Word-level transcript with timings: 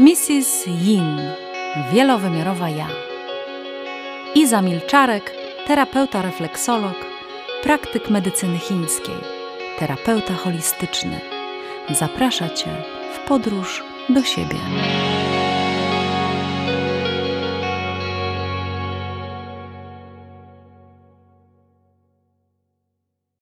Mrs. 0.00 0.66
Yin, 0.66 1.20
wielowymiarowa 1.92 2.68
ja. 2.68 2.88
Iza 4.34 4.62
Milczarek, 4.62 5.34
terapeuta 5.66 6.22
refleksolog, 6.22 6.94
praktyk 7.62 8.10
medycyny 8.10 8.58
chińskiej, 8.58 9.14
terapeuta 9.78 10.34
holistyczny. 10.34 11.20
Zaprasza 11.90 12.50
Cię 12.50 12.82
w 13.14 13.28
podróż 13.28 13.84
do 14.08 14.22
siebie. 14.22 14.56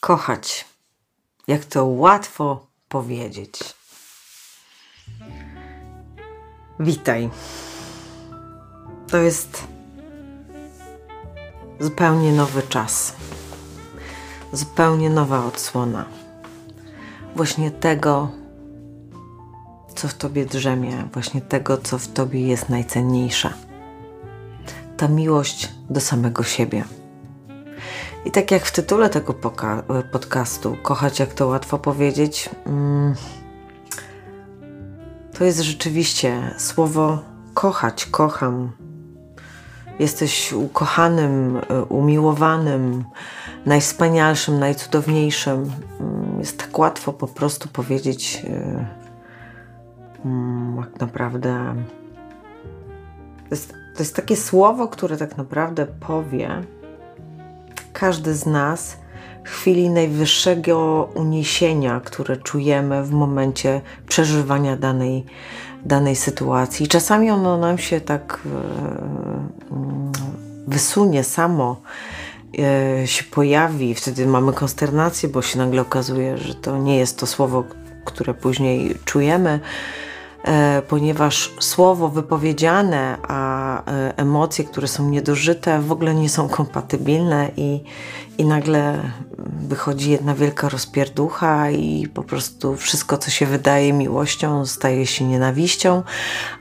Kochać. 0.01 0.65
Jak 1.47 1.65
to 1.65 1.87
łatwo 1.87 2.67
powiedzieć. 2.89 3.78
Witaj. 6.81 7.31
To 9.11 9.17
jest 9.17 9.67
zupełnie 11.81 12.33
nowy 12.33 12.63
czas. 12.63 13.17
Zupełnie 14.53 15.11
nowa 15.11 15.45
odsłona. 15.45 16.05
Właśnie 17.37 17.71
tego, 17.71 18.29
co 19.95 20.09
w 20.09 20.15
tobie 20.15 20.47
drzemie, 20.47 21.09
właśnie 21.13 21.41
tego, 21.41 21.79
co 21.79 21.99
w 21.99 22.09
tobie 22.09 22.47
jest 22.47 22.69
najcenniejsze. 22.69 23.53
Ta 24.97 25.09
miłość 25.09 25.73
do 25.91 26.01
samego 26.01 26.43
siebie. 26.43 26.85
I 28.25 28.31
tak 28.31 28.51
jak 28.51 28.65
w 28.65 28.73
tytule 28.73 29.11
tego 29.11 29.35
podcastu, 30.13 30.77
kochać 30.83 31.19
jak 31.19 31.35
to 31.35 31.47
łatwo 31.47 31.79
powiedzieć, 31.79 32.51
mm, 32.67 33.15
to 35.39 35.45
jest 35.45 35.61
rzeczywiście 35.61 36.55
słowo 36.57 37.19
kochać, 37.55 38.07
kocham. 38.07 38.73
Jesteś 39.99 40.53
ukochanym, 40.53 41.57
y, 41.57 41.85
umiłowanym, 41.85 43.05
najwspanialszym, 43.67 44.59
najcudowniejszym. 44.59 45.73
Mm, 46.01 46.39
jest 46.39 46.59
tak 46.59 46.79
łatwo 46.79 47.13
po 47.13 47.27
prostu 47.27 47.69
powiedzieć, 47.69 48.47
jak 50.77 51.01
naprawdę. 51.01 51.75
To 53.39 53.51
jest, 53.51 53.73
to 53.73 53.99
jest 53.99 54.17
takie 54.17 54.37
słowo, 54.37 54.89
które 54.89 55.17
tak 55.17 55.37
naprawdę 55.37 55.87
powie 55.87 56.63
każdy 57.93 58.35
z 58.35 58.47
nas 58.47 58.97
chwili 59.49 59.91
najwyższego 59.91 61.09
uniesienia, 61.15 62.01
które 62.05 62.37
czujemy 62.37 63.05
w 63.05 63.11
momencie 63.11 63.81
przeżywania 64.09 64.77
danej, 64.77 65.25
danej 65.85 66.17
sytuacji. 66.17 66.89
Czasami 66.89 67.31
ono 67.31 67.59
nam 67.59 67.79
się 67.79 68.01
tak 68.01 68.41
e, 68.47 68.49
mm, 69.75 70.13
wysunie 70.67 71.25
samo, 71.25 71.81
e, 72.59 73.07
się 73.07 73.25
pojawi, 73.25 73.95
wtedy 73.95 74.27
mamy 74.27 74.53
konsternację, 74.53 75.29
bo 75.29 75.43
się 75.43 75.59
nagle 75.59 75.83
okazuje, 75.83 76.39
że 76.39 76.55
to 76.55 76.79
nie 76.79 76.97
jest 76.97 77.19
to 77.19 77.27
słowo, 77.27 77.65
które 78.05 78.35
później 78.35 78.95
czujemy 79.05 79.61
ponieważ 80.89 81.55
słowo 81.61 82.09
wypowiedziane, 82.09 83.19
a 83.23 83.83
e, 83.85 84.19
emocje, 84.19 84.65
które 84.65 84.89
są 84.89 85.09
niedożyte, 85.09 85.81
w 85.81 85.93
ogóle 85.93 86.15
nie 86.15 86.29
są 86.29 86.49
kompatybilne 86.49 87.51
i, 87.57 87.83
i 88.39 88.45
nagle 88.45 89.03
wychodzi 89.69 90.11
jedna 90.11 90.35
wielka 90.35 90.69
rozpierducha 90.69 91.71
i 91.71 92.09
po 92.15 92.23
prostu 92.23 92.77
wszystko, 92.77 93.19
co 93.19 93.31
się 93.31 93.47
wydaje 93.47 93.93
miłością, 93.93 94.67
staje 94.67 95.07
się 95.07 95.25
nienawiścią, 95.25 96.03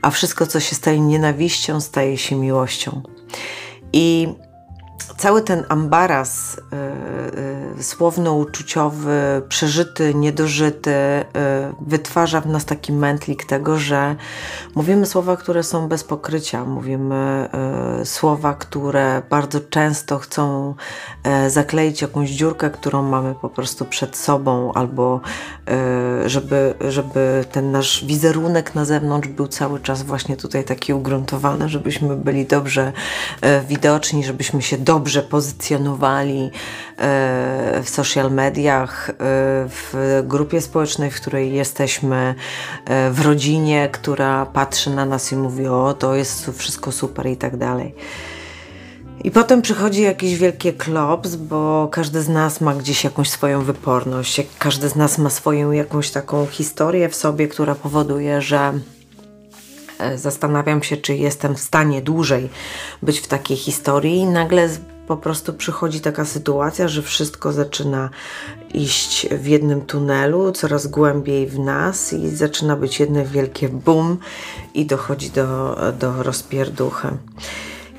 a 0.02 0.10
wszystko, 0.10 0.46
co 0.46 0.60
się 0.60 0.74
staje 0.74 1.00
nienawiścią, 1.00 1.80
staje 1.80 2.18
się 2.18 2.36
miłością. 2.36 3.02
I 3.92 4.28
cały 5.18 5.42
ten 5.42 5.64
ambaras 5.68 6.56
y, 7.76 7.78
y, 7.78 7.82
słowno-uczuciowy, 7.82 9.42
przeżyty, 9.48 10.14
niedożyty, 10.14 10.90
y, 10.90 11.24
wytwarza 11.80 12.40
w 12.40 12.46
nas 12.46 12.64
taki 12.64 12.92
mętlik 12.92 13.44
tego, 13.44 13.78
że 13.78 14.16
mówimy 14.74 15.06
słowa, 15.06 15.36
które 15.36 15.62
są 15.62 15.88
bez 15.88 16.04
pokrycia, 16.04 16.64
mówimy 16.64 17.48
słowa, 18.04 18.54
które 18.54 19.22
bardzo 19.30 19.60
często 19.60 20.18
chcą 20.18 20.74
zakleić 21.48 22.02
jakąś 22.02 22.30
dziurkę, 22.30 22.70
którą 22.70 23.02
mamy 23.02 23.34
po 23.34 23.48
prostu 23.48 23.84
przed 23.84 24.16
sobą, 24.16 24.72
albo 24.72 25.20
żeby, 26.26 26.74
żeby 26.88 27.44
ten 27.52 27.70
nasz 27.70 28.04
wizerunek 28.04 28.74
na 28.74 28.84
zewnątrz 28.84 29.28
był 29.28 29.48
cały 29.48 29.80
czas 29.80 30.02
właśnie 30.02 30.36
tutaj 30.36 30.64
taki 30.64 30.94
ugruntowany, 30.94 31.68
żebyśmy 31.68 32.16
byli 32.16 32.46
dobrze 32.46 32.92
widoczni, 33.68 34.24
żebyśmy 34.24 34.62
się 34.62 34.78
dobrze 34.78 35.07
dobrze 35.08 35.22
pozycjonowali 35.22 36.50
e, 36.96 37.82
w 37.82 37.88
social 37.88 38.32
mediach, 38.32 39.10
e, 39.10 39.14
w 39.68 40.22
grupie 40.24 40.60
społecznej, 40.60 41.10
w 41.10 41.20
której 41.20 41.54
jesteśmy, 41.54 42.34
e, 42.84 43.10
w 43.10 43.20
rodzinie, 43.20 43.88
która 43.92 44.46
patrzy 44.46 44.90
na 44.90 45.04
nas 45.04 45.32
i 45.32 45.36
mówi: 45.36 45.66
O, 45.66 45.94
to 45.94 46.14
jest 46.14 46.50
wszystko 46.56 46.92
super 46.92 47.26
i 47.26 47.36
tak 47.36 47.56
dalej. 47.56 47.94
I 49.24 49.30
potem 49.30 49.62
przychodzi 49.62 50.02
jakiś 50.02 50.36
wielki 50.36 50.72
klops, 50.72 51.36
bo 51.36 51.88
każdy 51.92 52.22
z 52.22 52.28
nas 52.28 52.60
ma 52.60 52.74
gdzieś 52.74 53.04
jakąś 53.04 53.30
swoją 53.30 53.62
wyporność, 53.62 54.42
każdy 54.58 54.88
z 54.88 54.96
nas 54.96 55.18
ma 55.18 55.30
swoją 55.30 55.72
jakąś 55.72 56.10
taką 56.10 56.46
historię 56.46 57.08
w 57.08 57.14
sobie, 57.14 57.48
która 57.48 57.74
powoduje, 57.74 58.42
że 58.42 58.72
zastanawiam 60.16 60.82
się, 60.82 60.96
czy 60.96 61.16
jestem 61.16 61.54
w 61.54 61.60
stanie 61.60 62.02
dłużej 62.02 62.48
być 63.02 63.20
w 63.20 63.26
takiej 63.26 63.56
historii 63.56 64.16
i 64.16 64.26
nagle 64.26 64.68
po 65.08 65.16
prostu 65.16 65.52
przychodzi 65.54 66.00
taka 66.00 66.24
sytuacja, 66.24 66.88
że 66.88 67.02
wszystko 67.02 67.52
zaczyna 67.52 68.10
iść 68.74 69.28
w 69.28 69.46
jednym 69.46 69.80
tunelu, 69.80 70.52
coraz 70.52 70.86
głębiej 70.86 71.46
w 71.46 71.58
nas 71.58 72.12
i 72.12 72.28
zaczyna 72.28 72.76
być 72.76 73.00
jedno 73.00 73.24
wielkie 73.26 73.68
boom 73.68 74.18
i 74.74 74.86
dochodzi 74.86 75.30
do, 75.30 75.76
do 76.00 76.22
rozpierduchy. 76.22 77.08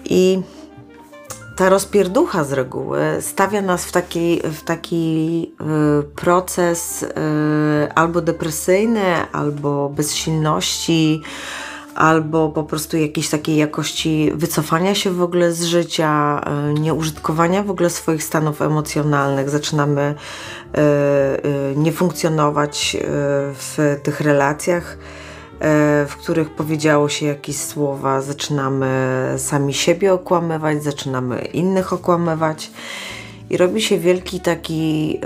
I 0.06 0.42
ta 1.56 1.70
rozpierducha 1.70 2.44
z 2.44 2.54
reguły 2.54 3.02
stawia 3.22 3.62
nas 3.62 3.86
w 3.86 3.92
taki, 3.92 4.42
w 4.44 4.64
taki 4.64 5.52
y, 6.02 6.04
proces 6.04 7.04
y, 7.04 7.08
albo 7.96 8.22
depresyjny, 8.22 9.32
albo 9.32 9.90
bezsilności, 9.90 11.22
albo 12.00 12.50
po 12.50 12.64
prostu 12.64 12.98
jakiejś 12.98 13.30
takiej 13.30 13.58
jakości 13.58 14.32
wycofania 14.36 14.96
się 14.96 15.12
w 15.12 15.22
ogóle 15.22 15.54
z 15.54 15.64
życia, 15.64 16.42
e, 16.46 16.74
nieużytkowania 16.74 17.64
w 17.64 17.70
ogóle 17.70 17.90
swoich 17.90 18.24
stanów 18.24 18.62
emocjonalnych. 18.62 19.50
Zaczynamy 19.50 20.02
e, 20.02 20.78
e, 20.78 21.76
nie 21.76 21.92
funkcjonować 21.92 22.98
w 23.54 24.00
tych 24.04 24.22
relacjach, 24.22 24.98
w 26.08 26.16
których 26.16 26.50
powiedziało 26.50 27.10
się 27.10 27.26
jakieś 27.26 27.58
słowa, 27.58 28.22
zaczynamy 28.22 28.88
sami 29.38 29.74
siebie 29.74 30.14
okłamywać, 30.14 30.84
zaczynamy 30.84 31.42
innych 31.42 31.94
okłamywać 31.94 32.72
i 33.50 33.58
robi 33.58 33.82
się 33.82 33.98
wielki 33.98 34.40
taki 34.40 35.20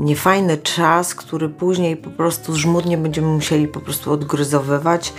niefajny 0.00 0.58
czas, 0.58 1.14
który 1.14 1.48
później 1.48 1.96
po 1.96 2.10
prostu 2.10 2.56
żmudnie 2.56 2.98
będziemy 2.98 3.26
musieli 3.26 3.68
po 3.68 3.80
prostu 3.80 4.12
odgryzowywać. 4.12 5.12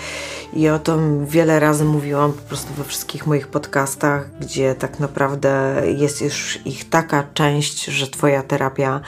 I 0.53 0.69
o 0.69 0.79
tym 0.79 1.25
wiele 1.25 1.59
razy 1.59 1.85
mówiłam 1.85 2.33
po 2.33 2.41
prostu 2.41 2.73
we 2.73 2.83
wszystkich 2.83 3.27
moich 3.27 3.47
podcastach, 3.47 4.29
gdzie 4.39 4.75
tak 4.75 4.99
naprawdę 4.99 5.81
jest 5.97 6.21
już 6.21 6.59
ich 6.65 6.89
taka 6.89 7.23
część, 7.33 7.85
że 7.85 8.07
Twoja 8.07 8.43
terapia 8.43 9.01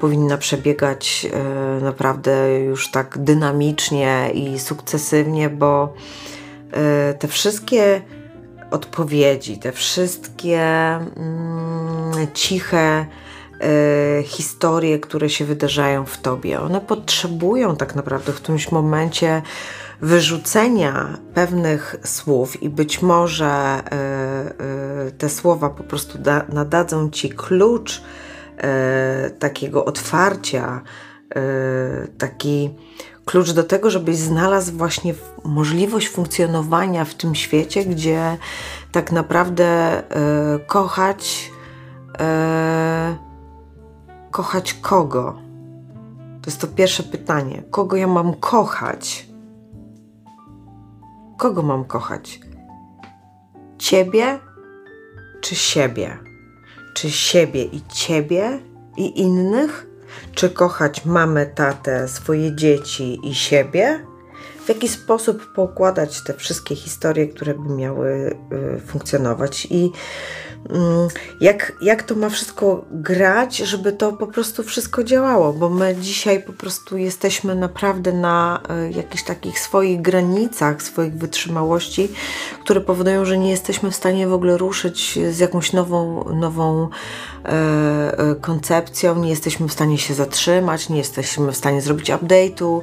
powinna 0.00 0.36
przebiegać 0.36 1.26
e, 1.32 1.84
naprawdę 1.84 2.60
już 2.60 2.90
tak 2.90 3.18
dynamicznie 3.18 4.30
i 4.34 4.58
sukcesywnie, 4.58 5.50
bo 5.50 5.94
e, 6.72 7.14
te 7.14 7.28
wszystkie 7.28 8.02
odpowiedzi, 8.70 9.58
te 9.58 9.72
wszystkie 9.72 10.60
mm, 10.60 12.26
ciche, 12.34 13.06
historie, 14.24 14.98
które 14.98 15.30
się 15.30 15.44
wydarzają 15.44 16.06
w 16.06 16.18
tobie. 16.18 16.60
One 16.60 16.80
potrzebują 16.80 17.76
tak 17.76 17.94
naprawdę 17.94 18.32
w 18.32 18.36
którymś 18.36 18.72
momencie 18.72 19.42
wyrzucenia 20.00 21.18
pewnych 21.34 21.96
słów 22.04 22.62
i 22.62 22.70
być 22.70 23.02
może 23.02 23.46
e, 23.46 23.80
e, 25.06 25.10
te 25.18 25.28
słowa 25.28 25.70
po 25.70 25.82
prostu 25.82 26.18
da, 26.18 26.44
nadadzą 26.48 27.10
ci 27.10 27.30
klucz 27.30 28.02
takiego 29.38 29.84
otwarcia, 29.84 30.82
taki 32.18 32.70
klucz 33.24 33.52
do 33.52 33.64
tego, 33.64 33.90
żebyś 33.90 34.16
znalazł 34.16 34.72
właśnie 34.72 35.14
możliwość 35.44 36.08
funkcjonowania 36.08 37.04
w 37.04 37.14
tym 37.14 37.34
świecie, 37.34 37.84
gdzie 37.84 38.36
tak 38.92 39.12
naprawdę 39.12 40.02
kochać 40.66 41.50
kochać 44.30 44.74
kogo? 44.74 45.38
To 46.42 46.50
jest 46.50 46.60
to 46.60 46.66
pierwsze 46.66 47.02
pytanie. 47.02 47.62
Kogo 47.70 47.96
ja 47.96 48.06
mam 48.06 48.34
kochać? 48.34 49.30
kogo 51.40 51.62
mam 51.62 51.84
kochać? 51.84 52.40
Ciebie 53.78 54.38
czy 55.40 55.54
siebie? 55.54 56.18
Czy 56.94 57.10
siebie 57.10 57.64
i 57.64 57.82
ciebie 57.92 58.60
i 58.96 59.20
innych? 59.20 59.86
Czy 60.34 60.50
kochać 60.50 61.04
mamę, 61.04 61.46
tatę, 61.46 62.08
swoje 62.08 62.56
dzieci 62.56 63.18
i 63.22 63.34
siebie? 63.34 64.06
W 64.64 64.68
jaki 64.68 64.88
sposób 64.88 65.52
pokładać 65.52 66.24
te 66.24 66.34
wszystkie 66.34 66.76
historie, 66.76 67.28
które 67.28 67.54
by 67.54 67.74
miały 67.74 68.36
y, 68.76 68.80
funkcjonować 68.80 69.66
i 69.70 69.92
jak, 71.40 71.72
jak 71.82 72.02
to 72.02 72.14
ma 72.14 72.28
wszystko 72.28 72.84
grać, 72.90 73.56
żeby 73.56 73.92
to 73.92 74.12
po 74.12 74.26
prostu 74.26 74.62
wszystko 74.62 75.04
działało, 75.04 75.52
bo 75.52 75.70
my 75.70 75.96
dzisiaj 76.00 76.42
po 76.42 76.52
prostu 76.52 76.96
jesteśmy 76.96 77.54
naprawdę 77.54 78.12
na 78.12 78.60
e, 78.68 78.90
jakichś 78.90 79.24
takich 79.24 79.60
swoich 79.60 80.02
granicach, 80.02 80.82
swoich 80.82 81.14
wytrzymałości, 81.14 82.08
które 82.64 82.80
powodują, 82.80 83.24
że 83.24 83.38
nie 83.38 83.50
jesteśmy 83.50 83.90
w 83.90 83.96
stanie 83.96 84.28
w 84.28 84.32
ogóle 84.32 84.58
ruszyć 84.58 85.18
z 85.30 85.38
jakąś 85.38 85.72
nową, 85.72 86.24
nową 86.34 86.88
e, 87.44 87.48
e 88.18 88.34
koncepcją, 88.40 89.18
nie 89.18 89.30
jesteśmy 89.30 89.68
w 89.68 89.72
stanie 89.72 89.98
się 89.98 90.14
zatrzymać, 90.14 90.88
nie 90.88 90.98
jesteśmy 90.98 91.52
w 91.52 91.56
stanie 91.56 91.82
zrobić 91.82 92.10
update'u, 92.10 92.80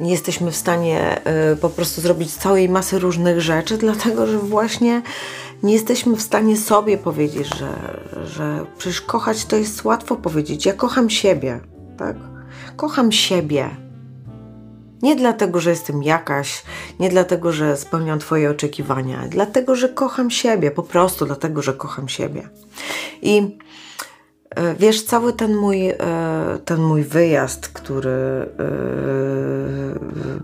nie 0.00 0.10
jesteśmy 0.10 0.50
w 0.50 0.56
stanie 0.56 1.24
e, 1.24 1.56
po 1.56 1.70
prostu 1.70 2.00
zrobić 2.00 2.34
całej 2.34 2.68
masy 2.68 2.98
różnych 2.98 3.40
rzeczy, 3.40 3.76
dlatego 3.76 4.26
że 4.26 4.38
właśnie 4.38 5.02
nie 5.62 5.72
jesteśmy 5.72 6.16
w 6.16 6.22
stanie 6.22 6.56
sobie 6.56 6.98
powiedzieć, 6.98 7.48
że, 7.56 8.00
że 8.24 8.66
przecież 8.78 9.00
kochać 9.00 9.44
to 9.44 9.56
jest 9.56 9.84
łatwo 9.84 10.16
powiedzieć. 10.16 10.66
Ja 10.66 10.72
kocham 10.72 11.10
siebie, 11.10 11.60
tak? 11.98 12.16
Kocham 12.76 13.12
siebie. 13.12 13.70
Nie 15.02 15.16
dlatego, 15.16 15.60
że 15.60 15.70
jestem 15.70 16.02
jakaś, 16.02 16.62
nie 17.00 17.08
dlatego, 17.08 17.52
że 17.52 17.76
spełniam 17.76 18.18
Twoje 18.18 18.50
oczekiwania, 18.50 19.24
dlatego, 19.28 19.76
że 19.76 19.88
kocham 19.88 20.30
siebie, 20.30 20.70
po 20.70 20.82
prostu 20.82 21.26
dlatego, 21.26 21.62
że 21.62 21.74
kocham 21.74 22.08
siebie. 22.08 22.48
I 23.22 23.58
wiesz, 24.78 25.04
cały 25.04 25.32
ten 25.32 25.56
mój, 25.56 25.88
e, 25.88 25.96
ten 26.64 26.82
mój 26.82 27.04
wyjazd, 27.04 27.68
który 27.68 28.10
e, 28.10 28.46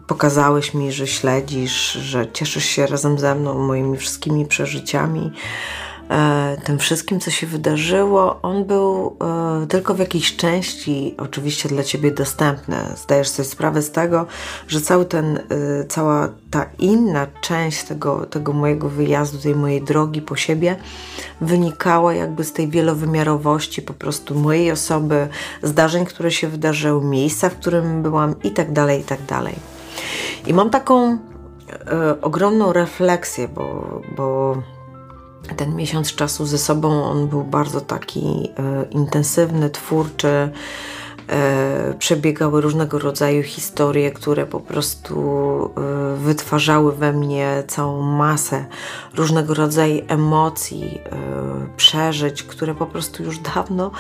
pokazałeś 0.07 0.75
mi, 0.75 0.93
że 0.93 1.07
śledzisz, 1.07 1.93
że 1.93 2.33
cieszysz 2.33 2.65
się 2.65 2.87
razem 2.87 3.19
ze 3.19 3.35
mną 3.35 3.59
moimi 3.59 3.97
wszystkimi 3.97 4.47
przeżyciami, 4.47 5.33
E, 5.33 5.94
tym 6.65 6.79
wszystkim, 6.79 7.21
co 7.21 7.31
się 7.31 7.47
wydarzyło, 7.47 8.43
on 8.43 8.65
był 8.65 9.17
e, 9.63 9.67
tylko 9.67 9.95
w 9.95 9.99
jakiejś 9.99 10.37
części 10.37 11.15
oczywiście 11.19 11.69
dla 11.69 11.83
Ciebie 11.83 12.11
dostępny. 12.11 12.77
Zdajesz 12.97 13.29
sobie 13.29 13.49
sprawę 13.49 13.83
z 13.83 13.91
tego, 13.91 14.27
że 14.69 14.81
cały 14.81 15.05
ten, 15.05 15.37
e, 15.37 15.41
cała 15.89 16.29
ta 16.51 16.67
inna 16.79 17.27
część 17.41 17.85
tego, 17.85 18.27
tego 18.27 18.53
mojego 18.53 18.89
wyjazdu, 18.89 19.39
tej 19.39 19.55
mojej 19.55 19.83
drogi 19.83 20.23
po 20.23 20.37
siebie 20.37 20.77
wynikała 21.41 22.15
jakby 22.15 22.45
z 22.45 22.53
tej 22.53 22.69
wielowymiarowości 22.69 23.83
po 23.83 23.95
prostu 23.95 24.35
mojej 24.35 24.71
osoby, 24.71 25.29
zdarzeń, 25.63 26.05
które 26.05 26.31
się 26.31 26.49
wydarzyły, 26.49 27.05
miejsca, 27.05 27.49
w 27.49 27.57
którym 27.57 28.03
byłam 28.03 28.35
i 28.45 28.51
tak 28.51 28.73
dalej, 28.73 29.01
i 29.01 29.05
tak 29.05 29.23
dalej. 29.23 29.55
I 30.47 30.55
mam 30.55 30.71
taką 30.71 31.19
ogromną 32.23 32.73
refleksję, 32.73 33.49
bo, 33.49 34.01
bo 34.17 34.57
ten 35.57 35.77
miesiąc 35.77 36.15
czasu 36.15 36.47
ze 36.47 36.59
sobą 36.59 37.05
on 37.05 37.29
był 37.29 37.45
bardzo 37.45 37.81
taki 37.81 38.51
e, 38.59 38.85
intensywny, 38.91 39.71
twórczy. 39.71 40.51
E, 41.31 41.95
przebiegały 41.99 42.61
różnego 42.61 42.99
rodzaju 42.99 43.43
historie, 43.43 44.11
które 44.11 44.47
po 44.47 44.61
prostu 44.61 45.15
e, 45.77 46.17
wytwarzały 46.17 46.93
we 46.93 47.13
mnie 47.13 47.63
całą 47.67 48.03
masę 48.03 48.65
różnego 49.15 49.55
rodzaju 49.55 50.05
emocji, 50.09 51.01
e, 51.05 51.11
przeżyć, 51.77 52.43
które 52.43 52.75
po 52.75 52.87
prostu 52.87 53.23
już 53.23 53.39
dawno, 53.39 53.91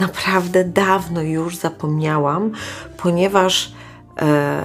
naprawdę 0.00 0.64
dawno 0.64 1.22
już 1.22 1.56
zapomniałam, 1.56 2.52
ponieważ 2.96 3.72
e, 4.22 4.62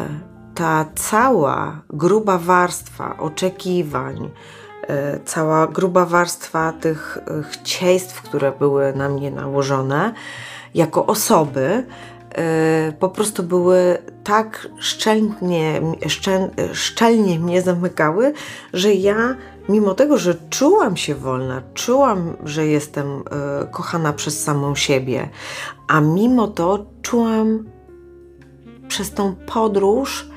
ta 0.56 0.86
cała 0.96 1.82
gruba 1.90 2.38
warstwa 2.38 3.18
oczekiwań, 3.18 4.30
cała 5.26 5.68
gruba 5.68 6.06
warstwa 6.06 6.74
tych 6.82 7.18
e, 7.18 7.44
chcieństw, 7.44 8.22
które 8.22 8.52
były 8.52 8.94
na 8.94 9.10
mnie 9.10 9.32
nałożone 9.32 10.14
jako 10.74 11.06
osoby, 11.06 11.86
e, 12.36 12.94
po 13.00 13.10
prostu 13.10 13.44
były 13.44 13.98
tak 14.24 14.68
szczelnie, 14.80 15.82
szczel, 16.08 16.50
szczelnie 16.74 17.40
mnie 17.40 17.62
zamykały, 17.62 18.34
że 18.74 18.94
ja, 18.94 19.36
mimo 19.70 19.94
tego, 19.94 20.18
że 20.18 20.36
czułam 20.50 20.98
się 20.98 21.16
wolna, 21.16 21.62
czułam, 21.74 22.38
że 22.44 22.68
jestem 22.68 23.24
kochana 23.72 24.14
przez 24.14 24.44
samą 24.44 24.76
siebie, 24.76 25.30
a 25.88 26.02
mimo 26.02 26.48
to 26.48 26.86
czułam 27.02 27.66
przez 28.88 29.12
tą 29.12 29.36
podróż, 29.36 30.30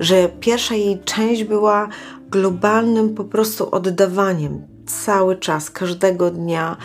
że 0.00 0.28
pierwsza 0.40 0.74
jej 0.74 0.98
część 1.04 1.44
była 1.44 1.88
globalnym 2.30 3.14
po 3.14 3.24
prostu 3.24 3.70
oddawaniem 3.74 4.62
cały 4.86 5.36
czas, 5.36 5.70
każdego 5.70 6.30
dnia 6.30 6.76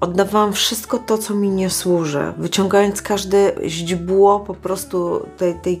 oddawałam 0.00 0.52
wszystko 0.52 0.98
to, 0.98 1.18
co 1.18 1.34
mi 1.34 1.48
nie 1.48 1.70
służy, 1.70 2.32
wyciągając 2.38 3.02
każde 3.02 3.52
źdźbło 3.66 4.40
po 4.40 4.54
prostu 4.54 5.26
tej, 5.36 5.54
tej 5.54 5.80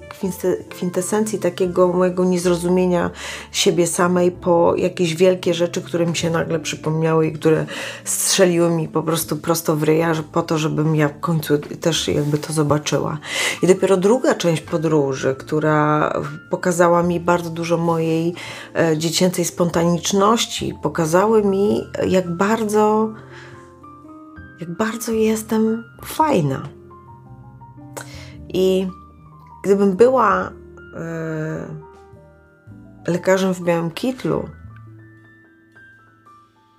kwintesencji 0.70 1.38
takiego 1.38 1.88
mojego 1.88 2.24
niezrozumienia 2.24 3.10
siebie 3.52 3.86
samej 3.86 4.32
po 4.32 4.74
jakieś 4.76 5.16
wielkie 5.16 5.54
rzeczy, 5.54 5.82
które 5.82 6.06
mi 6.06 6.16
się 6.16 6.30
nagle 6.30 6.58
przypomniały 6.58 7.26
i 7.26 7.32
które 7.32 7.66
strzeliły 8.04 8.70
mi 8.70 8.88
po 8.88 9.02
prostu 9.02 9.36
prosto 9.36 9.76
w 9.76 9.82
ryja, 9.82 10.12
po 10.32 10.42
to, 10.42 10.58
żebym 10.58 10.96
ja 10.96 11.08
w 11.08 11.20
końcu 11.20 11.58
też 11.58 12.08
jakby 12.08 12.38
to 12.38 12.52
zobaczyła. 12.52 13.18
I 13.62 13.66
dopiero 13.66 13.96
druga 13.96 14.34
część 14.34 14.62
podróży, 14.62 15.34
która 15.38 16.12
pokazała 16.50 17.02
mi 17.02 17.20
bardzo 17.20 17.50
dużo 17.50 17.76
mojej 17.76 18.34
e, 18.74 18.98
dziecięcej 18.98 19.44
spontaniczności, 19.44 20.74
pokazały 20.82 21.44
mi, 21.44 21.84
jak 22.06 22.36
bardzo 22.36 23.12
jak 24.60 24.70
bardzo 24.70 25.12
jestem 25.12 25.84
fajna. 26.04 26.68
I 28.48 28.88
gdybym 29.62 29.96
była 29.96 30.50
yy, 33.06 33.12
lekarzem 33.12 33.54
w 33.54 33.62
białym 33.62 33.90
kitlu, 33.90 34.48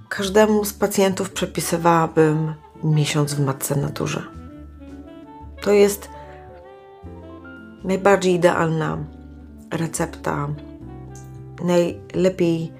każdemu 0.10 0.65
z 0.65 0.74
pacjentów 0.74 1.32
przepisywałabym 1.32 2.53
miesiąc 2.84 3.34
w 3.34 3.46
matce 3.46 3.75
naturze. 3.75 4.24
To 5.62 5.72
jest 5.72 6.10
najbardziej 7.84 8.34
idealna 8.34 8.98
recepta, 9.72 10.48
najlepiej 11.63 12.72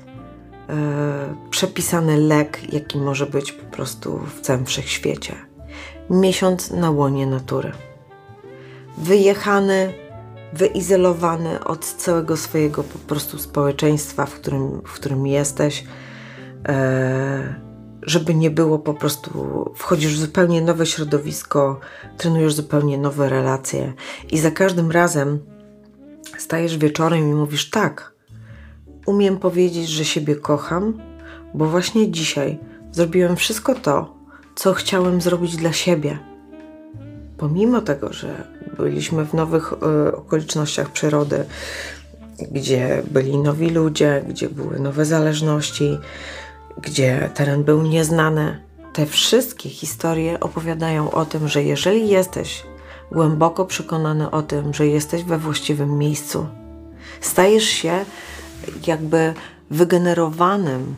przepisany 1.49 2.17
lek, 2.17 2.73
jaki 2.73 2.97
może 2.97 3.25
być 3.25 3.51
po 3.51 3.65
prostu 3.65 4.19
w 4.35 4.41
całym 4.41 4.65
wszechświecie. 4.65 5.35
Miesiąc 6.09 6.71
na 6.71 6.91
łonie 6.91 7.27
natury. 7.27 7.71
Wyjechany, 8.97 9.93
wyizolowany 10.53 11.63
od 11.63 11.85
całego 11.85 12.37
swojego 12.37 12.83
po 12.83 12.99
prostu 12.99 13.37
społeczeństwa, 13.37 14.25
w 14.25 14.33
którym, 14.33 14.81
w 14.85 14.93
którym 14.93 15.27
jesteś, 15.27 15.83
e, 16.67 17.55
żeby 18.01 18.35
nie 18.35 18.51
było 18.51 18.79
po 18.79 18.93
prostu, 18.93 19.31
wchodzisz 19.75 20.13
w 20.13 20.19
zupełnie 20.19 20.61
nowe 20.61 20.85
środowisko, 20.85 21.79
trenujesz 22.17 22.53
zupełnie 22.53 22.97
nowe 22.97 23.29
relacje 23.29 23.93
i 24.31 24.39
za 24.39 24.51
każdym 24.51 24.91
razem 24.91 25.39
stajesz 26.37 26.77
wieczorem 26.77 27.29
i 27.29 27.33
mówisz 27.33 27.69
tak, 27.69 28.13
umiem 29.11 29.37
powiedzieć, 29.37 29.89
że 29.89 30.05
siebie 30.05 30.35
kocham, 30.35 31.01
bo 31.53 31.65
właśnie 31.65 32.11
dzisiaj 32.11 32.59
zrobiłem 32.91 33.35
wszystko 33.35 33.75
to, 33.75 34.15
co 34.55 34.73
chciałem 34.73 35.21
zrobić 35.21 35.55
dla 35.55 35.73
siebie. 35.73 36.19
Pomimo 37.37 37.81
tego, 37.81 38.13
że 38.13 38.47
byliśmy 38.77 39.25
w 39.25 39.33
nowych 39.33 39.73
y, 39.73 40.15
okolicznościach 40.15 40.89
przyrody, 40.89 41.45
gdzie 42.51 43.03
byli 43.11 43.37
nowi 43.37 43.69
ludzie, 43.69 44.25
gdzie 44.29 44.49
były 44.49 44.79
nowe 44.79 45.05
zależności, 45.05 45.97
gdzie 46.81 47.29
teren 47.33 47.63
był 47.63 47.81
nieznany, 47.81 48.59
te 48.93 49.05
wszystkie 49.05 49.69
historie 49.69 50.39
opowiadają 50.39 51.11
o 51.11 51.25
tym, 51.25 51.47
że 51.47 51.63
jeżeli 51.63 52.09
jesteś 52.09 52.63
głęboko 53.11 53.65
przekonany 53.65 54.31
o 54.31 54.41
tym, 54.41 54.73
że 54.73 54.87
jesteś 54.87 55.23
we 55.23 55.37
właściwym 55.37 55.97
miejscu, 55.97 56.47
stajesz 57.21 57.63
się 57.63 58.05
jakby 58.87 59.33
wygenerowanym 59.69 60.95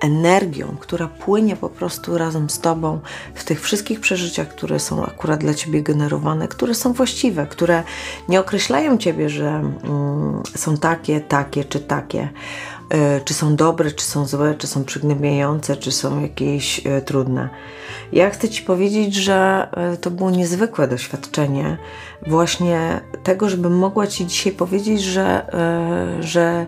energią, 0.00 0.76
która 0.80 1.08
płynie 1.08 1.56
po 1.56 1.68
prostu 1.68 2.18
razem 2.18 2.50
z 2.50 2.60
Tobą 2.60 3.00
w 3.34 3.44
tych 3.44 3.62
wszystkich 3.62 4.00
przeżyciach, 4.00 4.48
które 4.48 4.78
są 4.78 5.06
akurat 5.06 5.40
dla 5.40 5.54
Ciebie 5.54 5.82
generowane, 5.82 6.48
które 6.48 6.74
są 6.74 6.92
właściwe, 6.92 7.46
które 7.46 7.82
nie 8.28 8.40
określają 8.40 8.98
Ciebie, 8.98 9.28
że 9.28 9.48
mm, 9.48 10.42
są 10.56 10.76
takie, 10.76 11.20
takie 11.20 11.64
czy 11.64 11.80
takie. 11.80 12.28
E, 12.90 13.20
czy 13.20 13.34
są 13.34 13.56
dobre, 13.56 13.90
czy 13.90 14.04
są 14.04 14.26
złe, 14.26 14.54
czy 14.54 14.66
są 14.66 14.84
przygnębiające, 14.84 15.76
czy 15.76 15.92
są 15.92 16.20
jakieś 16.20 16.86
e, 16.86 17.02
trudne. 17.02 17.48
Ja 18.12 18.30
chcę 18.30 18.48
Ci 18.48 18.62
powiedzieć, 18.62 19.14
że 19.14 19.68
e, 19.72 19.96
to 19.96 20.10
było 20.10 20.30
niezwykłe 20.30 20.88
doświadczenie 20.88 21.78
właśnie 22.26 23.00
tego, 23.22 23.48
żebym 23.48 23.78
mogła 23.78 24.06
Ci 24.06 24.26
dzisiaj 24.26 24.52
powiedzieć, 24.52 25.02
że, 25.02 25.46
że, 26.20 26.66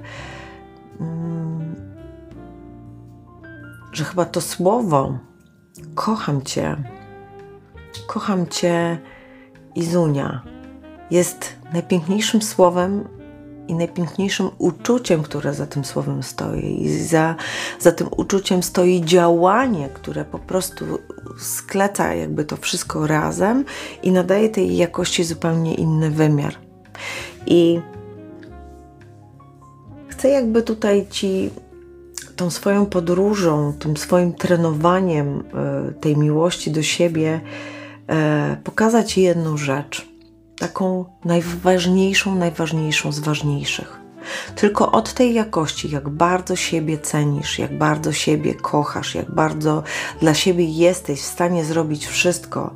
mm, 1.01 1.75
że 3.93 4.05
chyba 4.05 4.25
to 4.25 4.41
słowo 4.41 5.19
kocham 5.95 6.43
Cię, 6.43 6.77
kocham 8.07 8.47
Cię 8.47 8.99
Izunia 9.75 10.43
jest 11.11 11.57
najpiękniejszym 11.73 12.43
słowem 12.43 13.09
i 13.73 13.75
najpiękniejszym 13.75 14.51
uczuciem, 14.59 15.23
które 15.23 15.55
za 15.55 15.67
tym 15.67 15.85
słowem 15.85 16.23
stoi. 16.23 16.83
I 16.83 16.99
za, 16.99 17.35
za 17.79 17.93
tym 17.93 18.09
uczuciem 18.17 18.63
stoi 18.63 19.01
działanie, 19.05 19.89
które 19.95 20.25
po 20.25 20.39
prostu 20.39 20.85
skleca 21.39 22.15
jakby 22.15 22.45
to 22.45 22.57
wszystko 22.57 23.07
razem 23.07 23.65
i 24.03 24.13
nadaje 24.13 24.49
tej 24.49 24.77
jakości 24.77 25.25
zupełnie 25.25 25.75
inny 25.75 26.11
wymiar. 26.11 26.55
I 27.47 27.81
chcę 30.09 30.29
jakby 30.29 30.63
tutaj 30.63 31.07
Ci 31.11 31.51
tą 32.37 32.51
swoją 32.51 32.87
podróżą, 32.87 33.73
tym 33.79 33.97
swoim 33.97 34.33
trenowaniem 34.33 35.43
e, 35.55 35.93
tej 35.93 36.17
miłości 36.17 36.71
do 36.71 36.83
siebie 36.83 37.41
e, 38.09 38.57
pokazać 38.65 39.19
jedną 39.19 39.57
rzecz– 39.57 40.07
taką 40.63 41.05
najważniejszą, 41.25 42.35
najważniejszą 42.35 43.13
z 43.13 43.19
ważniejszych. 43.19 44.01
Tylko 44.57 44.93
od 44.93 45.13
tej 45.13 45.35
jakości, 45.35 45.91
jak 45.91 46.09
bardzo 46.09 46.57
siebie 46.57 46.99
cenisz, 46.99 47.59
jak 47.59 47.79
bardzo 47.79 48.13
siebie 48.13 48.55
kochasz, 48.55 49.15
jak 49.15 49.35
bardzo 49.35 49.83
dla 50.21 50.35
siebie 50.35 50.65
jesteś 50.65 51.21
w 51.21 51.25
stanie 51.25 51.65
zrobić 51.65 52.07
wszystko, 52.07 52.75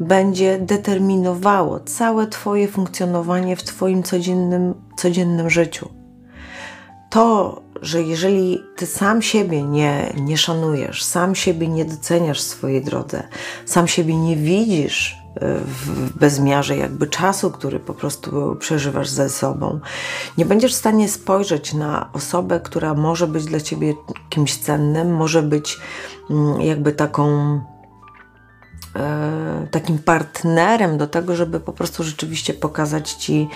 będzie 0.00 0.58
determinowało 0.58 1.80
całe 1.80 2.26
Twoje 2.26 2.68
funkcjonowanie 2.68 3.56
w 3.56 3.62
Twoim 3.62 4.02
codziennym, 4.02 4.74
codziennym 4.96 5.50
życiu. 5.50 5.88
To, 7.10 7.60
że 7.82 8.02
jeżeli 8.02 8.62
Ty 8.76 8.86
sam 8.86 9.22
siebie 9.22 9.62
nie, 9.62 10.12
nie 10.16 10.38
szanujesz, 10.38 11.04
sam 11.04 11.34
siebie 11.34 11.68
nie 11.68 11.84
doceniasz 11.84 12.40
w 12.40 12.46
swojej 12.46 12.84
drodze, 12.84 13.22
sam 13.66 13.88
siebie 13.88 14.16
nie 14.16 14.36
widzisz 14.36 15.23
w 15.40 16.18
bezmiarze 16.18 16.76
jakby 16.76 17.06
czasu, 17.06 17.50
który 17.50 17.80
po 17.80 17.94
prostu 17.94 18.56
przeżywasz 18.60 19.08
ze 19.08 19.28
sobą. 19.28 19.80
Nie 20.38 20.46
będziesz 20.46 20.72
w 20.72 20.78
stanie 20.78 21.08
spojrzeć 21.08 21.74
na 21.74 22.12
osobę, 22.12 22.60
która 22.60 22.94
może 22.94 23.26
być 23.26 23.44
dla 23.44 23.60
ciebie 23.60 23.94
kimś 24.30 24.56
cennym, 24.56 25.14
może 25.14 25.42
być 25.42 25.80
mm, 26.30 26.60
jakby 26.60 26.92
taką 26.92 27.60
e, 28.96 29.66
takim 29.70 29.98
partnerem 29.98 30.98
do 30.98 31.06
tego, 31.06 31.36
żeby 31.36 31.60
po 31.60 31.72
prostu 31.72 32.02
rzeczywiście 32.02 32.54
pokazać 32.54 33.12
Ci, 33.12 33.48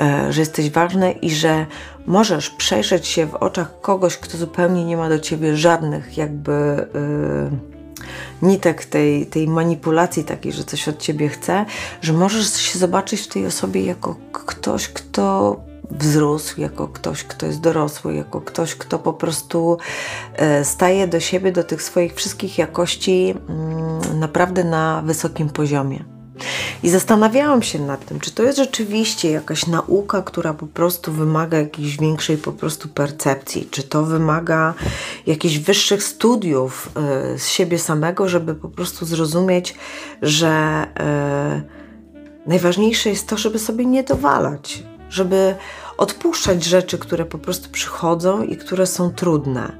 e, 0.00 0.32
że 0.32 0.40
jesteś 0.40 0.70
ważny 0.70 1.12
i 1.12 1.30
że 1.30 1.66
możesz 2.06 2.50
przejrzeć 2.50 3.06
się 3.06 3.26
w 3.26 3.34
oczach 3.34 3.80
kogoś, 3.80 4.16
kto 4.16 4.38
zupełnie 4.38 4.84
nie 4.84 4.96
ma 4.96 5.08
do 5.08 5.18
Ciebie 5.18 5.56
żadnych 5.56 6.16
jakby 6.16 6.52
e, 6.52 7.71
nitek 8.42 8.84
tej, 8.84 9.26
tej 9.26 9.48
manipulacji 9.48 10.24
takiej, 10.24 10.52
że 10.52 10.64
coś 10.64 10.88
od 10.88 10.98
ciebie 10.98 11.28
chce, 11.28 11.64
że 12.02 12.12
możesz 12.12 12.56
się 12.56 12.78
zobaczyć 12.78 13.20
w 13.20 13.28
tej 13.28 13.46
osobie 13.46 13.82
jako 13.82 14.16
ktoś, 14.32 14.88
kto 14.88 15.56
wzrósł, 15.90 16.60
jako 16.60 16.88
ktoś, 16.88 17.24
kto 17.24 17.46
jest 17.46 17.60
dorosły, 17.60 18.14
jako 18.14 18.40
ktoś, 18.40 18.74
kto 18.74 18.98
po 18.98 19.12
prostu 19.12 19.78
e, 20.36 20.64
staje 20.64 21.06
do 21.06 21.20
siebie, 21.20 21.52
do 21.52 21.64
tych 21.64 21.82
swoich 21.82 22.14
wszystkich 22.14 22.58
jakości 22.58 23.34
mm, 23.48 24.20
naprawdę 24.20 24.64
na 24.64 25.02
wysokim 25.06 25.48
poziomie. 25.48 26.11
I 26.82 26.90
zastanawiałam 26.90 27.62
się 27.62 27.78
nad 27.78 28.06
tym, 28.06 28.20
czy 28.20 28.30
to 28.30 28.42
jest 28.42 28.58
rzeczywiście 28.58 29.30
jakaś 29.30 29.66
nauka, 29.66 30.22
która 30.22 30.54
po 30.54 30.66
prostu 30.66 31.12
wymaga 31.12 31.58
jakiejś 31.58 31.98
większej 31.98 32.38
po 32.38 32.52
prostu 32.52 32.88
percepcji, 32.88 33.68
czy 33.70 33.82
to 33.82 34.02
wymaga 34.02 34.74
jakichś 35.26 35.58
wyższych 35.58 36.02
studiów 36.02 36.90
y, 37.34 37.38
z 37.38 37.48
siebie 37.48 37.78
samego, 37.78 38.28
żeby 38.28 38.54
po 38.54 38.68
prostu 38.68 39.06
zrozumieć, 39.06 39.74
że 40.22 40.86
y, 42.46 42.48
najważniejsze 42.48 43.10
jest 43.10 43.28
to, 43.28 43.36
żeby 43.36 43.58
sobie 43.58 43.86
nie 43.86 44.02
dowalać, 44.02 44.82
żeby 45.10 45.54
odpuszczać 45.98 46.64
rzeczy, 46.64 46.98
które 46.98 47.24
po 47.24 47.38
prostu 47.38 47.70
przychodzą 47.70 48.42
i 48.42 48.56
które 48.56 48.86
są 48.86 49.10
trudne. 49.10 49.72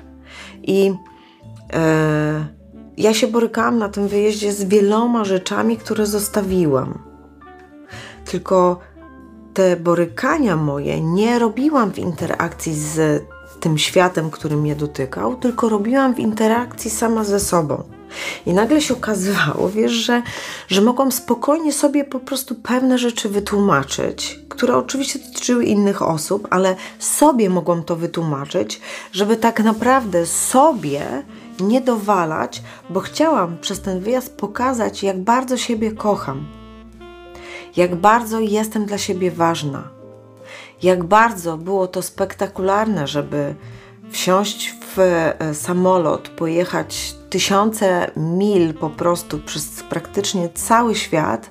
I 0.62 0.88
y, 0.88 2.61
ja 2.96 3.14
się 3.14 3.26
borykałam 3.26 3.78
na 3.78 3.88
tym 3.88 4.08
wyjeździe 4.08 4.52
z 4.52 4.64
wieloma 4.64 5.24
rzeczami, 5.24 5.76
które 5.76 6.06
zostawiłam. 6.06 6.98
Tylko 8.24 8.78
te 9.54 9.76
borykania 9.76 10.56
moje 10.56 11.00
nie 11.00 11.38
robiłam 11.38 11.92
w 11.92 11.98
interakcji 11.98 12.74
z 12.74 13.24
tym 13.60 13.78
światem, 13.78 14.30
który 14.30 14.56
mnie 14.56 14.76
dotykał, 14.76 15.36
tylko 15.36 15.68
robiłam 15.68 16.14
w 16.14 16.18
interakcji 16.18 16.90
sama 16.90 17.24
ze 17.24 17.40
sobą. 17.40 17.82
I 18.46 18.52
nagle 18.52 18.80
się 18.80 18.94
okazywało, 18.94 19.68
wiesz, 19.68 19.92
że, 19.92 20.22
że 20.68 20.80
mogłam 20.80 21.12
spokojnie 21.12 21.72
sobie 21.72 22.04
po 22.04 22.20
prostu 22.20 22.54
pewne 22.54 22.98
rzeczy 22.98 23.28
wytłumaczyć, 23.28 24.40
które 24.48 24.76
oczywiście 24.76 25.18
dotyczyły 25.18 25.64
innych 25.64 26.02
osób, 26.02 26.48
ale 26.50 26.76
sobie 26.98 27.50
mogłam 27.50 27.82
to 27.82 27.96
wytłumaczyć, 27.96 28.80
żeby 29.12 29.36
tak 29.36 29.64
naprawdę 29.64 30.26
sobie 30.26 31.22
nie 31.60 31.80
dowalać, 31.80 32.62
bo 32.90 33.00
chciałam 33.00 33.58
przez 33.58 33.80
ten 33.80 34.00
wyjazd 34.00 34.36
pokazać, 34.36 35.02
jak 35.02 35.20
bardzo 35.20 35.56
siebie 35.56 35.92
kocham, 35.92 36.46
jak 37.76 37.94
bardzo 37.94 38.40
jestem 38.40 38.86
dla 38.86 38.98
siebie 38.98 39.30
ważna, 39.30 39.88
jak 40.82 41.04
bardzo 41.04 41.56
było 41.56 41.86
to 41.86 42.02
spektakularne, 42.02 43.06
żeby 43.06 43.54
wsiąść 44.10 44.74
w 44.96 44.98
e, 44.98 45.54
samolot, 45.54 46.28
pojechać 46.28 47.14
tysiące 47.30 48.10
mil 48.16 48.74
po 48.74 48.90
prostu 48.90 49.38
przez 49.38 49.82
praktycznie 49.82 50.48
cały 50.48 50.94
świat, 50.94 51.50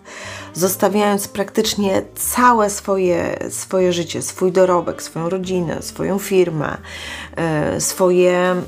zostawiając 0.54 1.28
praktycznie 1.28 2.02
całe 2.16 2.70
swoje, 2.70 3.40
swoje 3.50 3.94
życie, 3.94 4.22
swój 4.22 4.52
dorobek, 4.52 5.04
swoją 5.04 5.30
rodzinę, 5.30 5.82
swoją 5.82 6.20
firmę, 6.20 6.78
e, 7.36 7.82
swoje 7.82 8.40
mm, 8.40 8.66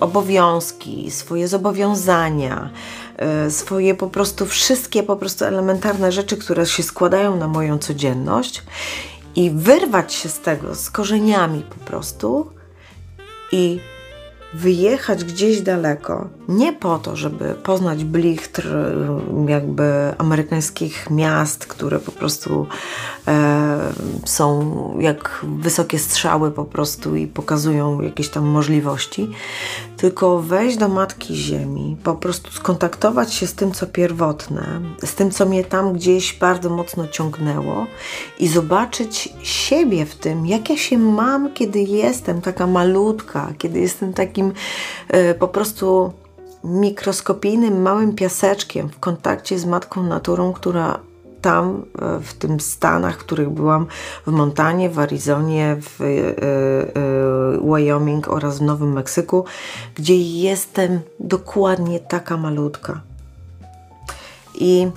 obowiązki, 0.00 1.10
swoje 1.10 1.48
zobowiązania, 1.48 2.70
e, 3.16 3.50
swoje 3.50 3.94
po 3.94 4.08
prostu 4.08 4.46
wszystkie 4.46 5.02
po 5.02 5.16
prostu 5.16 5.44
elementarne 5.44 6.12
rzeczy, 6.12 6.36
które 6.36 6.66
się 6.66 6.82
składają 6.82 7.36
na 7.36 7.48
moją 7.48 7.78
codzienność 7.78 8.62
i 9.36 9.50
wyrwać 9.50 10.14
się 10.14 10.28
z 10.28 10.40
tego 10.40 10.74
z 10.74 10.90
korzeniami 10.90 11.62
po 11.62 11.84
prostu 11.84 12.50
i 13.52 13.80
wyjechać 14.54 15.24
gdzieś 15.24 15.60
daleko, 15.60 16.28
nie 16.48 16.72
po 16.72 16.98
to, 16.98 17.16
żeby 17.16 17.54
poznać 17.62 18.04
blichtr 18.04 18.68
jakby 19.48 19.84
amerykańskich 20.18 21.10
miast, 21.10 21.66
które 21.66 21.98
po 21.98 22.12
prostu 22.12 22.66
e, 23.28 23.92
są 24.24 24.72
jak 25.00 25.44
wysokie 25.58 25.98
strzały 25.98 26.50
po 26.50 26.64
prostu 26.64 27.16
i 27.16 27.26
pokazują 27.26 28.00
jakieś 28.00 28.28
tam 28.28 28.44
możliwości, 28.44 29.30
tylko 29.96 30.38
wejść 30.38 30.76
do 30.76 30.88
Matki 30.88 31.34
Ziemi, 31.34 31.96
po 32.04 32.14
prostu 32.14 32.50
skontaktować 32.50 33.34
się 33.34 33.46
z 33.46 33.54
tym, 33.54 33.72
co 33.72 33.86
pierwotne, 33.86 34.80
z 35.04 35.14
tym, 35.14 35.30
co 35.30 35.46
mnie 35.46 35.64
tam 35.64 35.92
gdzieś 35.92 36.38
bardzo 36.38 36.70
mocno 36.70 37.08
ciągnęło 37.08 37.86
i 38.38 38.48
zobaczyć 38.48 39.34
siebie 39.42 40.06
w 40.06 40.14
tym, 40.14 40.46
jak 40.46 40.70
ja 40.70 40.76
się 40.76 40.98
mam, 40.98 41.52
kiedy 41.52 41.80
jestem 41.80 42.40
taka 42.40 42.66
malutka, 42.66 43.52
kiedy 43.58 43.80
jestem 43.80 44.12
takim 44.42 44.52
y, 45.30 45.34
po 45.34 45.48
prostu 45.48 46.12
mikroskopijnym, 46.64 47.82
małym 47.82 48.14
piaseczkiem 48.14 48.88
w 48.88 48.98
kontakcie 48.98 49.58
z 49.58 49.64
Matką 49.64 50.02
Naturą, 50.02 50.52
która 50.52 51.00
tam, 51.40 51.84
e, 51.98 52.20
w 52.20 52.34
tym 52.34 52.60
Stanach, 52.60 53.14
w 53.14 53.18
których 53.18 53.50
byłam, 53.50 53.86
w 54.26 54.30
Montanie, 54.30 54.90
w 54.90 54.98
Arizonie, 54.98 55.76
w 55.80 56.00
y, 56.00 56.34
Wyoming 57.64 58.28
oraz 58.28 58.58
w 58.58 58.62
Nowym 58.62 58.92
Meksyku, 58.92 59.44
gdzie 59.94 60.16
jestem 60.16 61.00
dokładnie 61.20 62.00
taka 62.00 62.36
malutka. 62.36 63.00
I 64.54 64.88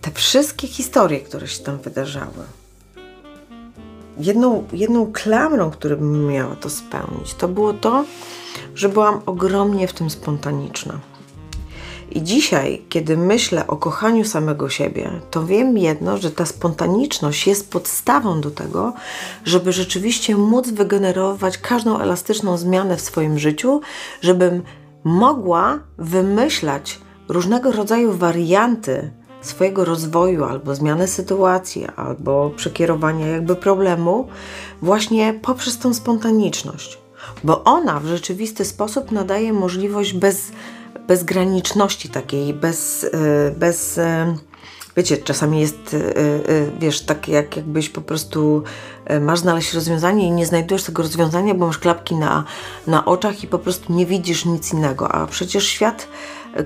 te 0.00 0.10
wszystkie 0.10 0.68
historie, 0.68 1.20
które 1.20 1.48
się 1.48 1.64
tam 1.64 1.78
wydarzały, 1.78 2.44
jedną, 4.22 4.64
jedną 4.72 5.12
klamrą, 5.12 5.70
którą 5.70 5.96
miała 6.00 6.56
to 6.56 6.70
spełnić, 6.70 7.34
to 7.34 7.48
było 7.48 7.72
to, 7.72 8.04
że 8.74 8.88
byłam 8.88 9.20
ogromnie 9.26 9.88
w 9.88 9.92
tym 9.92 10.10
spontaniczna. 10.10 10.98
I 12.10 12.22
dzisiaj, 12.22 12.82
kiedy 12.88 13.16
myślę 13.16 13.66
o 13.66 13.76
kochaniu 13.76 14.24
samego 14.24 14.68
siebie, 14.68 15.10
to 15.30 15.46
wiem 15.46 15.78
jedno, 15.78 16.18
że 16.18 16.30
ta 16.30 16.46
spontaniczność 16.46 17.46
jest 17.46 17.70
podstawą 17.70 18.40
do 18.40 18.50
tego, 18.50 18.92
żeby 19.44 19.72
rzeczywiście 19.72 20.36
móc 20.36 20.70
wygenerować 20.70 21.58
każdą 21.58 21.98
elastyczną 21.98 22.56
zmianę 22.56 22.96
w 22.96 23.00
swoim 23.00 23.38
życiu, 23.38 23.80
żebym 24.20 24.62
mogła 25.04 25.78
wymyślać 25.98 26.98
różnego 27.28 27.72
rodzaju 27.72 28.12
warianty 28.12 29.10
swojego 29.42 29.84
rozwoju, 29.84 30.44
albo 30.44 30.74
zmiany 30.74 31.08
sytuacji, 31.08 31.86
albo 31.96 32.50
przekierowania 32.56 33.26
jakby 33.26 33.56
problemu, 33.56 34.28
właśnie 34.82 35.34
poprzez 35.42 35.78
tą 35.78 35.94
spontaniczność. 35.94 36.98
Bo 37.44 37.64
ona 37.64 38.00
w 38.00 38.06
rzeczywisty 38.06 38.64
sposób 38.64 39.12
nadaje 39.12 39.52
możliwość 39.52 40.12
bez, 40.12 40.52
bezgraniczności 41.08 42.08
takiej, 42.08 42.54
bez, 42.54 43.04
e, 43.04 43.50
bez 43.50 43.98
e, 43.98 44.34
wiecie, 44.96 45.16
czasami 45.16 45.60
jest, 45.60 45.94
e, 45.94 46.78
wiesz, 46.80 47.00
tak 47.00 47.28
jak 47.28 47.56
jakbyś 47.56 47.88
po 47.88 48.00
prostu 48.00 48.62
masz 49.20 49.38
znaleźć 49.38 49.74
rozwiązanie 49.74 50.26
i 50.26 50.30
nie 50.30 50.46
znajdujesz 50.46 50.82
tego 50.82 51.02
rozwiązania, 51.02 51.54
bo 51.54 51.66
masz 51.66 51.78
klapki 51.78 52.14
na, 52.14 52.44
na 52.86 53.04
oczach 53.04 53.44
i 53.44 53.46
po 53.46 53.58
prostu 53.58 53.92
nie 53.92 54.06
widzisz 54.06 54.44
nic 54.44 54.72
innego. 54.72 55.12
A 55.12 55.26
przecież 55.26 55.66
świat 55.66 56.08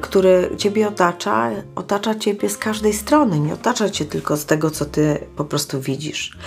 który 0.01 0.51
Ciebie 0.57 0.89
otacza, 0.89 1.51
otacza 1.75 2.15
Ciebie 2.15 2.51
z 2.51 2.59
każdej 2.59 2.93
strony, 2.93 3.41
nie 3.41 3.55
otacza 3.55 3.91
Cię 3.91 4.05
tylko 4.05 4.37
z 4.37 4.47
tego, 4.47 4.71
co 4.71 4.85
Ty 4.85 5.27
po 5.37 5.45
prostu 5.45 5.81
widzisz. 5.81 6.39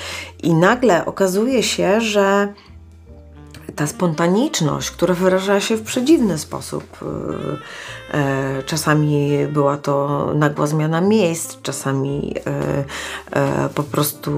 I 0.44 0.54
nagle 0.54 1.06
okazuje 1.06 1.64
się, 1.64 2.02
że 2.02 2.54
ta 3.80 3.88
spontaniczność, 3.88 4.92
która 4.92 5.14
wyraża 5.14 5.60
się 5.60 5.76
w 5.76 5.84
przedziwny 5.84 6.38
sposób. 6.38 6.84
E, 7.02 8.18
e, 8.18 8.64
czasami 8.64 9.48
była 9.48 9.78
to 9.78 10.28
nagła 10.36 10.68
zmiana 10.68 11.02
miejsc, 11.02 11.58
czasami 11.62 12.36
e, 13.34 13.70
po 13.76 13.84
prostu 13.84 14.30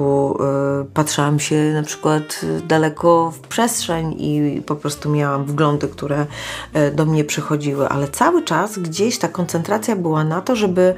patrzyłam 0.94 1.40
się 1.40 1.74
na 1.74 1.84
przykład 1.84 2.42
daleko 2.68 3.32
w 3.32 3.40
przestrzeń 3.40 4.16
i 4.20 4.62
po 4.66 4.76
prostu 4.76 5.10
miałam 5.10 5.46
wglądy, 5.46 5.88
które 5.88 6.26
do 6.94 7.06
mnie 7.06 7.24
przychodziły, 7.24 7.90
ale 7.90 8.08
cały 8.08 8.44
czas 8.44 8.80
gdzieś 8.80 9.18
ta 9.18 9.28
koncentracja 9.28 9.96
była 9.96 10.24
na 10.24 10.42
to, 10.42 10.56
żeby 10.56 10.96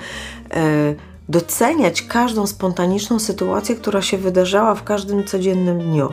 doceniać 1.30 2.02
każdą 2.02 2.48
spontaniczną 2.48 3.20
sytuację, 3.20 3.76
która 3.76 4.02
się 4.02 4.18
wydarzała 4.18 4.76
w 4.76 4.84
każdym 4.84 5.24
codziennym 5.24 5.80
dniu. 5.80 6.10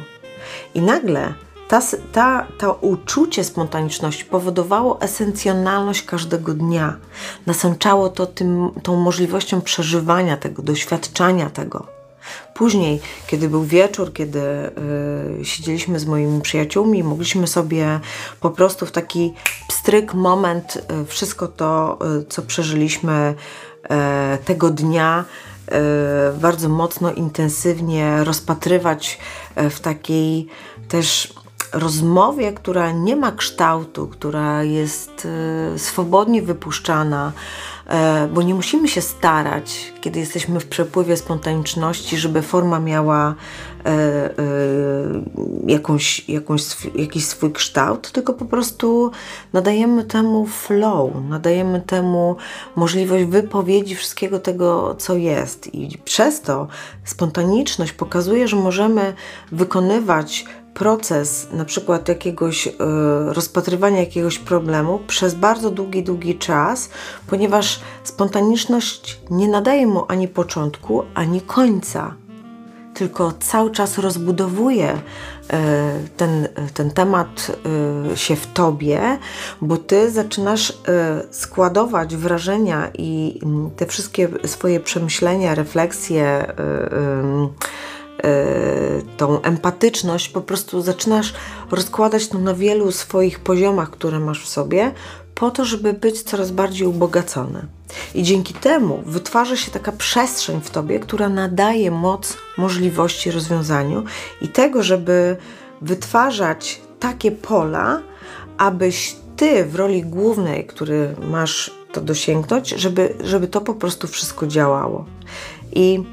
I 0.74 0.80
nagle 0.80 1.34
ta, 1.70 1.80
ta, 2.12 2.46
to 2.58 2.74
uczucie 2.74 3.44
spontaniczności 3.44 4.24
powodowało 4.24 5.00
esencjonalność 5.00 6.02
każdego 6.02 6.54
dnia. 6.54 6.96
Nasączało 7.46 8.08
to 8.08 8.26
tym, 8.26 8.70
tą 8.82 8.96
możliwością 8.96 9.60
przeżywania 9.60 10.36
tego, 10.36 10.62
doświadczania 10.62 11.50
tego. 11.50 11.86
Później, 12.54 13.00
kiedy 13.26 13.48
był 13.48 13.64
wieczór, 13.64 14.12
kiedy 14.12 14.40
y, 15.40 15.44
siedzieliśmy 15.44 16.00
z 16.00 16.06
moimi 16.06 16.40
przyjaciółmi, 16.40 17.04
mogliśmy 17.04 17.46
sobie 17.46 18.00
po 18.40 18.50
prostu 18.50 18.86
w 18.86 18.92
taki 18.92 19.34
pstryk 19.68 20.14
moment 20.14 20.76
y, 21.02 21.06
wszystko 21.06 21.48
to, 21.48 21.98
y, 22.20 22.24
co 22.24 22.42
przeżyliśmy 22.42 23.34
tego 24.44 24.70
dnia, 24.70 25.24
bardzo 26.40 26.68
mocno, 26.68 27.12
intensywnie 27.12 28.24
rozpatrywać 28.24 29.18
w 29.56 29.80
takiej 29.80 30.46
też 30.88 31.34
rozmowie, 31.72 32.52
która 32.52 32.92
nie 32.92 33.16
ma 33.16 33.32
kształtu, 33.32 34.06
która 34.06 34.62
jest 34.62 35.26
e, 35.74 35.78
swobodnie 35.78 36.42
wypuszczana, 36.42 37.32
e, 37.86 38.28
bo 38.34 38.42
nie 38.42 38.54
musimy 38.54 38.88
się 38.88 39.00
starać, 39.00 39.92
kiedy 40.00 40.20
jesteśmy 40.20 40.60
w 40.60 40.66
przepływie 40.66 41.16
spontaniczności, 41.16 42.18
żeby 42.18 42.42
forma 42.42 42.80
miała 42.80 43.34
e, 43.84 44.30
jakąś, 45.66 46.28
jakąś, 46.28 46.62
jakiś 46.94 47.26
swój 47.26 47.52
kształt, 47.52 48.10
tylko 48.12 48.34
po 48.34 48.44
prostu 48.44 49.10
nadajemy 49.52 50.04
temu 50.04 50.46
flow, 50.46 51.10
nadajemy 51.28 51.80
temu 51.80 52.36
możliwość 52.76 53.24
wypowiedzi 53.24 53.96
wszystkiego 53.96 54.38
tego, 54.38 54.94
co 54.94 55.16
jest. 55.16 55.74
I 55.74 55.98
przez 56.04 56.40
to 56.40 56.68
spontaniczność 57.04 57.92
pokazuje, 57.92 58.48
że 58.48 58.56
możemy 58.56 59.14
wykonywać 59.52 60.44
proces 60.74 61.48
na 61.52 61.64
przykład 61.64 62.08
jakiegoś 62.08 62.66
y, 62.66 62.72
rozpatrywania 63.26 64.00
jakiegoś 64.00 64.38
problemu 64.38 65.00
przez 65.06 65.34
bardzo 65.34 65.70
długi, 65.70 66.02
długi 66.02 66.38
czas, 66.38 66.90
ponieważ 67.26 67.80
spontaniczność 68.04 69.20
nie 69.30 69.48
nadaje 69.48 69.86
mu 69.86 70.04
ani 70.08 70.28
początku, 70.28 71.02
ani 71.14 71.40
końca, 71.40 72.14
tylko 72.94 73.32
cały 73.40 73.70
czas 73.70 73.98
rozbudowuje 73.98 74.92
y, 74.94 74.98
ten, 76.16 76.48
ten 76.74 76.90
temat 76.90 77.56
y, 78.12 78.16
się 78.16 78.36
w 78.36 78.46
tobie, 78.46 79.18
bo 79.60 79.76
ty 79.76 80.10
zaczynasz 80.10 80.78
składować 81.30 82.16
wrażenia 82.16 82.90
i 82.98 83.40
mm, 83.42 83.70
te 83.70 83.86
wszystkie 83.86 84.28
swoje 84.46 84.80
przemyślenia, 84.80 85.54
refleksje, 85.54 86.52
tą 89.16 89.42
empatyczność, 89.42 90.28
po 90.28 90.40
prostu 90.40 90.82
zaczynasz 90.82 91.34
rozkładać 91.70 92.28
to 92.28 92.38
na 92.38 92.54
wielu 92.54 92.92
swoich 92.92 93.40
poziomach, 93.40 93.90
które 93.90 94.20
masz 94.20 94.44
w 94.44 94.48
sobie, 94.48 94.92
po 95.34 95.50
to, 95.50 95.64
żeby 95.64 95.92
być 95.92 96.22
coraz 96.22 96.50
bardziej 96.50 96.86
ubogacony. 96.86 97.66
I 98.14 98.22
dzięki 98.22 98.54
temu 98.54 99.02
wytwarza 99.06 99.56
się 99.56 99.70
taka 99.70 99.92
przestrzeń 99.92 100.60
w 100.60 100.70
tobie, 100.70 101.00
która 101.00 101.28
nadaje 101.28 101.90
moc 101.90 102.36
możliwości 102.58 103.30
rozwiązaniu 103.30 104.04
i 104.42 104.48
tego, 104.48 104.82
żeby 104.82 105.36
wytwarzać 105.82 106.80
takie 107.00 107.30
pola, 107.30 108.02
abyś 108.58 109.16
ty 109.36 109.64
w 109.64 109.74
roli 109.74 110.02
głównej, 110.02 110.66
który 110.66 111.14
masz 111.30 111.70
to 111.92 112.00
dosięgnąć, 112.00 112.68
żeby, 112.68 113.14
żeby 113.24 113.48
to 113.48 113.60
po 113.60 113.74
prostu 113.74 114.08
wszystko 114.08 114.46
działało. 114.46 115.04
I 115.72 116.04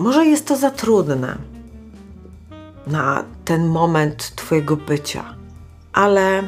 może 0.00 0.26
jest 0.26 0.46
to 0.46 0.56
za 0.56 0.70
trudne 0.70 1.36
na 2.86 3.24
ten 3.44 3.68
moment 3.68 4.32
Twojego 4.36 4.76
bycia, 4.76 5.34
ale 5.92 6.42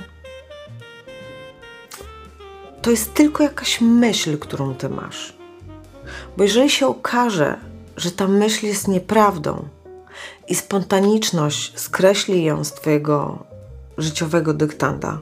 to 2.83 2.91
jest 2.91 3.15
tylko 3.15 3.43
jakaś 3.43 3.81
myśl, 3.81 4.39
którą 4.39 4.75
Ty 4.75 4.89
masz. 4.89 5.37
Bo 6.37 6.43
jeżeli 6.43 6.71
się 6.71 6.87
okaże, 6.87 7.57
że 7.97 8.11
ta 8.11 8.29
myśl 8.29 8.67
jest 8.67 8.89
nieprawdą 8.89 9.69
i 10.49 10.55
spontaniczność 10.55 11.81
skreśli 11.81 12.45
ją 12.45 12.65
z 12.65 12.73
Twojego 12.73 13.45
życiowego 13.99 14.55
dyktanda, 14.55 15.19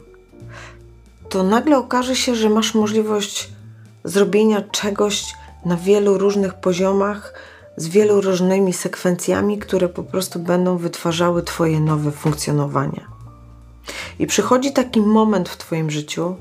to 1.28 1.42
nagle 1.42 1.78
okaże 1.78 2.16
się, 2.16 2.34
że 2.34 2.50
masz 2.50 2.74
możliwość 2.74 3.48
zrobienia 4.04 4.62
czegoś 4.62 5.24
na 5.64 5.76
wielu 5.76 6.18
różnych 6.18 6.54
poziomach, 6.54 7.34
z 7.80 7.88
wielu 7.88 8.20
różnymi 8.20 8.72
sekwencjami, 8.72 9.58
które 9.58 9.88
po 9.88 10.02
prostu 10.02 10.38
będą 10.38 10.76
wytwarzały 10.76 11.42
Twoje 11.42 11.80
nowe 11.80 12.10
funkcjonowanie. 12.10 13.06
I 14.18 14.26
przychodzi 14.26 14.72
taki 14.72 15.00
moment 15.00 15.48
w 15.48 15.56
Twoim 15.56 15.90
życiu, 15.90 16.36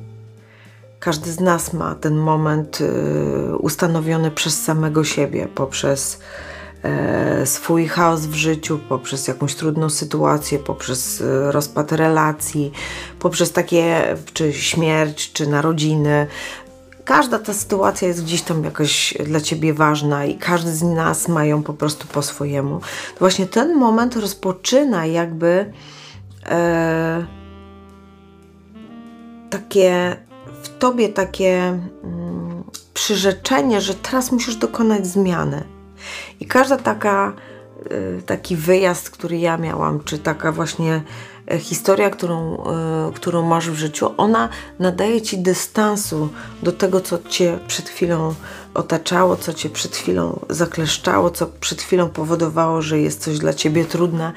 każdy 0.99 1.31
z 1.31 1.39
nas 1.39 1.73
ma 1.73 1.95
ten 1.95 2.15
moment 2.15 2.81
y, 2.81 3.57
ustanowiony 3.57 4.31
przez 4.31 4.63
samego 4.63 5.03
siebie, 5.03 5.47
poprzez 5.55 6.19
e, 6.83 7.45
swój 7.45 7.87
chaos 7.87 8.25
w 8.25 8.33
życiu, 8.33 8.79
poprzez 8.89 9.27
jakąś 9.27 9.55
trudną 9.55 9.89
sytuację, 9.89 10.59
poprzez 10.59 11.21
y, 11.21 11.51
rozpad 11.51 11.91
relacji, 11.91 12.71
poprzez 13.19 13.51
takie, 13.51 14.15
czy 14.33 14.53
śmierć, 14.53 15.33
czy 15.33 15.47
narodziny, 15.47 16.27
każda 17.09 17.39
ta 17.39 17.53
sytuacja 17.53 18.07
jest 18.07 18.23
gdzieś 18.23 18.41
tam 18.41 18.63
jakaś 18.63 19.13
dla 19.25 19.41
ciebie 19.41 19.73
ważna 19.73 20.25
i 20.25 20.37
każdy 20.37 20.71
z 20.71 20.83
nas 20.83 21.27
ma 21.27 21.45
ją 21.45 21.63
po 21.63 21.73
prostu 21.73 22.07
po 22.07 22.21
swojemu. 22.21 22.79
To 23.13 23.19
właśnie 23.19 23.45
ten 23.45 23.75
moment 23.75 24.15
rozpoczyna 24.15 25.05
jakby 25.05 25.73
e, 26.45 27.25
takie 29.49 30.15
w 30.63 30.77
tobie 30.77 31.09
takie 31.09 31.79
mm, 32.03 32.63
przyrzeczenie, 32.93 33.81
że 33.81 33.93
teraz 33.93 34.31
musisz 34.31 34.55
dokonać 34.55 35.07
zmiany. 35.07 35.63
I 36.39 36.45
każda 36.45 36.77
taka 36.77 37.33
e, 37.89 38.21
taki 38.21 38.55
wyjazd, 38.55 39.09
który 39.09 39.37
ja 39.37 39.57
miałam, 39.57 40.03
czy 40.03 40.19
taka 40.19 40.51
właśnie 40.51 41.01
historia, 41.59 42.09
którą, 42.09 42.63
e, 42.63 43.11
którą 43.15 43.41
masz 43.41 43.69
w 43.69 43.75
życiu, 43.75 44.11
ona 44.17 44.49
nadaje 44.79 45.21
ci 45.21 45.37
dystansu 45.37 46.29
do 46.63 46.71
tego, 46.71 47.01
co 47.01 47.19
cię 47.29 47.59
przed 47.67 47.89
chwilą 47.89 48.33
otaczało, 48.73 49.35
co 49.35 49.53
cię 49.53 49.69
przed 49.69 49.95
chwilą 49.95 50.39
zakleszczało, 50.49 51.29
co 51.29 51.47
przed 51.59 51.81
chwilą 51.81 52.09
powodowało, 52.09 52.81
że 52.81 52.99
jest 52.99 53.21
coś 53.23 53.39
dla 53.39 53.53
ciebie 53.53 53.85
trudne. 53.85 54.31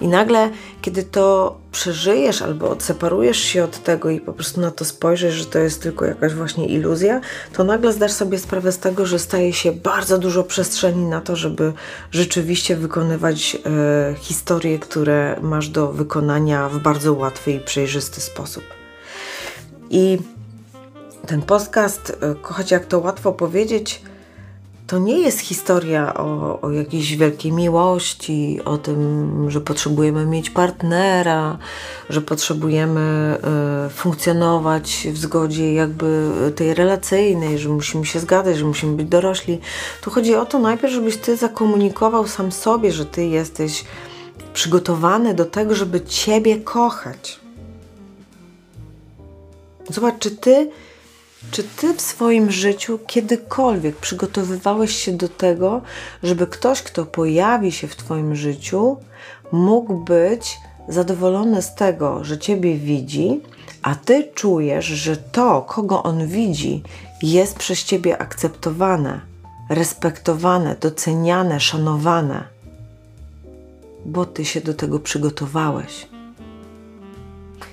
I 0.00 0.08
nagle, 0.08 0.50
kiedy 0.82 1.02
to 1.02 1.56
przeżyjesz 1.72 2.42
albo 2.42 2.70
odseparujesz 2.70 3.38
się 3.38 3.64
od 3.64 3.82
tego 3.82 4.10
i 4.10 4.20
po 4.20 4.32
prostu 4.32 4.60
na 4.60 4.70
to 4.70 4.84
spojrzysz, 4.84 5.34
że 5.34 5.44
to 5.44 5.58
jest 5.58 5.82
tylko 5.82 6.04
jakaś 6.04 6.34
właśnie 6.34 6.66
iluzja, 6.66 7.20
to 7.52 7.64
nagle 7.64 7.92
zdasz 7.92 8.12
sobie 8.12 8.38
sprawę 8.38 8.72
z 8.72 8.78
tego, 8.78 9.06
że 9.06 9.18
staje 9.18 9.52
się 9.52 9.72
bardzo 9.72 10.18
dużo 10.18 10.44
przestrzeni 10.44 11.04
na 11.04 11.20
to, 11.20 11.36
żeby 11.36 11.72
rzeczywiście 12.10 12.76
wykonywać 12.76 13.56
e, 13.56 14.14
historie, 14.14 14.78
które 14.78 15.36
masz 15.42 15.68
do 15.68 15.92
wykonania 15.92 16.53
w 16.68 16.78
bardzo 16.78 17.14
łatwy 17.14 17.52
i 17.52 17.60
przejrzysty 17.60 18.20
sposób. 18.20 18.64
I 19.90 20.18
ten 21.26 21.42
podcast, 21.42 22.16
e, 22.20 22.34
kochać 22.34 22.70
jak 22.70 22.86
to 22.86 22.98
łatwo 22.98 23.32
powiedzieć, 23.32 24.02
to 24.86 24.98
nie 24.98 25.18
jest 25.18 25.38
historia 25.40 26.14
o, 26.14 26.60
o 26.60 26.70
jakiejś 26.70 27.16
wielkiej 27.16 27.52
miłości, 27.52 28.60
o 28.64 28.78
tym, 28.78 29.50
że 29.50 29.60
potrzebujemy 29.60 30.26
mieć 30.26 30.50
partnera, 30.50 31.58
że 32.10 32.20
potrzebujemy 32.20 33.36
y, 33.86 33.90
funkcjonować 33.90 35.08
w 35.12 35.18
zgodzie 35.18 35.74
jakby 35.74 36.30
tej 36.56 36.74
relacyjnej, 36.74 37.58
że 37.58 37.68
musimy 37.68 38.06
się 38.06 38.20
zgadzać, 38.20 38.56
że 38.56 38.64
musimy 38.64 38.96
być 38.96 39.08
dorośli. 39.08 39.60
Tu 40.02 40.10
chodzi 40.10 40.34
o 40.34 40.46
to 40.46 40.58
najpierw, 40.58 40.92
żebyś 40.92 41.16
ty 41.16 41.36
zakomunikował 41.36 42.26
sam 42.26 42.52
sobie, 42.52 42.92
że 42.92 43.06
ty 43.06 43.26
jesteś 43.26 43.84
przygotowany 44.54 45.34
do 45.34 45.44
tego, 45.44 45.74
żeby 45.74 46.00
ciebie 46.00 46.56
kochać. 46.60 47.40
Zobacz, 49.90 50.14
czy 50.18 50.30
ty 50.30 50.70
czy 51.50 51.64
ty 51.64 51.94
w 51.94 52.00
swoim 52.00 52.50
życiu 52.50 52.98
kiedykolwiek 53.06 53.96
przygotowywałeś 53.96 54.96
się 54.96 55.12
do 55.12 55.28
tego, 55.28 55.82
żeby 56.22 56.46
ktoś, 56.46 56.82
kto 56.82 57.06
pojawi 57.06 57.72
się 57.72 57.88
w 57.88 57.96
twoim 57.96 58.36
życiu, 58.36 58.96
mógł 59.52 59.94
być 59.94 60.58
zadowolony 60.88 61.62
z 61.62 61.74
tego, 61.74 62.24
że 62.24 62.38
ciebie 62.38 62.74
widzi, 62.74 63.40
a 63.82 63.94
ty 63.94 64.28
czujesz, 64.34 64.84
że 64.84 65.16
to, 65.16 65.62
kogo 65.62 66.02
on 66.02 66.26
widzi, 66.26 66.82
jest 67.22 67.56
przez 67.56 67.84
ciebie 67.84 68.18
akceptowane, 68.18 69.20
respektowane, 69.70 70.76
doceniane, 70.80 71.60
szanowane, 71.60 72.53
bo 74.04 74.26
ty 74.26 74.44
się 74.44 74.60
do 74.60 74.74
tego 74.74 75.00
przygotowałeś. 75.00 76.08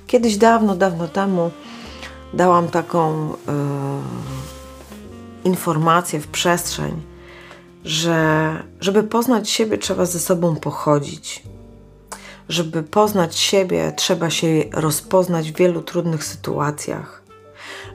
Kiedyś 0.08 0.38
dawno, 0.38 0.76
dawno 0.76 1.08
temu 1.08 1.52
dałam 2.34 2.67
taką 2.67 3.34
y, 3.34 3.36
informację 5.44 6.20
w 6.20 6.28
przestrzeń, 6.28 7.02
że 7.86 8.63
żeby 8.80 9.04
poznać 9.04 9.50
siebie, 9.50 9.78
trzeba 9.78 10.06
ze 10.06 10.20
sobą 10.20 10.56
pochodzić. 10.56 11.44
Żeby 12.50 12.84
poznać 12.84 13.38
siebie, 13.38 13.94
trzeba 13.96 14.30
się 14.30 14.48
rozpoznać 14.74 15.52
w 15.52 15.58
wielu 15.58 15.82
trudnych 15.82 16.24
sytuacjach. 16.24 17.24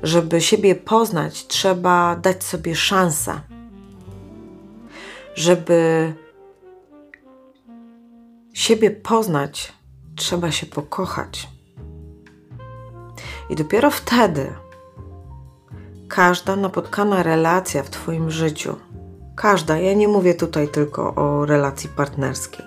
Żeby 0.02 0.40
siebie 0.40 0.74
poznać, 0.74 1.46
trzeba 1.46 2.16
dać 2.16 2.44
sobie 2.44 2.74
szansę. 2.74 3.40
Żeby 5.34 6.12
siebie 8.56 8.90
poznać, 8.90 9.72
trzeba 10.14 10.50
się 10.50 10.66
pokochać. 10.66 11.48
I 13.50 13.56
dopiero 13.56 13.90
wtedy 13.90 14.52
każda 16.08 16.56
napotkana 16.56 17.22
relacja 17.22 17.82
w 17.82 17.90
Twoim 17.90 18.30
życiu, 18.30 18.76
każda, 19.34 19.78
ja 19.78 19.94
nie 19.94 20.08
mówię 20.08 20.34
tutaj 20.34 20.68
tylko 20.68 21.14
o 21.14 21.46
relacji 21.46 21.88
partnerskiej, 21.88 22.64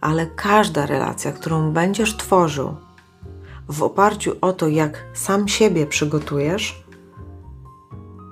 ale 0.00 0.26
każda 0.26 0.86
relacja, 0.86 1.32
którą 1.32 1.72
będziesz 1.72 2.16
tworzył 2.16 2.76
w 3.68 3.82
oparciu 3.82 4.36
o 4.40 4.52
to, 4.52 4.68
jak 4.68 5.04
sam 5.14 5.48
siebie 5.48 5.86
przygotujesz, 5.86 6.84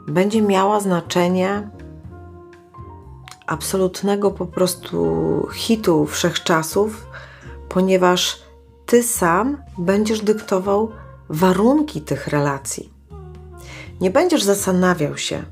będzie 0.09 0.43
miała 0.43 0.81
znaczenie 0.81 1.71
absolutnego 3.51 4.31
po 4.31 4.47
prostu 4.47 4.99
hitu 5.55 6.07
wszechczasów, 6.07 7.07
ponieważ 7.69 8.43
ty 8.87 9.03
sam 9.03 9.63
będziesz 9.79 10.21
dyktował 10.21 10.91
warunki 11.29 12.01
tych 12.01 12.27
relacji. 12.29 12.93
Nie 14.01 14.11
będziesz 14.11 14.43
zastanawiał 14.43 15.19
się, 15.19 15.43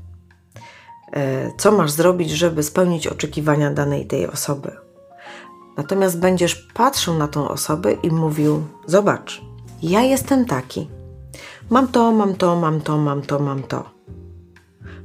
e, 1.13 1.51
co 1.57 1.71
masz 1.71 1.91
zrobić, 1.91 2.29
żeby 2.29 2.63
spełnić 2.63 3.07
oczekiwania 3.07 3.71
danej 3.71 4.07
tej 4.07 4.27
osoby. 4.27 4.71
Natomiast 5.77 6.19
będziesz 6.19 6.55
patrzył 6.55 7.13
na 7.13 7.27
tą 7.27 7.49
osobę 7.49 7.91
i 7.91 8.11
mówił: 8.11 8.63
Zobacz, 8.85 9.41
ja 9.81 10.01
jestem 10.01 10.45
taki. 10.45 10.89
Mam 11.69 11.87
to, 11.87 12.11
mam 12.11 12.35
to, 12.35 12.55
mam 12.55 12.81
to, 12.81 12.97
mam 12.97 13.21
to, 13.21 13.39
mam 13.39 13.63
to. 13.63 13.89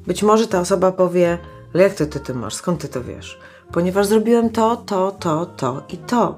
Być 0.07 0.23
może 0.23 0.47
ta 0.47 0.61
osoba 0.61 0.93
powie: 0.93 1.39
Ale 1.75 1.83
jak 1.83 1.95
ty, 1.95 2.07
ty, 2.07 2.21
ty 2.21 2.35
masz? 2.35 2.55
Skąd 2.55 2.81
ty 2.81 2.89
to 2.89 3.05
wiesz? 3.05 3.39
Ponieważ 3.73 4.07
zrobiłem 4.07 4.51
to, 4.51 4.77
to, 4.77 5.13
to, 5.13 5.47
to 5.47 5.83
i 5.89 5.97
to. 5.97 6.37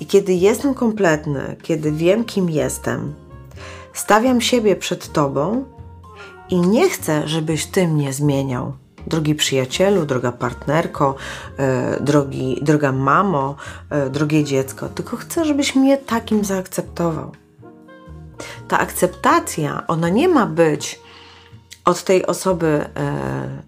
I 0.00 0.06
kiedy 0.06 0.32
jestem 0.32 0.74
kompletny, 0.74 1.56
kiedy 1.62 1.92
wiem, 1.92 2.24
kim 2.24 2.50
jestem, 2.50 3.14
Stawiam 3.98 4.40
siebie 4.40 4.76
przed 4.76 5.12
Tobą 5.12 5.64
i 6.50 6.60
nie 6.60 6.90
chcę, 6.90 7.28
żebyś 7.28 7.66
Ty 7.66 7.88
mnie 7.88 8.12
zmieniał. 8.12 8.72
Drogi 9.06 9.34
przyjacielu, 9.34 10.06
droga 10.06 10.32
partnerko, 10.32 11.14
e, 11.56 12.00
drogi, 12.00 12.58
droga 12.62 12.92
mamo, 12.92 13.56
e, 13.90 14.10
drogie 14.10 14.44
dziecko, 14.44 14.88
tylko 14.88 15.16
chcę, 15.16 15.44
żebyś 15.44 15.74
mnie 15.74 15.96
takim 15.96 16.44
zaakceptował. 16.44 17.32
Ta 18.68 18.78
akceptacja, 18.78 19.86
ona 19.86 20.08
nie 20.08 20.28
ma 20.28 20.46
być 20.46 21.00
od 21.88 22.04
tej 22.04 22.26
osoby 22.26 22.66
e, 22.66 22.88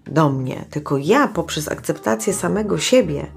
do 0.07 0.29
mnie, 0.29 0.65
tylko 0.69 0.97
ja 0.97 1.27
poprzez 1.27 1.67
akceptację 1.67 2.33
samego 2.33 2.77
siebie 2.77 3.27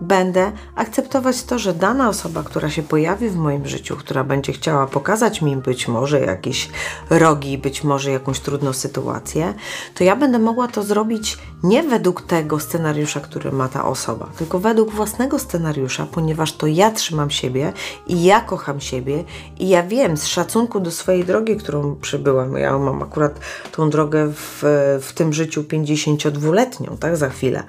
będę 0.00 0.52
akceptować 0.74 1.42
to, 1.42 1.58
że 1.58 1.74
dana 1.74 2.08
osoba, 2.08 2.42
która 2.42 2.70
się 2.70 2.82
pojawi 2.82 3.28
w 3.28 3.36
moim 3.36 3.66
życiu, 3.66 3.96
która 3.96 4.24
będzie 4.24 4.52
chciała 4.52 4.86
pokazać 4.86 5.42
mi 5.42 5.56
być 5.56 5.88
może 5.88 6.20
jakieś 6.20 6.70
rogi, 7.10 7.58
być 7.58 7.84
może 7.84 8.10
jakąś 8.10 8.40
trudną 8.40 8.72
sytuację, 8.72 9.54
to 9.94 10.04
ja 10.04 10.16
będę 10.16 10.38
mogła 10.38 10.68
to 10.68 10.82
zrobić 10.82 11.38
nie 11.62 11.82
według 11.82 12.22
tego 12.22 12.60
scenariusza, 12.60 13.20
który 13.20 13.52
ma 13.52 13.68
ta 13.68 13.84
osoba, 13.84 14.30
tylko 14.38 14.58
według 14.58 14.90
własnego 14.90 15.38
scenariusza, 15.38 16.06
ponieważ 16.12 16.52
to 16.52 16.66
ja 16.66 16.90
trzymam 16.90 17.30
siebie 17.30 17.72
i 18.06 18.24
ja 18.24 18.40
kocham 18.40 18.80
siebie 18.80 19.24
i 19.58 19.68
ja 19.68 19.82
wiem 19.82 20.16
z 20.16 20.26
szacunku 20.26 20.80
do 20.80 20.90
swojej 20.90 21.24
drogi, 21.24 21.56
którą 21.56 21.96
przybyłam, 21.96 22.56
ja 22.56 22.78
mam 22.78 23.02
akurat 23.02 23.40
tą 23.72 23.90
drogę 23.90 24.32
w, 24.32 24.62
w 25.02 25.12
tym 25.12 25.32
życiu 25.32 25.62
52-letnią, 25.62 26.98
tak, 26.98 27.16
za 27.16 27.28
chwilę, 27.28 27.62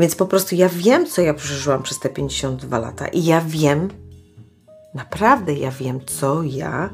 więc 0.00 0.14
po 0.14 0.26
prostu 0.26 0.54
ja 0.54 0.68
wiem, 0.68 1.06
co 1.06 1.22
ja 1.22 1.34
przeżyłam 1.34 1.71
przeżyłam 1.72 1.82
przez 1.82 1.98
te 1.98 2.08
52 2.08 2.78
lata 2.78 3.08
i 3.08 3.24
ja 3.24 3.40
wiem, 3.40 3.88
naprawdę 4.94 5.54
ja 5.54 5.70
wiem, 5.70 6.00
co 6.06 6.42
ja 6.42 6.90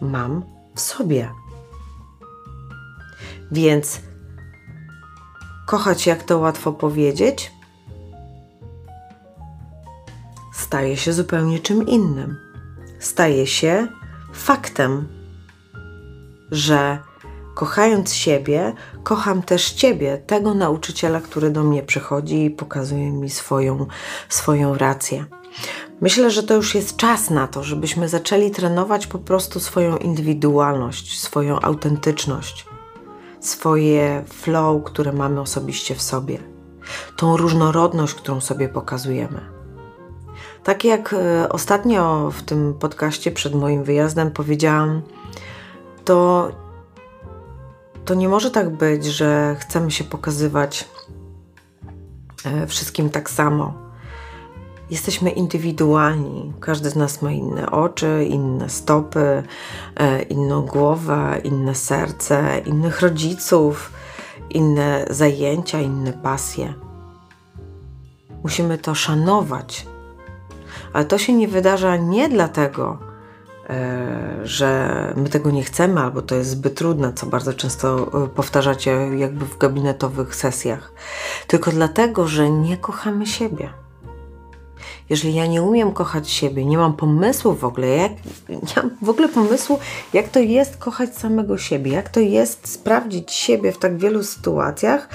mam 0.00 0.44
w 0.74 0.80
sobie. 0.80 1.30
Więc 3.52 4.00
kochać, 5.66 6.06
jak 6.06 6.22
to 6.22 6.38
łatwo 6.38 6.72
powiedzieć, 6.72 7.52
staje 10.52 10.96
się 10.96 11.12
zupełnie 11.12 11.58
czym 11.58 11.86
innym. 11.86 12.36
Staje 12.98 13.46
się 13.46 13.88
faktem, 14.32 15.08
że 16.50 16.98
kochając 17.56 18.14
siebie, 18.14 18.72
kocham 19.02 19.42
też 19.42 19.72
Ciebie, 19.72 20.18
tego 20.26 20.54
nauczyciela, 20.54 21.20
który 21.20 21.50
do 21.50 21.62
mnie 21.62 21.82
przychodzi 21.82 22.44
i 22.44 22.50
pokazuje 22.50 23.10
mi 23.10 23.30
swoją, 23.30 23.86
swoją 24.28 24.74
rację. 24.78 25.24
Myślę, 26.00 26.30
że 26.30 26.42
to 26.42 26.54
już 26.54 26.74
jest 26.74 26.96
czas 26.96 27.30
na 27.30 27.46
to, 27.46 27.62
żebyśmy 27.62 28.08
zaczęli 28.08 28.50
trenować 28.50 29.06
po 29.06 29.18
prostu 29.18 29.60
swoją 29.60 29.96
indywidualność, 29.96 31.20
swoją 31.20 31.60
autentyczność, 31.60 32.66
swoje 33.40 34.24
flow, 34.28 34.84
które 34.84 35.12
mamy 35.12 35.40
osobiście 35.40 35.94
w 35.94 36.02
sobie, 36.02 36.38
tą 37.16 37.36
różnorodność, 37.36 38.14
którą 38.14 38.40
sobie 38.40 38.68
pokazujemy. 38.68 39.40
Tak 40.64 40.84
jak 40.84 41.12
e, 41.12 41.48
ostatnio 41.48 42.30
w 42.30 42.42
tym 42.42 42.74
podcaście 42.74 43.30
przed 43.30 43.54
moim 43.54 43.84
wyjazdem 43.84 44.30
powiedziałam, 44.30 45.02
to 46.04 46.50
to 48.06 48.14
nie 48.14 48.28
może 48.28 48.50
tak 48.50 48.70
być, 48.70 49.04
że 49.04 49.56
chcemy 49.58 49.90
się 49.90 50.04
pokazywać 50.04 50.88
e, 52.44 52.66
wszystkim 52.66 53.10
tak 53.10 53.30
samo. 53.30 53.74
Jesteśmy 54.90 55.30
indywidualni. 55.30 56.52
Każdy 56.60 56.90
z 56.90 56.96
nas 56.96 57.22
ma 57.22 57.32
inne 57.32 57.70
oczy, 57.70 58.26
inne 58.28 58.68
stopy, 58.68 59.42
e, 59.96 60.22
inną 60.22 60.62
głowę, 60.62 61.40
inne 61.44 61.74
serce, 61.74 62.58
innych 62.66 63.00
rodziców, 63.00 63.92
inne 64.50 65.06
zajęcia, 65.10 65.80
inne 65.80 66.12
pasje. 66.12 66.74
Musimy 68.42 68.78
to 68.78 68.94
szanować, 68.94 69.86
Ale 70.92 71.04
to 71.04 71.18
się 71.18 71.32
nie 71.32 71.48
wydarza 71.48 71.96
nie 71.96 72.28
dlatego, 72.28 73.05
że 74.44 75.12
my 75.16 75.28
tego 75.28 75.50
nie 75.50 75.62
chcemy, 75.62 76.00
albo 76.00 76.22
to 76.22 76.34
jest 76.34 76.50
zbyt 76.50 76.74
trudne, 76.74 77.12
co 77.12 77.26
bardzo 77.26 77.54
często 77.54 78.10
e, 78.24 78.28
powtarzacie 78.28 78.90
jakby 79.16 79.46
w 79.46 79.58
gabinetowych 79.58 80.34
sesjach, 80.34 80.92
tylko 81.46 81.70
dlatego, 81.70 82.28
że 82.28 82.50
nie 82.50 82.76
kochamy 82.76 83.26
siebie. 83.26 83.68
Jeżeli 85.08 85.34
ja 85.34 85.46
nie 85.46 85.62
umiem 85.62 85.92
kochać 85.92 86.30
siebie, 86.30 86.64
nie 86.64 86.78
mam 86.78 86.96
pomysłu 86.96 87.54
w 87.54 87.64
ogóle, 87.64 87.86
jak, 87.86 88.12
nie 88.48 88.82
mam 88.82 88.90
w 89.02 89.08
ogóle 89.08 89.28
pomysłu, 89.28 89.78
jak 90.12 90.28
to 90.28 90.40
jest 90.40 90.76
kochać 90.76 91.16
samego 91.16 91.58
siebie, 91.58 91.92
jak 91.92 92.08
to 92.08 92.20
jest 92.20 92.68
sprawdzić 92.68 93.32
siebie 93.32 93.72
w 93.72 93.78
tak 93.78 93.98
wielu 93.98 94.22
sytuacjach, 94.22 95.08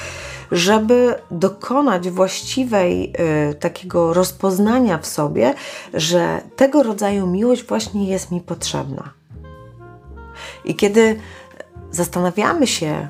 żeby 0.52 1.16
dokonać 1.32 2.10
właściwej 2.10 3.14
y, 3.50 3.54
takiego 3.56 4.14
rozpoznania 4.14 4.98
w 4.98 5.06
sobie, 5.06 5.54
że 5.94 6.42
tego 6.56 6.84
rodzaju 6.84 7.28
miłość 7.28 7.64
właśnie 7.64 8.08
jest 8.10 8.32
mi 8.32 8.42
potrzebna. 8.42 9.14
I 10.66 10.76
kiedy 10.76 11.20
zastanawiamy 11.92 12.68
się, 12.68 13.08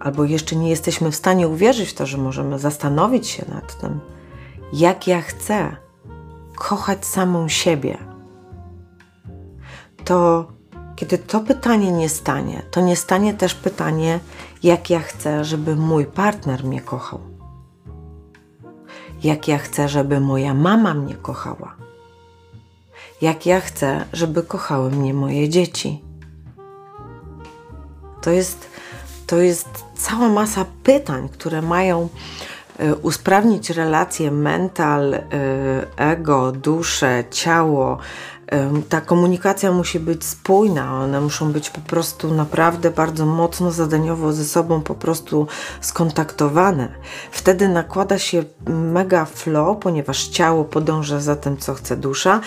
albo 0.00 0.24
jeszcze 0.24 0.56
nie 0.56 0.70
jesteśmy 0.70 1.10
w 1.10 1.16
stanie 1.16 1.48
uwierzyć 1.48 1.88
w 1.88 1.94
to, 1.94 2.06
że 2.06 2.18
możemy 2.18 2.58
zastanowić 2.58 3.28
się 3.28 3.44
nad 3.48 3.80
tym, 3.80 4.00
jak 4.72 5.06
ja 5.06 5.22
chcę 5.22 5.76
kochać 6.56 7.06
samą 7.06 7.48
siebie, 7.48 7.98
to 10.04 10.46
kiedy 11.00 11.18
to 11.18 11.40
pytanie 11.40 11.92
nie 11.92 12.08
stanie, 12.08 12.62
to 12.70 12.80
nie 12.80 12.96
stanie 12.96 13.34
też 13.34 13.54
pytanie, 13.54 14.20
jak 14.62 14.90
ja 14.90 15.00
chcę, 15.00 15.44
żeby 15.44 15.76
mój 15.76 16.06
partner 16.06 16.64
mnie 16.64 16.80
kochał. 16.80 17.20
Jak 19.22 19.48
ja 19.48 19.58
chcę, 19.58 19.88
żeby 19.88 20.20
moja 20.20 20.54
mama 20.54 20.94
mnie 20.94 21.14
kochała. 21.14 21.76
Jak 23.20 23.46
ja 23.46 23.60
chcę, 23.60 24.04
żeby 24.12 24.42
kochały 24.42 24.90
mnie 24.90 25.14
moje 25.14 25.48
dzieci. 25.48 26.04
To 28.22 28.30
jest, 28.30 28.66
to 29.26 29.38
jest 29.38 29.68
cała 29.94 30.28
masa 30.28 30.64
pytań, 30.82 31.28
które 31.28 31.62
mają 31.62 32.08
Y, 32.82 32.94
usprawnić 32.94 33.70
relacje 33.70 34.30
mental, 34.30 35.14
y, 35.14 35.20
ego, 35.96 36.52
duszę, 36.52 37.24
ciało. 37.30 37.98
Ta 38.88 39.00
komunikacja 39.00 39.72
musi 39.72 40.00
być 40.00 40.24
spójna, 40.24 40.94
one 40.94 41.20
muszą 41.20 41.52
być 41.52 41.70
po 41.70 41.80
prostu 41.80 42.34
naprawdę 42.34 42.90
bardzo 42.90 43.26
mocno 43.26 43.72
zadaniowo 43.72 44.32
ze 44.32 44.44
sobą 44.44 44.82
po 44.82 44.94
prostu 44.94 45.46
skontaktowane. 45.80 46.88
Wtedy 47.30 47.68
nakłada 47.68 48.18
się 48.18 48.44
mega 48.68 49.24
flow, 49.24 49.78
ponieważ 49.78 50.28
ciało 50.28 50.64
podąża 50.64 51.20
za 51.20 51.36
tym, 51.36 51.56
co 51.56 51.74
chce 51.74 51.96
dusza, 51.96 52.40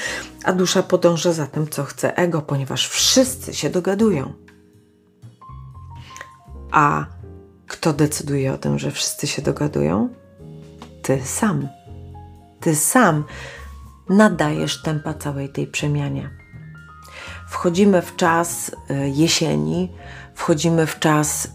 a 0.44 0.54
dusza 0.54 0.84
podąża 0.84 1.34
za 1.34 1.48
tym, 1.48 1.68
co 1.70 1.84
chce 1.84 2.18
ego, 2.18 2.42
ponieważ 2.42 2.88
wszyscy 2.88 3.54
się 3.54 3.70
dogadują. 3.70 4.34
A 6.72 7.06
kto 7.68 7.94
decyduje 7.94 8.54
o 8.54 8.58
tym, 8.58 8.80
że 8.80 8.92
wszyscy 8.92 9.28
się 9.28 9.42
dogadują? 9.42 10.10
ty 11.04 11.22
sam. 11.26 11.68
Ty 12.60 12.76
sam 12.76 13.24
nadajesz 14.10 14.82
tempa 14.82 15.13
całej 15.13 15.50
tej 15.50 15.68
przemianie. 15.68 16.30
Wchodzimy 17.50 18.02
w 18.02 18.16
czas 18.16 18.70
y, 18.70 19.10
jesieni, 19.10 19.92
wchodzimy 20.36 20.86
w 20.86 21.00
czas 21.00 21.46
y, 21.46 21.50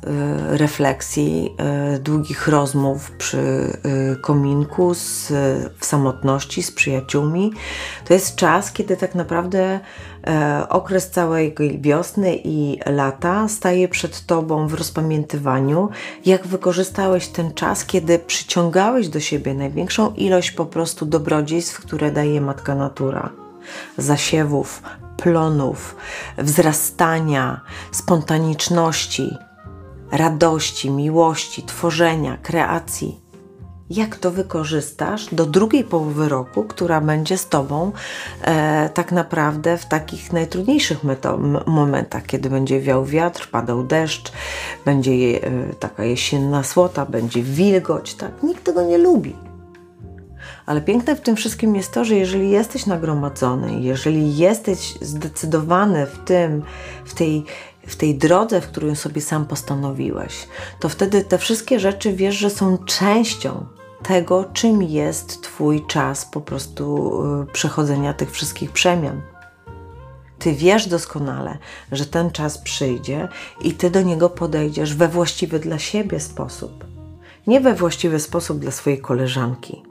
refleksji, 0.58 1.54
y, 1.94 1.98
długich 1.98 2.48
rozmów 2.48 3.10
przy 3.10 3.38
kominku, 4.20 4.94
z, 4.94 5.32
w 5.78 5.86
samotności 5.86 6.62
z 6.62 6.72
przyjaciółmi. 6.72 7.52
To 8.04 8.14
jest 8.14 8.36
czas, 8.36 8.72
kiedy 8.72 8.96
tak 8.96 9.14
naprawdę 9.14 9.80
e, 10.26 10.66
okres 10.68 11.10
całej 11.10 11.54
wiosny 11.80 12.38
i 12.44 12.78
lata 12.86 13.48
staje 13.48 13.88
przed 13.88 14.26
Tobą 14.26 14.68
w 14.68 14.74
rozpamiętywaniu, 14.74 15.88
jak 16.24 16.46
wykorzystałeś 16.46 17.28
ten 17.28 17.54
czas, 17.54 17.84
kiedy 17.84 18.18
przyciągałeś 18.18 19.08
do 19.08 19.20
siebie 19.20 19.54
największą 19.54 20.14
ilość 20.14 20.50
po 20.50 20.66
prostu 20.66 21.06
dobrodziejstw, 21.06 21.80
które 21.80 22.10
daje 22.10 22.40
Matka 22.40 22.74
Natura 22.74 23.30
zasiewów, 23.98 24.82
plonów, 25.22 25.96
wzrastania, 26.38 27.60
spontaniczności, 27.92 29.36
radości, 30.12 30.90
miłości, 30.90 31.62
tworzenia, 31.62 32.36
kreacji. 32.42 33.20
Jak 33.90 34.16
to 34.16 34.30
wykorzystasz 34.30 35.34
do 35.34 35.46
drugiej 35.46 35.84
połowy 35.84 36.28
roku, 36.28 36.64
która 36.64 37.00
będzie 37.00 37.38
z 37.38 37.48
Tobą 37.48 37.92
e, 38.42 38.90
tak 38.94 39.12
naprawdę 39.12 39.78
w 39.78 39.86
takich 39.86 40.32
najtrudniejszych 40.32 40.98
momentach, 41.66 42.26
kiedy 42.26 42.50
będzie 42.50 42.80
wiał 42.80 43.04
wiatr, 43.04 43.48
padał 43.50 43.82
deszcz, 43.82 44.32
będzie 44.84 45.12
e, 45.12 45.40
taka 45.80 46.04
jesienna 46.04 46.62
słota, 46.62 47.06
będzie 47.06 47.42
wilgoć, 47.42 48.14
tak? 48.14 48.42
Nikt 48.42 48.64
tego 48.64 48.82
nie 48.82 48.98
lubi. 48.98 49.47
Ale 50.68 50.80
piękne 50.80 51.16
w 51.16 51.20
tym 51.20 51.36
wszystkim 51.36 51.76
jest 51.76 51.92
to, 51.92 52.04
że 52.04 52.14
jeżeli 52.14 52.50
jesteś 52.50 52.86
nagromadzony, 52.86 53.80
jeżeli 53.80 54.36
jesteś 54.36 54.94
zdecydowany 55.00 56.06
w 56.06 56.18
tym, 56.18 56.62
w 57.04 57.14
tej, 57.14 57.44
w 57.86 57.96
tej 57.96 58.14
drodze, 58.14 58.60
w 58.60 58.66
którą 58.66 58.94
sobie 58.94 59.20
sam 59.20 59.46
postanowiłeś, 59.46 60.48
to 60.80 60.88
wtedy 60.88 61.24
te 61.24 61.38
wszystkie 61.38 61.80
rzeczy 61.80 62.12
wiesz, 62.12 62.36
że 62.36 62.50
są 62.50 62.78
częścią 62.78 63.66
tego, 64.02 64.44
czym 64.52 64.82
jest 64.82 65.42
Twój 65.42 65.86
czas 65.86 66.24
po 66.24 66.40
prostu 66.40 67.12
y, 67.42 67.52
przechodzenia 67.52 68.12
tych 68.12 68.30
wszystkich 68.30 68.72
przemian. 68.72 69.22
Ty 70.38 70.52
wiesz 70.52 70.88
doskonale, 70.88 71.58
że 71.92 72.06
ten 72.06 72.30
czas 72.30 72.58
przyjdzie 72.58 73.28
i 73.60 73.72
ty 73.72 73.90
do 73.90 74.02
niego 74.02 74.30
podejdziesz 74.30 74.94
we 74.94 75.08
właściwy 75.08 75.58
dla 75.58 75.78
siebie 75.78 76.20
sposób. 76.20 76.84
Nie 77.46 77.60
we 77.60 77.74
właściwy 77.74 78.20
sposób 78.20 78.58
dla 78.58 78.70
swojej 78.70 79.00
koleżanki, 79.00 79.87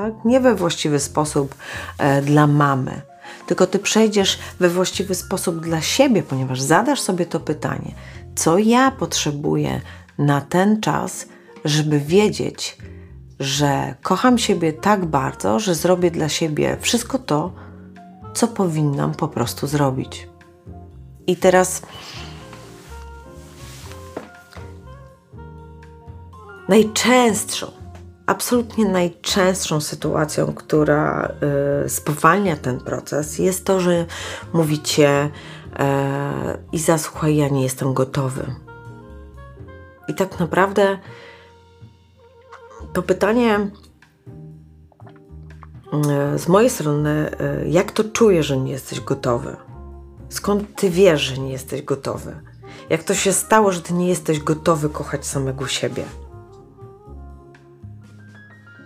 tak? 0.00 0.24
nie 0.24 0.40
we 0.40 0.54
właściwy 0.54 1.00
sposób 1.00 1.54
e, 1.98 2.22
dla 2.22 2.46
mamy, 2.46 3.00
tylko 3.46 3.66
ty 3.66 3.78
przejdziesz 3.78 4.38
we 4.60 4.68
właściwy 4.68 5.14
sposób 5.14 5.60
dla 5.60 5.80
siebie, 5.80 6.22
ponieważ 6.22 6.60
zadasz 6.60 7.00
sobie 7.00 7.26
to 7.26 7.40
pytanie, 7.40 7.94
co 8.34 8.58
ja 8.58 8.90
potrzebuję 8.90 9.80
na 10.18 10.40
ten 10.40 10.80
czas, 10.80 11.26
żeby 11.64 12.00
wiedzieć, 12.00 12.78
że 13.40 13.94
kocham 14.02 14.38
siebie 14.38 14.72
tak 14.72 15.04
bardzo, 15.04 15.60
że 15.60 15.74
zrobię 15.74 16.10
dla 16.10 16.28
siebie 16.28 16.76
wszystko 16.80 17.18
to, 17.18 17.52
co 18.34 18.48
powinnam 18.48 19.14
po 19.14 19.28
prostu 19.28 19.66
zrobić. 19.66 20.28
I 21.26 21.36
teraz 21.36 21.82
najczęstszą 26.68 27.79
absolutnie 28.26 28.84
najczęstszą 28.84 29.80
sytuacją, 29.80 30.54
która 30.54 31.32
y, 31.84 31.88
spowalnia 31.88 32.56
ten 32.56 32.80
proces, 32.80 33.38
jest 33.38 33.64
to, 33.64 33.80
że 33.80 34.06
mówicie 34.52 35.30
e, 35.78 36.58
i 36.72 36.78
zasłuchaj, 36.78 37.36
ja 37.36 37.48
nie 37.48 37.62
jestem 37.62 37.94
gotowy. 37.94 38.54
I 40.08 40.14
tak 40.14 40.40
naprawdę 40.40 40.98
to 42.92 43.02
pytanie 43.02 43.70
e, 45.92 46.38
z 46.38 46.48
mojej 46.48 46.70
strony, 46.70 47.30
e, 47.40 47.68
jak 47.68 47.92
to 47.92 48.04
czujesz, 48.04 48.46
że 48.46 48.56
nie 48.56 48.72
jesteś 48.72 49.00
gotowy? 49.00 49.56
Skąd 50.28 50.74
ty 50.76 50.90
wiesz, 50.90 51.20
że 51.20 51.38
nie 51.38 51.52
jesteś 51.52 51.82
gotowy? 51.82 52.40
Jak 52.90 53.02
to 53.02 53.14
się 53.14 53.32
stało, 53.32 53.72
że 53.72 53.80
ty 53.80 53.94
nie 53.94 54.08
jesteś 54.08 54.40
gotowy 54.40 54.88
kochać 54.88 55.26
samego 55.26 55.66
siebie? 55.66 56.04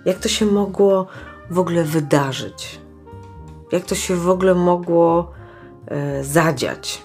Jak 0.05 0.19
to 0.19 0.29
się 0.29 0.47
mogło 0.47 1.07
w 1.51 1.59
ogóle 1.59 1.85
wydarzyć? 1.85 2.81
Jak 3.73 3.85
to 3.85 3.95
się 3.95 4.17
w 4.17 4.29
ogóle 4.29 4.55
mogło 4.55 5.33
e, 5.87 6.25
zadziać? 6.25 7.03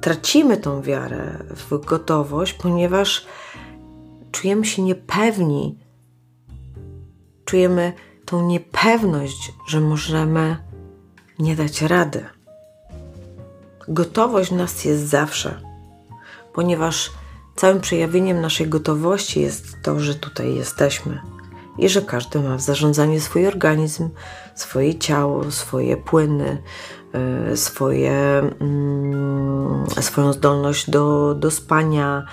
Tracimy 0.00 0.56
tą 0.56 0.82
wiarę 0.82 1.38
w 1.50 1.84
gotowość, 1.84 2.52
ponieważ 2.52 3.26
czujemy 4.32 4.64
się 4.64 4.82
niepewni. 4.82 5.78
Czujemy 7.44 7.92
tą 8.24 8.46
niepewność, 8.46 9.52
że 9.68 9.80
możemy 9.80 10.56
nie 11.38 11.56
dać 11.56 11.82
rady. 11.82 12.24
Gotowość 13.88 14.50
nas 14.50 14.84
jest 14.84 15.02
zawsze, 15.06 15.60
ponieważ 16.52 17.10
Całym 17.56 17.80
przejawieniem 17.80 18.40
naszej 18.40 18.68
gotowości 18.68 19.40
jest 19.40 19.82
to, 19.82 20.00
że 20.00 20.14
tutaj 20.14 20.54
jesteśmy 20.54 21.20
i 21.78 21.88
że 21.88 22.02
każdy 22.02 22.40
ma 22.40 22.56
w 22.56 22.60
zarządzaniu 22.60 23.20
swój 23.20 23.46
organizm, 23.46 24.08
swoje 24.54 24.94
ciało, 24.94 25.50
swoje 25.50 25.96
płyny, 25.96 26.62
swoje, 27.54 28.12
mm, 28.60 29.84
swoją 30.00 30.32
zdolność 30.32 30.90
do, 30.90 31.34
do 31.34 31.50
spania, 31.50 32.26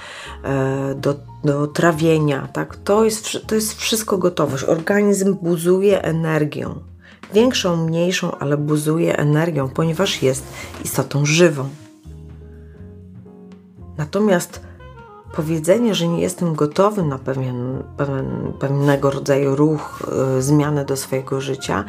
do, 0.96 1.16
do 1.44 1.68
trawienia. 1.68 2.48
Tak? 2.54 2.76
To, 2.76 3.06
jest, 3.06 3.48
to 3.48 3.56
jest 3.56 3.74
wszystko 3.74 4.18
gotowość. 4.18 4.64
Organizm 4.64 5.38
buzuje 5.42 6.02
energią. 6.02 6.80
Większą, 7.34 7.86
mniejszą, 7.86 8.38
ale 8.38 8.58
buzuje 8.58 9.18
energią, 9.18 9.70
ponieważ 9.70 10.24
jest 10.24 10.44
istotą 10.86 11.26
żywą. 11.26 11.70
Natomiast 13.98 14.71
powiedzenie, 15.36 15.96
że 15.96 16.08
nie 16.08 16.22
jestem 16.22 16.56
gotowy 16.56 17.04
na 17.04 17.18
pewien, 17.18 17.84
pewien, 17.98 18.54
pewnego 18.60 19.12
rodzaju 19.12 19.56
ruch, 19.56 20.04
y, 20.38 20.42
zmiany 20.42 20.86
do 20.86 20.98
swojego 20.98 21.42
życia, 21.42 21.86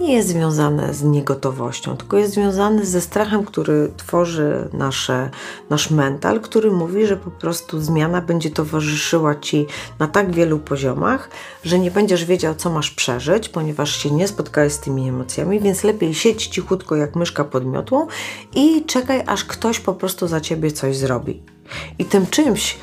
nie 0.00 0.14
jest 0.14 0.28
związane 0.28 0.94
z 0.94 1.02
niegotowością, 1.02 1.96
tylko 1.96 2.16
jest 2.16 2.34
związane 2.34 2.86
ze 2.86 3.00
strachem, 3.00 3.44
który 3.44 3.90
tworzy 3.96 4.68
nasze, 4.72 5.30
nasz 5.70 5.90
mental, 5.90 6.40
który 6.40 6.70
mówi, 6.70 7.06
że 7.06 7.16
po 7.16 7.30
prostu 7.30 7.80
zmiana 7.80 8.20
będzie 8.20 8.50
towarzyszyła 8.50 9.34
ci 9.34 9.66
na 9.98 10.06
tak 10.06 10.32
wielu 10.32 10.58
poziomach, 10.58 11.30
że 11.64 11.78
nie 11.78 11.90
będziesz 11.90 12.24
wiedział, 12.24 12.54
co 12.54 12.70
masz 12.70 12.90
przeżyć, 12.90 13.48
ponieważ 13.48 13.96
się 13.96 14.10
nie 14.10 14.28
spotkałeś 14.28 14.72
z 14.72 14.80
tymi 14.80 15.08
emocjami, 15.08 15.60
więc 15.60 15.84
lepiej 15.84 16.14
siedź 16.14 16.46
cichutko 16.46 16.96
jak 16.96 17.16
myszka 17.16 17.44
pod 17.44 17.66
miotłą 17.66 18.06
i 18.54 18.84
czekaj, 18.84 19.22
aż 19.26 19.44
ktoś 19.44 19.80
po 19.80 19.94
prostu 19.94 20.28
za 20.28 20.40
ciebie 20.40 20.72
coś 20.72 20.96
zrobi. 20.96 21.55
I 21.98 22.04
tym 22.04 22.26
czymś, 22.26 22.76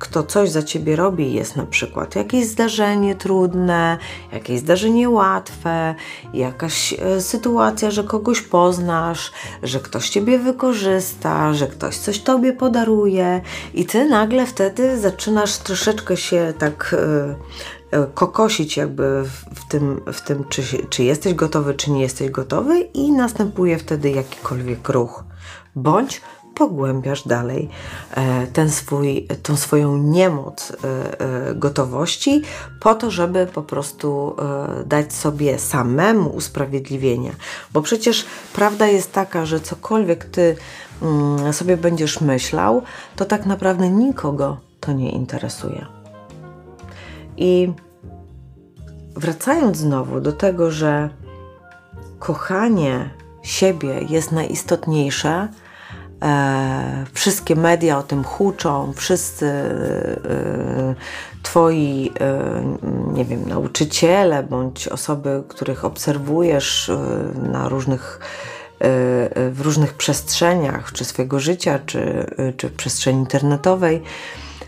kto 0.00 0.22
coś 0.22 0.50
za 0.50 0.62
ciebie 0.62 0.96
robi, 0.96 1.32
jest 1.32 1.56
na 1.56 1.66
przykład 1.66 2.16
jakieś 2.16 2.46
zdarzenie 2.46 3.14
trudne, 3.14 3.98
jakieś 4.32 4.60
zdarzenie 4.60 5.10
łatwe, 5.10 5.94
jakaś 6.34 6.92
e, 6.92 7.20
sytuacja, 7.20 7.90
że 7.90 8.04
kogoś 8.04 8.40
poznasz, 8.42 9.32
że 9.62 9.80
ktoś 9.80 10.08
ciebie 10.10 10.38
wykorzysta, 10.38 11.54
że 11.54 11.66
ktoś 11.66 11.96
coś 11.96 12.20
tobie 12.20 12.52
podaruje, 12.52 13.40
i 13.74 13.84
ty 13.86 14.04
nagle 14.04 14.46
wtedy 14.46 15.00
zaczynasz 15.00 15.56
troszeczkę 15.56 16.16
się 16.16 16.54
tak. 16.58 16.96
E, 16.98 17.98
e, 17.98 18.06
kokosić 18.14 18.76
jakby 18.76 19.24
w 19.54 19.68
tym, 19.68 20.00
w 20.12 20.20
tym 20.20 20.44
czy, 20.48 20.62
czy 20.90 21.04
jesteś 21.04 21.34
gotowy, 21.34 21.74
czy 21.74 21.90
nie 21.90 22.02
jesteś 22.02 22.30
gotowy 22.30 22.80
i 22.80 23.12
następuje 23.12 23.78
wtedy 23.78 24.10
jakikolwiek 24.10 24.88
ruch. 24.88 25.24
Bądź 25.76 26.20
pogłębiasz 26.60 27.28
dalej 27.28 27.68
e, 28.14 28.46
ten 28.46 28.70
swój, 28.70 29.26
tą 29.42 29.56
swoją 29.56 29.96
niemoc 29.96 30.72
e, 30.72 31.20
e, 31.20 31.54
gotowości 31.54 32.42
po 32.80 32.94
to, 32.94 33.10
żeby 33.10 33.46
po 33.46 33.62
prostu 33.62 34.36
dać 34.86 35.12
sobie 35.12 35.58
samemu 35.58 36.30
usprawiedliwienie. 36.30 37.32
Bo 37.72 37.82
przecież 37.82 38.26
prawda 38.52 38.86
jest 38.86 39.12
taka, 39.12 39.46
że 39.46 39.60
cokolwiek 39.60 40.24
ty 40.24 40.56
mm, 41.02 41.52
sobie 41.52 41.76
będziesz 41.76 42.20
myślał, 42.20 42.82
to 43.16 43.24
tak 43.24 43.46
naprawdę 43.46 43.90
nikogo 43.90 44.56
to 44.80 44.92
nie 44.92 45.10
interesuje. 45.10 45.86
I 47.36 47.72
wracając 49.16 49.76
znowu 49.76 50.20
do 50.20 50.32
tego, 50.32 50.70
że 50.70 51.10
kochanie 52.18 53.10
siebie 53.42 54.00
jest 54.08 54.32
najistotniejsze, 54.32 55.48
E, 56.22 57.04
wszystkie 57.12 57.56
media 57.56 57.98
o 57.98 58.02
tym 58.02 58.24
huczą, 58.24 58.92
wszyscy 58.96 59.46
e, 59.46 60.94
twoi, 61.42 62.12
e, 62.20 62.62
nie 63.12 63.24
wiem, 63.24 63.48
nauczyciele 63.48 64.42
bądź 64.42 64.88
osoby, 64.88 65.42
których 65.48 65.84
obserwujesz 65.84 66.88
e, 66.88 66.98
na 67.48 67.68
różnych 67.68 68.20
e, 68.20 69.50
w 69.50 69.60
różnych 69.60 69.94
przestrzeniach, 69.94 70.92
czy 70.92 71.04
swojego 71.04 71.40
życia, 71.40 71.78
czy, 71.86 72.26
czy 72.56 72.68
w 72.68 72.72
przestrzeni 72.72 73.18
internetowej, 73.18 74.02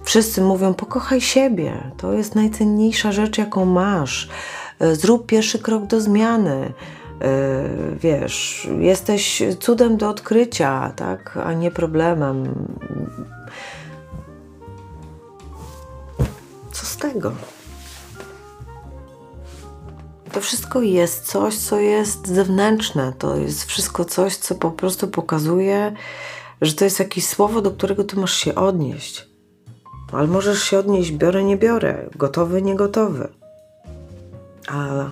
wszyscy 0.04 0.40
mówią: 0.40 0.74
pokochaj 0.74 1.20
siebie, 1.20 1.72
to 1.96 2.12
jest 2.12 2.34
najcenniejsza 2.34 3.12
rzecz, 3.12 3.38
jaką 3.38 3.64
masz. 3.64 4.28
Zrób 4.92 5.26
pierwszy 5.26 5.58
krok 5.58 5.86
do 5.86 6.00
zmiany. 6.00 6.72
Y, 7.22 7.96
wiesz, 7.96 8.68
jesteś 8.78 9.42
cudem 9.60 9.96
do 9.96 10.08
odkrycia, 10.08 10.92
tak, 10.96 11.38
a 11.44 11.52
nie 11.52 11.70
problemem. 11.70 12.54
Co 16.72 16.86
z 16.86 16.96
tego? 16.96 17.32
To 20.32 20.40
wszystko 20.40 20.82
jest 20.82 21.26
coś, 21.26 21.58
co 21.58 21.78
jest 21.78 22.28
zewnętrzne. 22.28 23.12
To 23.18 23.36
jest 23.36 23.64
wszystko 23.64 24.04
coś, 24.04 24.36
co 24.36 24.54
po 24.54 24.70
prostu 24.70 25.08
pokazuje, 25.08 25.92
że 26.60 26.72
to 26.74 26.84
jest 26.84 26.98
jakieś 26.98 27.26
słowo, 27.26 27.62
do 27.62 27.70
którego 27.70 28.04
ty 28.04 28.16
masz 28.16 28.34
się 28.34 28.54
odnieść. 28.54 29.28
Ale 30.12 30.26
możesz 30.26 30.62
się 30.62 30.78
odnieść, 30.78 31.12
biorę, 31.12 31.44
nie 31.44 31.56
biorę, 31.56 32.08
gotowy, 32.16 32.62
niegotowy. 32.62 33.28
A 34.68 35.10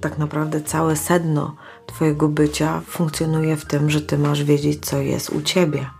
tak 0.00 0.18
naprawdę 0.18 0.60
całe 0.60 0.96
sedno 0.96 1.56
Twojego 1.86 2.28
bycia 2.28 2.80
funkcjonuje 2.86 3.56
w 3.56 3.64
tym, 3.64 3.90
że 3.90 4.00
Ty 4.00 4.18
masz 4.18 4.44
wiedzieć, 4.44 4.86
co 4.86 4.98
jest 4.98 5.30
u 5.30 5.42
Ciebie. 5.42 5.90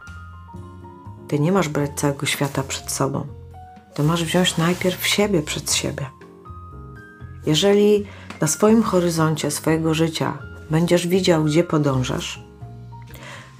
Ty 1.28 1.38
nie 1.38 1.52
masz 1.52 1.68
brać 1.68 1.90
całego 1.96 2.26
świata 2.26 2.62
przed 2.62 2.90
sobą. 2.90 3.26
Ty 3.94 4.02
masz 4.02 4.24
wziąć 4.24 4.56
najpierw 4.56 5.06
siebie 5.06 5.42
przed 5.42 5.72
siebie. 5.72 6.06
Jeżeli 7.46 8.06
na 8.40 8.46
swoim 8.46 8.82
horyzoncie 8.82 9.50
swojego 9.50 9.94
życia 9.94 10.38
będziesz 10.70 11.06
widział, 11.06 11.44
gdzie 11.44 11.64
podążasz, 11.64 12.42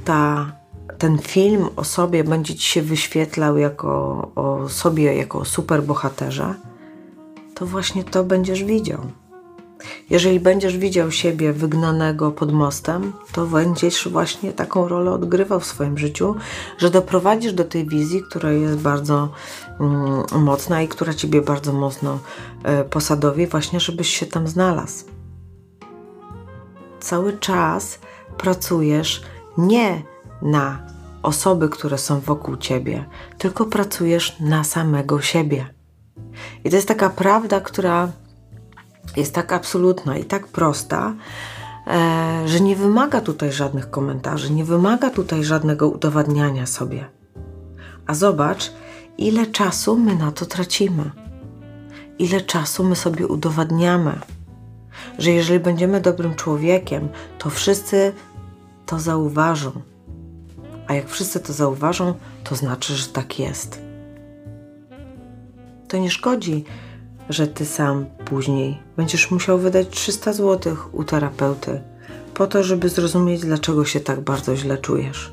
ta, 0.05 0.53
ten 0.99 1.19
film 1.19 1.69
o 1.77 1.85
sobie 1.85 2.25
będzie 2.25 2.55
ci 2.55 2.69
się 2.69 2.83
wyświetlał 2.83 3.59
jako 3.59 3.91
o 4.35 4.69
sobie, 4.69 5.15
jako 5.15 5.45
superbohaterze, 5.45 6.55
to 7.55 7.67
właśnie 7.67 8.05
to 8.05 8.25
będziesz 8.25 8.65
widział. 8.65 9.01
Jeżeli 10.11 10.41
będziesz 10.41 10.77
widział 10.77 11.11
siebie 11.11 11.53
wygnanego 11.53 12.31
pod 12.31 12.53
mostem, 12.53 13.13
to 13.33 13.47
będziesz 13.47 14.09
właśnie 14.09 14.53
taką 14.53 14.89
rolę 14.89 15.11
odgrywał 15.11 15.61
w 15.61 15.67
swoim 15.67 15.99
życiu, 15.99 16.35
że 16.79 16.91
doprowadzisz 16.91 17.53
do 17.53 17.65
tej 17.65 17.87
wizji, 17.87 18.23
która 18.23 18.53
jest 18.53 18.79
bardzo 18.79 19.29
mm, 19.81 20.25
mocna 20.33 20.83
i 20.83 20.89
która 20.89 21.15
ciebie 21.15 21.43
bardzo 21.43 21.73
mocno 21.73 22.19
y, 22.81 22.85
posadowi, 22.85 23.47
właśnie 23.47 23.81
żebyś 23.81 24.09
się 24.09 24.27
tam 24.27 24.49
znalazł. 24.49 25.05
Cały 27.01 27.39
czas 27.39 27.99
pracujesz 28.39 29.23
nie 29.59 30.03
na 30.43 30.87
osoby, 31.23 31.69
które 31.69 31.99
są 31.99 32.21
wokół 32.21 32.57
ciebie, 32.57 33.05
tylko 33.39 33.65
pracujesz 33.65 34.41
na 34.41 34.65
samego 34.65 35.21
siebie. 35.21 35.75
I 36.65 36.71
to 36.71 36.77
jest 36.77 36.89
taka 36.89 37.11
prawda, 37.11 37.61
która 37.61 38.09
jest 39.19 39.35
tak 39.35 39.53
absolutna 39.53 40.19
i 40.19 40.25
tak 40.25 40.47
prosta, 40.47 41.15
e, 41.87 42.43
że 42.47 42.61
nie 42.61 42.77
wymaga 42.77 43.21
tutaj 43.21 43.53
żadnych 43.53 43.91
komentarzy, 43.91 44.53
nie 44.53 44.65
wymaga 44.65 45.11
tutaj 45.11 45.45
żadnego 45.45 45.89
udowadniania 45.89 46.67
sobie. 46.67 47.05
A 48.07 48.15
zobacz, 48.15 48.73
ile 49.19 49.47
czasu 49.47 49.97
my 49.97 50.15
na 50.15 50.33
to 50.33 50.47
tracimy. 50.47 51.11
Ile 52.19 52.41
czasu 52.41 52.85
my 52.85 52.97
sobie 52.97 53.27
udowadniamy, 53.27 54.19
że 55.19 55.31
jeżeli 55.31 55.61
będziemy 55.61 56.01
dobrym 56.01 56.35
człowiekiem, 56.35 57.09
to 57.39 57.51
wszyscy 57.51 58.13
to 58.87 58.99
zauważą. 58.99 59.73
A 60.87 60.95
jak 60.95 61.09
wszyscy 61.09 61.41
to 61.41 61.53
zauważą, 61.53 62.15
to 62.45 62.57
znaczy, 62.57 62.95
że 62.95 63.07
tak 63.07 63.39
jest. 63.39 63.81
To 65.89 65.99
nie 65.99 66.11
szkodzi, 66.11 66.65
że 67.29 67.47
ty 67.47 67.67
sam 67.67 68.07
później 68.25 68.79
będziesz 68.97 69.31
musiał 69.31 69.59
wydać 69.59 69.89
300 69.89 70.33
zł 70.33 70.77
u 70.93 71.05
terapeuty 71.05 71.81
po 72.39 72.47
to, 72.47 72.63
żeby 72.63 72.89
zrozumieć, 72.89 73.41
dlaczego 73.41 73.85
się 73.85 74.01
tak 74.01 74.21
bardzo 74.21 74.57
źle 74.57 74.79
czujesz. 74.79 75.33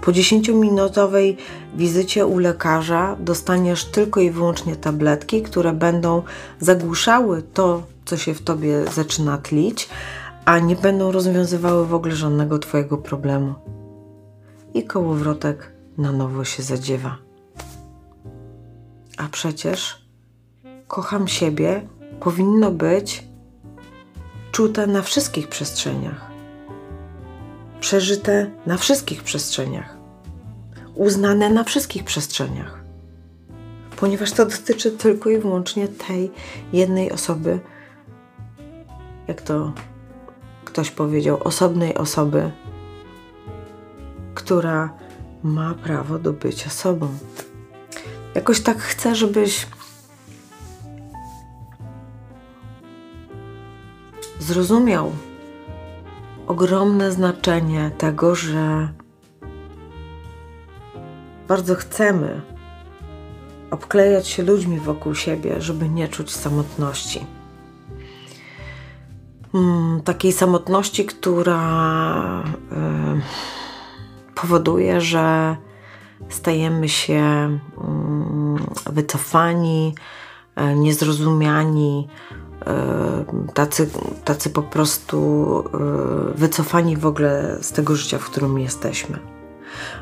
Po 0.00 0.12
10-minutowej 0.12 1.36
wizycie 1.76 2.26
u 2.26 2.38
lekarza 2.38 3.16
dostaniesz 3.20 3.84
tylko 3.84 4.20
i 4.20 4.30
wyłącznie 4.30 4.76
tabletki, 4.76 5.42
które 5.42 5.72
będą 5.72 6.22
zagłuszały 6.60 7.42
to, 7.42 7.82
co 8.04 8.16
się 8.16 8.34
w 8.34 8.42
tobie 8.42 8.84
zaczyna 8.94 9.38
tlić, 9.38 9.88
a 10.44 10.58
nie 10.58 10.76
będą 10.76 11.12
rozwiązywały 11.12 11.86
w 11.86 11.94
ogóle 11.94 12.16
żadnego 12.16 12.58
twojego 12.58 12.98
problemu. 12.98 13.54
I 14.74 14.84
kołowrotek 14.84 15.72
na 15.98 16.12
nowo 16.12 16.44
się 16.44 16.62
zadziewa. 16.62 17.16
A 19.16 19.28
przecież 19.28 19.97
kocham 20.88 21.28
siebie. 21.28 21.88
Powinno 22.20 22.70
być 22.70 23.24
czute 24.52 24.86
na 24.86 25.02
wszystkich 25.02 25.48
przestrzeniach, 25.48 26.30
przeżyte 27.80 28.50
na 28.66 28.76
wszystkich 28.76 29.22
przestrzeniach, 29.22 29.96
uznane 30.94 31.50
na 31.50 31.64
wszystkich 31.64 32.04
przestrzeniach, 32.04 32.84
ponieważ 33.96 34.32
to 34.32 34.46
dotyczy 34.46 34.90
tylko 34.90 35.30
i 35.30 35.38
wyłącznie 35.38 35.88
tej 35.88 36.30
jednej 36.72 37.12
osoby, 37.12 37.60
jak 39.28 39.42
to 39.42 39.72
ktoś 40.64 40.90
powiedział, 40.90 41.38
osobnej 41.44 41.94
osoby 41.94 42.50
która 44.38 44.90
ma 45.42 45.74
prawo 45.74 46.18
do 46.18 46.32
bycia 46.32 46.70
sobą. 46.70 47.08
Jakoś 48.34 48.60
tak 48.60 48.78
chcę, 48.78 49.14
żebyś 49.14 49.66
zrozumiał 54.48 55.12
ogromne 56.46 57.12
znaczenie 57.12 57.90
tego, 57.98 58.34
że 58.34 58.88
bardzo 61.48 61.74
chcemy 61.74 62.40
obklejać 63.70 64.28
się 64.28 64.42
ludźmi 64.42 64.80
wokół 64.80 65.14
siebie, 65.14 65.60
żeby 65.60 65.88
nie 65.88 66.08
czuć 66.08 66.30
samotności. 66.30 67.26
Hmm, 69.52 70.00
takiej 70.00 70.32
samotności, 70.32 71.04
która 71.04 71.62
y, 72.42 74.34
powoduje, 74.34 75.00
że 75.00 75.56
stajemy 76.28 76.88
się 76.88 77.58
y, 78.88 78.92
wycofani, 78.92 79.94
y, 80.58 80.74
niezrozumiani, 80.76 82.08
tacy, 83.54 83.90
tacy 84.24 84.50
po 84.50 84.62
prostu 84.62 85.18
wycofani 86.34 86.96
w 86.96 87.06
ogóle 87.06 87.56
z 87.60 87.72
tego 87.72 87.96
życia, 87.96 88.18
w 88.18 88.24
którym 88.24 88.58
jesteśmy. 88.58 89.18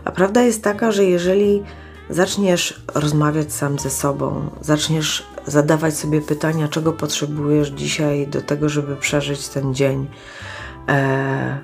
A 0.05 0.11
prawda 0.11 0.43
jest 0.43 0.63
taka, 0.63 0.93
że 0.93 1.05
jeżeli 1.05 1.63
zaczniesz 2.11 2.83
rozmawiać 2.95 3.53
sam 3.53 3.79
ze 3.79 3.91
sobą, 3.91 4.51
zaczniesz 4.61 5.27
zadawać 5.47 5.97
sobie 5.97 6.21
pytania, 6.21 6.69
czego 6.69 6.93
potrzebujesz 6.93 7.69
dzisiaj 7.69 8.27
do 8.27 8.43
tego, 8.43 8.69
żeby 8.69 8.97
przeżyć 8.97 9.49
ten 9.49 9.75
dzień. 9.75 10.07
E, 10.89 11.59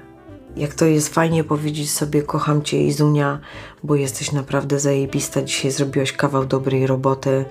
jak 0.56 0.74
to 0.74 0.84
jest 0.84 1.14
fajnie 1.14 1.44
powiedzieć 1.44 1.90
sobie, 1.90 2.22
kocham 2.22 2.62
Cię 2.62 2.82
Izunia, 2.82 3.40
bo 3.82 3.94
jesteś 3.94 4.32
naprawdę 4.32 4.80
zajebista, 4.80 5.42
dzisiaj 5.42 5.70
zrobiłaś 5.70 6.12
kawał 6.12 6.44
dobrej 6.44 6.86
roboty 6.86 7.44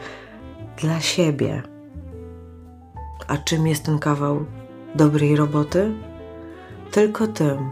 dla 0.77 1.01
siebie. 1.01 1.63
A 3.31 3.37
czym 3.37 3.67
jest 3.67 3.83
ten 3.83 3.99
kawał 3.99 4.45
dobrej 4.95 5.35
roboty? 5.35 5.91
Tylko 6.91 7.27
tym, 7.27 7.71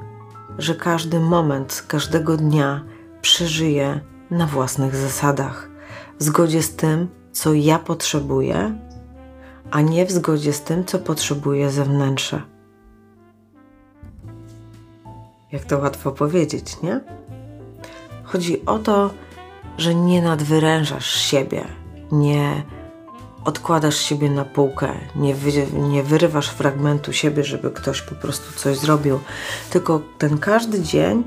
że 0.57 0.76
każdy 0.76 1.20
moment 1.20 1.84
każdego 1.88 2.38
dnia 2.38 2.84
przeżyję 3.22 3.99
na 4.32 4.45
własnych 4.45 4.95
zasadach, 4.95 5.70
w 6.20 6.24
zgodzie 6.24 6.64
z 6.64 6.76
tym, 6.76 7.07
co 7.32 7.53
ja 7.53 7.80
potrzebuję, 7.80 8.80
a 9.72 9.82
nie 9.82 10.05
w 10.05 10.12
zgodzie 10.12 10.53
z 10.53 10.64
tym, 10.64 10.86
co 10.86 10.99
potrzebuje 10.99 11.70
zewnętrze. 11.70 12.41
Jak 15.51 15.66
to 15.66 15.78
łatwo 15.78 16.12
powiedzieć, 16.12 16.82
nie? 16.82 17.01
Chodzi 18.24 18.66
o 18.66 18.80
to, 18.80 19.10
że 19.78 19.95
nie 19.95 20.22
nadwyrężasz 20.22 21.16
siebie, 21.16 21.66
nie 22.12 22.64
odkładasz 23.46 23.98
siebie 23.98 24.30
na 24.30 24.46
półkę, 24.46 24.90
nie, 25.16 25.36
wy, 25.36 25.52
nie 25.74 26.04
wyrywasz 26.04 26.50
fragmentu 26.50 27.14
siebie, 27.14 27.44
żeby 27.44 27.72
ktoś 27.72 28.02
po 28.02 28.16
prostu 28.16 28.60
coś 28.60 28.78
zrobił, 28.78 29.20
tylko 29.70 30.02
ten 30.18 30.38
każdy 30.38 30.82
dzień 30.82 31.24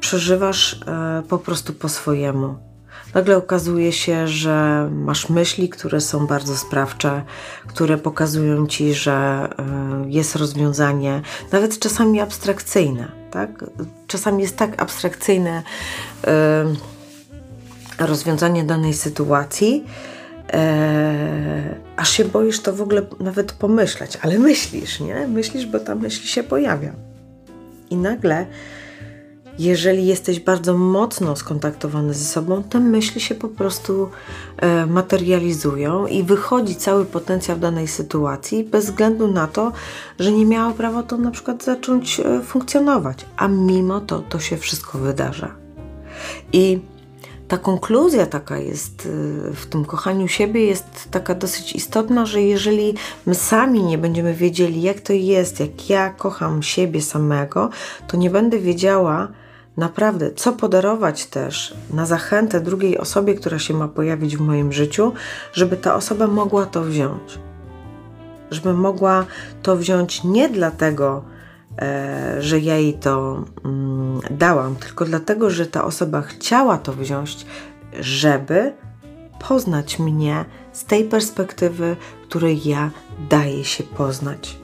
przeżywasz 0.00 0.80
e, 0.86 1.22
po 1.28 1.38
prostu 1.38 1.72
po 1.72 1.88
swojemu. 1.88 2.70
Nagle 3.14 3.36
okazuje 3.36 3.92
się, 3.92 4.28
że 4.28 4.88
masz 4.92 5.28
myśli, 5.28 5.68
które 5.68 6.00
są 6.00 6.26
bardzo 6.26 6.56
sprawcze, 6.56 7.22
które 7.66 7.98
pokazują 7.98 8.66
ci, 8.66 8.94
że 8.94 9.12
e, 9.12 10.10
jest 10.10 10.36
rozwiązanie, 10.36 11.22
nawet 11.52 11.78
czasami 11.78 12.20
abstrakcyjne. 12.20 13.08
Tak? 13.30 13.64
Czasami 14.06 14.42
jest 14.42 14.56
tak 14.56 14.82
abstrakcyjne 14.82 15.62
e, 16.26 16.64
rozwiązanie 17.98 18.64
danej 18.64 18.94
sytuacji, 18.94 19.84
e, 20.52 21.74
aż 21.96 22.10
się 22.10 22.24
boisz 22.24 22.60
to 22.60 22.72
w 22.72 22.82
ogóle 22.82 23.02
nawet 23.20 23.52
pomyśleć, 23.52 24.18
ale 24.22 24.38
myślisz, 24.38 25.00
nie? 25.00 25.28
Myślisz, 25.28 25.66
bo 25.66 25.80
ta 25.80 25.94
myśl 25.94 26.26
się 26.26 26.42
pojawia. 26.42 26.92
I 27.90 27.96
nagle 27.96 28.46
jeżeli 29.60 30.06
jesteś 30.06 30.40
bardzo 30.40 30.78
mocno 30.78 31.36
skontaktowany 31.36 32.14
ze 32.14 32.24
sobą, 32.24 32.62
te 32.62 32.80
myśli 32.80 33.20
się 33.20 33.34
po 33.34 33.48
prostu 33.48 34.10
e, 34.56 34.86
materializują 34.86 36.06
i 36.06 36.22
wychodzi 36.22 36.76
cały 36.76 37.04
potencjał 37.04 37.58
danej 37.58 37.88
sytuacji, 37.88 38.64
bez 38.64 38.84
względu 38.84 39.32
na 39.32 39.46
to, 39.46 39.72
że 40.18 40.32
nie 40.32 40.46
miało 40.46 40.72
prawa 40.72 41.02
to 41.02 41.16
na 41.16 41.30
przykład 41.30 41.64
zacząć 41.64 42.20
e, 42.20 42.42
funkcjonować, 42.42 43.26
a 43.36 43.48
mimo 43.48 44.00
to 44.00 44.18
to 44.18 44.38
się 44.38 44.56
wszystko 44.56 44.98
wydarza. 44.98 45.54
I 46.52 46.78
ta 47.50 47.58
konkluzja 47.58 48.26
taka 48.26 48.58
jest 48.58 49.06
e, 49.06 49.54
w 49.54 49.66
tym 49.66 49.84
kochaniu 49.84 50.28
siebie 50.28 50.66
jest 50.66 51.10
taka 51.10 51.34
dosyć 51.34 51.72
istotna, 51.72 52.26
że 52.26 52.42
jeżeli 52.42 52.94
my 53.26 53.34
sami 53.34 53.82
nie 53.82 53.98
będziemy 53.98 54.34
wiedzieli, 54.34 54.82
jak 54.82 55.00
to 55.00 55.12
jest, 55.12 55.60
jak 55.60 55.90
ja 55.90 56.10
kocham 56.10 56.62
siebie 56.62 57.02
samego, 57.02 57.70
to 58.08 58.16
nie 58.16 58.30
będę 58.30 58.58
wiedziała, 58.58 59.28
naprawdę, 59.76 60.30
co 60.32 60.52
podarować 60.52 61.26
też 61.26 61.74
na 61.92 62.06
zachętę 62.06 62.60
drugiej 62.60 62.98
osobie, 62.98 63.34
która 63.34 63.58
się 63.58 63.74
ma 63.74 63.88
pojawić 63.88 64.36
w 64.36 64.40
moim 64.40 64.72
życiu, 64.72 65.12
żeby 65.52 65.76
ta 65.76 65.94
osoba 65.94 66.26
mogła 66.26 66.66
to 66.66 66.82
wziąć. 66.84 67.38
Żeby 68.50 68.72
mogła 68.72 69.26
to 69.62 69.76
wziąć 69.76 70.24
nie 70.24 70.48
dlatego, 70.48 71.24
że 72.38 72.60
ja 72.60 72.76
jej 72.76 72.94
to 72.94 73.44
mm, 73.64 74.20
dałam, 74.30 74.76
tylko 74.76 75.04
dlatego, 75.04 75.50
że 75.50 75.66
ta 75.66 75.84
osoba 75.84 76.22
chciała 76.22 76.78
to 76.78 76.92
wziąć, 76.92 77.46
żeby 78.00 78.72
poznać 79.48 79.98
mnie 79.98 80.44
z 80.72 80.84
tej 80.84 81.04
perspektywy, 81.04 81.96
której 82.28 82.68
ja 82.68 82.90
daję 83.30 83.64
się 83.64 83.84
poznać. 83.84 84.58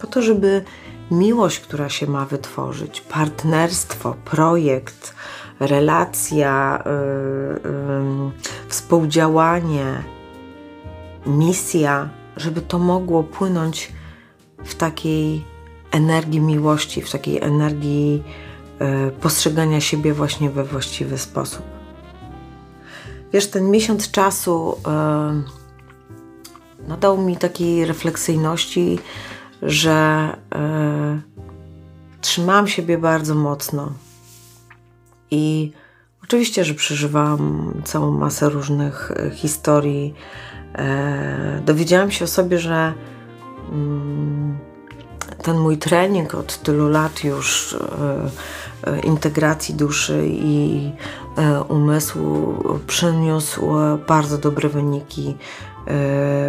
Po 0.00 0.06
to, 0.06 0.22
żeby 0.22 0.64
miłość, 1.10 1.60
która 1.60 1.88
się 1.88 2.06
ma 2.06 2.26
wytworzyć, 2.26 3.00
partnerstwo, 3.00 4.16
projekt, 4.24 5.14
relacja, 5.60 6.82
yy, 6.86 7.70
yy, 7.70 8.30
współdziałanie, 8.68 10.02
misja, 11.26 12.08
żeby 12.36 12.60
to 12.60 12.78
mogło 12.78 13.22
płynąć 13.22 13.92
w 14.64 14.74
takiej 14.74 15.44
energii 15.92 16.40
miłości, 16.40 17.02
w 17.02 17.10
takiej 17.10 17.42
energii 17.42 18.22
yy, 18.80 19.10
postrzegania 19.20 19.80
siebie 19.80 20.14
właśnie 20.14 20.50
we 20.50 20.64
właściwy 20.64 21.18
sposób. 21.18 21.62
Wiesz, 23.32 23.50
ten 23.50 23.70
miesiąc 23.70 24.10
czasu 24.10 24.76
yy, 24.86 25.62
nadał 26.88 27.18
mi 27.18 27.36
takiej 27.36 27.84
refleksyjności, 27.84 28.98
że 29.62 30.28
e, 30.54 31.20
trzymałam 32.20 32.68
siebie 32.68 32.98
bardzo 32.98 33.34
mocno. 33.34 33.92
I 35.30 35.72
oczywiście, 36.24 36.64
że 36.64 36.74
przeżywałam 36.74 37.74
całą 37.84 38.10
masę 38.10 38.48
różnych 38.48 39.10
e, 39.10 39.30
historii. 39.30 40.14
E, 40.74 41.62
dowiedziałam 41.66 42.10
się 42.10 42.24
o 42.24 42.28
sobie, 42.28 42.58
że 42.58 42.92
mm, 43.72 44.58
ten 45.42 45.58
mój 45.58 45.78
trening 45.78 46.34
od 46.34 46.58
tylu 46.62 46.88
lat 46.88 47.24
już 47.24 47.76
e, 48.84 48.90
e 48.90 49.00
integracji 49.00 49.74
duszy 49.74 50.24
i 50.28 50.90
e, 51.36 51.62
umysłu 51.62 52.54
przyniósł 52.86 53.66
bardzo 54.08 54.38
dobre 54.38 54.68
wyniki. 54.68 55.36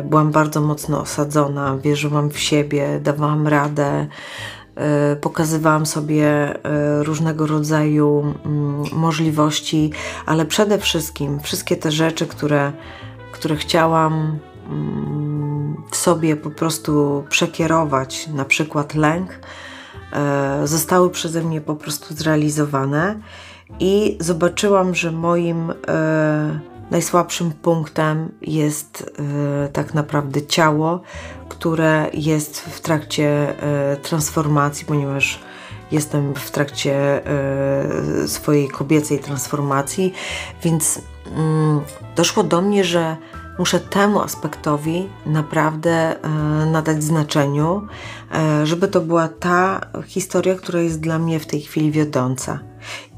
Byłam 0.03 0.31
bardzo 0.31 0.61
mocno 0.61 1.01
osadzona, 1.01 1.77
wierzyłam 1.77 2.29
w 2.29 2.39
siebie, 2.39 2.99
dawałam 2.99 3.47
radę, 3.47 4.07
pokazywałam 5.21 5.85
sobie 5.85 6.53
różnego 7.01 7.47
rodzaju 7.47 8.33
mm, 8.45 8.83
możliwości, 8.93 9.91
ale 10.25 10.45
przede 10.45 10.77
wszystkim 10.77 11.39
wszystkie 11.39 11.75
te 11.75 11.91
rzeczy, 11.91 12.27
które, 12.27 12.71
które 13.31 13.55
chciałam 13.55 14.39
w 15.91 15.95
sobie 15.95 16.35
po 16.35 16.51
prostu 16.51 17.23
przekierować, 17.29 18.27
na 18.27 18.45
przykład 18.45 18.95
lęk, 18.95 19.39
zostały 20.63 21.09
przeze 21.09 21.43
mnie 21.43 21.61
po 21.61 21.75
prostu 21.75 22.13
zrealizowane 22.15 23.19
i 23.79 24.17
zobaczyłam, 24.19 24.95
że 24.95 25.11
moim 25.11 25.73
Najsłabszym 26.91 27.51
punktem 27.51 28.31
jest 28.41 29.11
y, 29.65 29.71
tak 29.71 29.93
naprawdę 29.93 30.45
ciało, 30.45 31.01
które 31.49 32.09
jest 32.13 32.59
w 32.59 32.81
trakcie 32.81 33.53
transformacji, 34.01 34.85
ponieważ 34.85 35.39
jestem 35.91 36.33
w 36.35 36.51
trakcie 36.51 37.21
swojej 38.27 38.69
kobiecej 38.69 39.19
transformacji, 39.19 40.13
więc 40.63 41.01
mm, 41.35 41.81
doszło 42.15 42.43
do 42.43 42.61
mnie, 42.61 42.83
że 42.83 43.17
muszę 43.59 43.79
temu 43.79 44.21
aspektowi 44.21 45.09
naprawdę 45.25 46.15
nadać 46.71 47.03
znaczeniu, 47.03 47.87
żeby 48.63 48.87
to 48.87 49.01
była 49.01 49.27
ta 49.27 49.81
historia, 50.05 50.55
która 50.55 50.81
jest 50.81 50.99
dla 50.99 51.19
mnie 51.19 51.39
w 51.39 51.45
tej 51.45 51.61
chwili 51.61 51.91
wiodąca. 51.91 52.59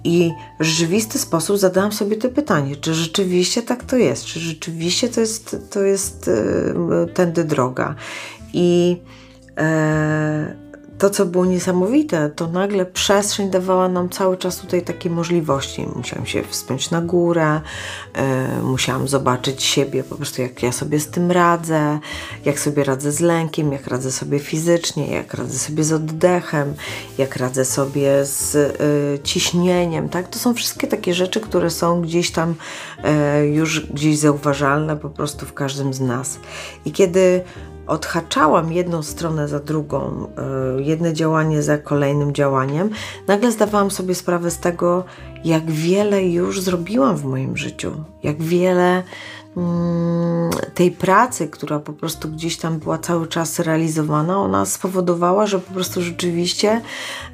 I 0.04 0.32
w 0.60 0.64
rzeczywisty 0.64 1.20
sposób 1.20 1.58
zadałam 1.58 1.92
sobie 1.92 2.18
to 2.18 2.30
pytanie, 2.30 2.76
czy 2.76 2.94
rzeczywiście 2.94 3.62
tak 3.62 3.84
to 3.84 3.98
jest, 3.98 4.26
czy 4.26 4.40
rzeczywiście 4.40 5.10
to 5.10 5.22
jest, 5.22 5.58
to 5.72 5.82
jest 5.82 6.28
yy, 6.28 7.08
tędy 7.14 7.44
droga. 7.44 7.96
I 8.54 8.98
to, 10.98 11.10
co 11.10 11.26
było 11.26 11.46
niesamowite, 11.46 12.30
to 12.30 12.48
nagle 12.48 12.86
przestrzeń 12.86 13.50
dawała 13.50 13.90
nam 13.90 14.10
cały 14.10 14.38
czas 14.38 14.58
tutaj 14.58 14.82
takie 14.82 15.10
możliwości. 15.10 15.86
Musiałam 15.96 16.26
się 16.26 16.44
wspiąć 16.44 16.92
na 16.92 17.02
górę, 17.02 17.62
yy, 18.16 18.64
musiałam 18.64 19.08
zobaczyć 19.08 19.64
siebie, 19.64 20.04
po 20.04 20.16
prostu 20.16 20.42
jak 20.42 20.64
ja 20.64 20.72
sobie 20.72 21.00
z 21.00 21.08
tym 21.08 21.32
radzę, 21.32 22.00
jak 22.46 22.60
sobie 22.60 22.84
radzę 22.84 23.12
z 23.12 23.20
lękiem, 23.20 23.72
jak 23.72 23.88
radzę 23.88 24.12
sobie 24.12 24.40
fizycznie, 24.40 25.08
jak 25.08 25.34
radzę 25.34 25.60
sobie 25.60 25.84
z 25.84 25.94
oddechem, 25.94 26.74
jak 27.18 27.36
radzę 27.36 27.66
sobie 27.66 28.26
z 28.26 28.54
yy, 28.54 29.20
ciśnieniem. 29.24 30.10
Tak? 30.10 30.28
To 30.28 30.40
są 30.40 30.54
wszystkie 30.54 30.88
takie 30.88 31.14
rzeczy, 31.14 31.40
które 31.40 31.70
są 31.70 32.02
gdzieś 32.02 32.32
tam 32.32 32.56
yy, 33.04 33.48
już 33.48 33.86
gdzieś 33.86 34.18
zauważalne 34.18 34.98
po 34.98 35.10
prostu 35.10 35.46
w 35.46 35.54
każdym 35.54 35.94
z 35.94 36.00
nas. 36.00 36.40
I 36.86 36.92
kiedy 36.92 37.44
odhaczałam 37.88 38.74
jedną 38.74 39.04
stronę 39.04 39.48
za 39.48 39.60
drugą, 39.60 40.28
e, 40.78 40.82
jedno 40.82 41.14
działanie 41.14 41.64
za 41.64 41.78
kolejnym 41.78 42.34
działaniem, 42.34 42.90
nagle 43.28 43.52
zdawałam 43.52 43.92
sobie 43.92 44.16
sprawę 44.16 44.52
z 44.52 44.60
tego, 44.60 45.04
jak 45.46 45.72
wiele 45.72 46.24
już 46.24 46.62
zrobiłam 46.62 47.18
w 47.18 47.26
moim 47.26 47.58
życiu, 47.58 47.92
jak 48.24 48.42
wiele 48.44 49.04
tej 50.74 50.92
pracy, 50.92 51.48
która 51.48 51.80
po 51.80 51.94
prostu 51.94 52.30
gdzieś 52.30 52.58
tam 52.58 52.80
była 52.80 52.98
cały 52.98 53.28
czas 53.28 53.60
realizowana, 53.60 54.38
ona 54.38 54.66
spowodowała, 54.66 55.48
że 55.48 55.60
po 55.60 55.74
prostu 55.74 56.02
rzeczywiście 56.02 56.82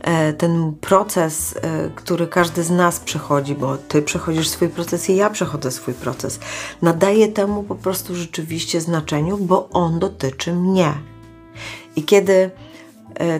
e, 0.01 0.34
ten 0.34 0.74
proces, 0.82 1.55
e, 1.61 1.89
który 1.95 2.28
każdy 2.28 2.63
z 2.63 2.69
nas 2.69 2.99
przechodzi, 2.99 3.55
bo 3.55 3.78
ty 3.78 4.01
przechodzisz 4.01 4.49
swój 4.49 4.69
proces 4.69 5.09
i 5.09 5.15
ja 5.15 5.30
przechodzę 5.30 5.72
swój 5.72 5.93
proces, 5.93 6.39
nadaje 6.82 7.28
temu 7.28 7.63
po 7.63 7.76
prostu 7.76 8.15
rzeczywiście 8.15 8.82
znaczeniu, 8.82 9.38
bo 9.38 9.69
on 9.69 9.99
dotyczy 9.99 10.53
mnie. 10.53 10.93
I 11.95 12.03
kiedy 12.03 12.51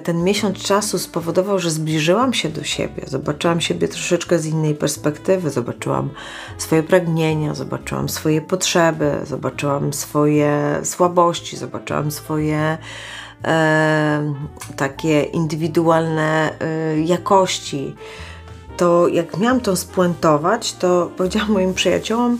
ten 0.04 0.24
miesiąc 0.24 0.58
czasu 0.58 1.00
spowodował, 1.00 1.60
że 1.60 1.72
zbliżyłam 1.72 2.34
się 2.34 2.50
do 2.50 2.64
siebie, 2.64 3.04
zobaczyłam 3.08 3.62
siebie 3.62 3.88
troszeczkę 3.88 4.40
z 4.40 4.46
innej 4.46 4.76
perspektywy, 4.76 5.50
zobaczyłam 5.50 6.10
swoje 6.58 6.84
pragnienia, 6.84 7.54
zobaczyłam 7.54 8.10
swoje 8.10 8.42
potrzeby, 8.42 9.12
zobaczyłam 9.24 9.94
swoje 9.94 10.80
słabości, 10.84 11.58
zobaczyłam 11.58 12.12
swoje 12.12 12.78
e, 13.46 14.34
takie 14.76 15.22
indywidualne 15.22 16.60
e, 16.60 17.00
jakości. 17.02 17.96
To 18.78 19.08
jak 19.08 19.38
miałam 19.38 19.62
to 19.62 19.76
spuentować, 19.76 20.74
to 20.74 21.12
powiedziałam 21.18 21.52
moim 21.52 21.74
przyjaciołom 21.74 22.38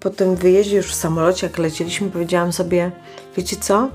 po 0.00 0.10
tym 0.10 0.36
wyjeździe 0.36 0.76
już 0.76 0.86
w 0.86 0.94
samolocie, 0.94 1.46
jak 1.46 1.58
lecieliśmy, 1.58 2.10
powiedziałam 2.10 2.52
sobie, 2.52 2.90
wiecie 3.36 3.56
co? 3.56 3.88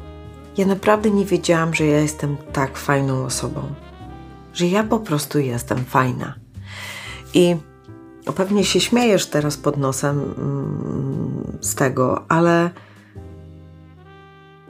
Ja 0.57 0.65
naprawdę 0.65 1.11
nie 1.11 1.25
wiedziałam, 1.25 1.73
że 1.73 1.85
ja 1.85 1.99
jestem 1.99 2.37
tak 2.53 2.77
fajną 2.77 3.25
osobą. 3.25 3.61
Że 4.53 4.67
ja 4.67 4.83
po 4.83 4.99
prostu 4.99 5.39
jestem 5.39 5.85
fajna. 5.85 6.35
I 7.33 7.55
pewnie 8.35 8.63
się 8.63 8.79
śmiejesz 8.79 9.25
teraz 9.25 9.57
pod 9.57 9.77
nosem 9.77 10.33
mm, 10.37 11.57
z 11.61 11.75
tego, 11.75 12.25
ale 12.31 12.69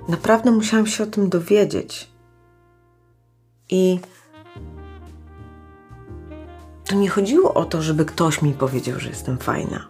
naprawdę 0.07 0.51
musiałam 0.51 0.87
się 0.87 1.03
o 1.03 1.07
tym 1.07 1.29
dowiedzieć. 1.29 2.11
I 3.69 3.99
to 6.85 6.95
nie 6.95 7.09
chodziło 7.09 7.53
o 7.53 7.65
to, 7.65 7.81
żeby 7.81 8.05
ktoś 8.05 8.41
mi 8.41 8.53
powiedział, 8.53 8.99
że 8.99 9.09
jestem 9.09 9.37
fajna. 9.37 9.87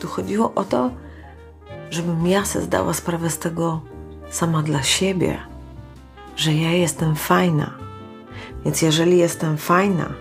Tu 0.00 0.08
chodziło 0.08 0.54
o 0.54 0.64
to, 0.64 0.90
żebym 1.90 2.26
ja 2.26 2.44
sobie 2.44 2.64
zdała 2.64 2.94
sprawę 2.94 3.30
z 3.30 3.38
tego, 3.38 3.80
sama 4.32 4.62
dla 4.62 4.82
siebie, 4.82 5.38
że 6.36 6.54
ja 6.54 6.72
jestem 6.72 7.16
fajna. 7.16 7.70
Więc 8.64 8.82
jeżeli 8.82 9.18
jestem 9.18 9.56
fajna, 9.56 10.12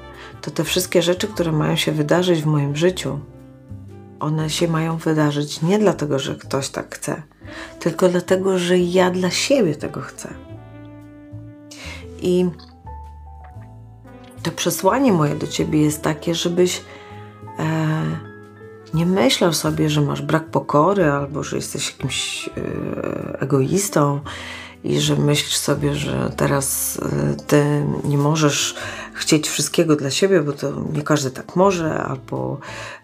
to 0.42 0.52
te 0.52 0.64
wszystkie 0.64 1.02
rzeczy, 1.02 1.28
które 1.28 1.52
mają 1.52 1.76
się 1.76 1.92
wydarzyć 1.92 2.42
w 2.42 2.46
moim 2.46 2.76
życiu, 2.76 3.20
one 4.20 4.50
się 4.50 4.68
mają 4.68 4.98
wydarzyć 4.98 5.62
nie 5.62 5.80
dlatego, 5.80 6.20
że 6.20 6.36
ktoś 6.36 6.70
tak 6.70 6.96
chce, 6.96 7.22
tylko 7.80 8.10
dlatego, 8.10 8.60
że 8.60 8.78
ja 8.78 9.12
dla 9.12 9.30
siebie 9.30 9.76
tego 9.76 10.02
chcę. 10.02 10.34
I 12.22 12.46
to 14.44 14.52
przesłanie 14.52 15.14
moje 15.14 15.36
do 15.36 15.48
ciebie 15.48 15.82
jest 15.82 16.02
takie, 16.02 16.36
żebyś 16.36 16.82
e, 17.60 18.31
nie 18.94 19.06
myślał 19.06 19.54
sobie, 19.54 19.90
że 19.90 20.02
masz 20.02 20.22
brak 20.22 20.46
pokory 20.46 21.12
albo 21.12 21.44
że 21.44 21.56
jesteś 21.56 21.92
jakimś 21.92 22.50
e, 22.50 23.40
egoistą 23.40 24.20
i 24.84 25.00
że 25.00 25.16
myślisz 25.16 25.58
sobie, 25.58 25.96
że 25.96 26.32
teraz 26.38 26.98
e, 27.02 27.36
ty 27.48 27.86
nie 28.04 28.18
możesz 28.18 28.76
chcieć 29.14 29.50
wszystkiego 29.50 29.96
dla 29.96 30.12
siebie, 30.12 30.42
bo 30.42 30.54
to 30.54 30.72
nie 30.94 31.02
każdy 31.02 31.32
tak 31.32 31.56
może, 31.56 32.04
albo 32.04 32.58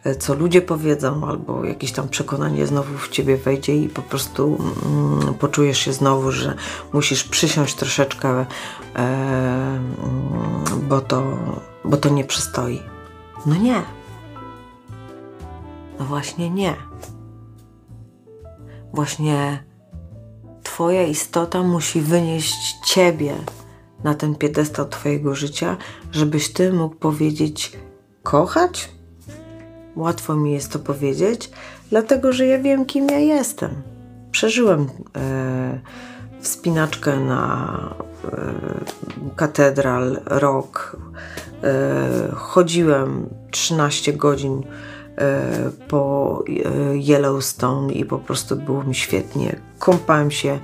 e, 0.03 0.15
co 0.15 0.35
ludzie 0.35 0.61
powiedzą, 0.61 1.27
albo 1.27 1.65
jakieś 1.65 1.91
tam 1.91 2.09
przekonanie 2.09 2.67
znowu 2.67 2.97
w 2.97 3.09
ciebie 3.09 3.38
wejdzie 3.38 3.75
i 3.75 3.89
po 3.89 4.01
prostu 4.01 4.57
mm, 4.85 5.33
poczujesz 5.33 5.77
się 5.77 5.93
znowu, 5.93 6.31
że 6.31 6.55
musisz 6.93 7.23
przysiąść 7.23 7.75
troszeczkę, 7.75 8.45
mm, 8.93 9.95
bo, 10.89 11.01
to, 11.01 11.23
bo 11.85 11.97
to 11.97 12.09
nie 12.09 12.23
przystoi. 12.23 12.81
No 13.45 13.55
nie. 13.55 13.96
No 15.99 16.05
właśnie 16.05 16.49
nie. 16.49 16.75
Właśnie 18.93 19.63
Twoja 20.63 21.03
istota 21.03 21.63
musi 21.63 22.01
wynieść 22.01 22.75
Ciebie 22.85 23.35
na 24.03 24.15
ten 24.15 24.35
piedestał 24.35 24.87
Twojego 24.87 25.35
życia, 25.35 25.77
żebyś 26.11 26.53
Ty 26.53 26.73
mógł 26.73 26.95
powiedzieć: 26.95 27.77
kochać? 28.23 28.91
Łatwo 29.95 30.35
mi 30.35 30.53
jest 30.53 30.71
to 30.71 30.79
powiedzieć, 30.79 31.51
dlatego 31.89 32.33
że 32.33 32.45
ja 32.45 32.59
wiem, 32.59 32.85
kim 32.85 33.07
ja 33.09 33.19
jestem. 33.19 33.71
Przeżyłem 34.31 34.87
e, 35.15 35.79
wspinaczkę 36.41 37.19
na 37.19 37.95
e, 38.25 38.53
katedral, 39.35 40.21
rok. 40.25 40.97
E, 41.63 42.31
chodziłem 42.35 43.29
13 43.51 44.13
godzin 44.13 44.63
po 45.88 46.43
e, 46.47 46.97
Yellowstone 46.97 47.93
i 47.93 48.05
po 48.05 48.20
prostu 48.20 48.55
było 48.55 48.84
mi 48.84 48.95
świetnie. 48.95 49.59
Kąpałem 49.80 50.32
się 50.32 50.59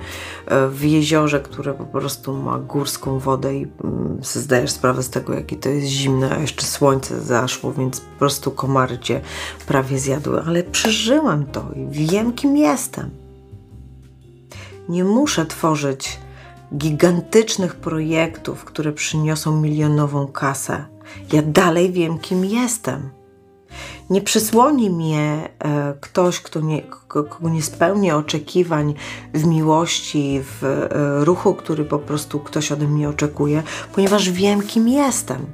e, 0.47 0.67
w 0.67 0.83
jeziorze, 0.83 1.39
które 1.39 1.73
po 1.73 1.85
prostu 1.85 2.33
ma 2.33 2.59
górską 2.59 3.19
wodę 3.19 3.55
i 3.55 3.67
mm, 3.83 4.17
zdajesz 4.21 4.71
sprawę 4.71 5.03
z 5.03 5.09
tego, 5.09 5.33
jakie 5.33 5.55
to 5.55 5.69
jest 5.69 5.87
zimne, 5.87 6.35
a 6.35 6.39
jeszcze 6.39 6.65
słońce 6.65 7.21
zaszło, 7.21 7.73
więc 7.73 7.99
po 7.99 8.19
prostu 8.19 8.51
komary 8.51 8.99
cię 8.99 9.21
prawie 9.67 9.99
zjadły, 9.99 10.41
ale 10.47 10.63
przeżyłam 10.63 11.45
to 11.45 11.65
i 11.75 12.07
wiem, 12.07 12.33
kim 12.33 12.57
jestem. 12.57 13.09
Nie 14.89 15.03
muszę 15.03 15.45
tworzyć 15.45 16.19
gigantycznych 16.77 17.75
projektów, 17.75 18.65
które 18.65 18.91
przyniosą 18.91 19.61
milionową 19.61 20.27
kasę. 20.27 20.85
Ja 21.33 21.41
dalej 21.41 21.91
wiem, 21.91 22.19
kim 22.19 22.45
jestem 22.45 23.22
nie 24.09 24.21
przysłoni 24.21 24.89
mnie 24.89 25.49
e, 25.59 25.93
ktoś, 26.01 26.39
kto 26.39 26.61
nie, 26.61 26.81
kogo 26.81 27.49
nie 27.49 27.61
spełni 27.61 28.11
oczekiwań 28.11 28.93
w 29.33 29.45
miłości, 29.45 30.41
w 30.43 30.63
e, 30.63 31.25
ruchu, 31.25 31.53
który 31.53 31.85
po 31.85 31.99
prostu 31.99 32.39
ktoś 32.39 32.71
ode 32.71 32.87
mnie 32.87 33.09
oczekuje, 33.09 33.63
ponieważ 33.93 34.29
wiem, 34.29 34.61
kim 34.61 34.87
jestem. 34.87 35.45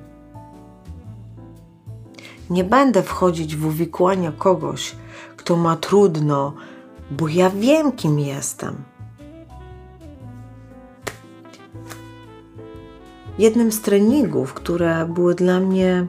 Nie 2.50 2.64
będę 2.64 3.04
wchodzić 3.04 3.56
w 3.56 3.66
uwikłania 3.66 4.32
kogoś, 4.32 4.96
kto 5.38 5.58
ma 5.58 5.76
trudno, 5.76 6.54
bo 7.12 7.28
ja 7.28 7.50
wiem, 7.50 7.92
kim 7.92 8.20
jestem. 8.20 8.76
Jednym 13.40 13.72
z 13.72 13.82
treningów, 13.82 14.54
które 14.54 15.06
były 15.06 15.36
dla 15.36 15.60
mnie 15.60 16.08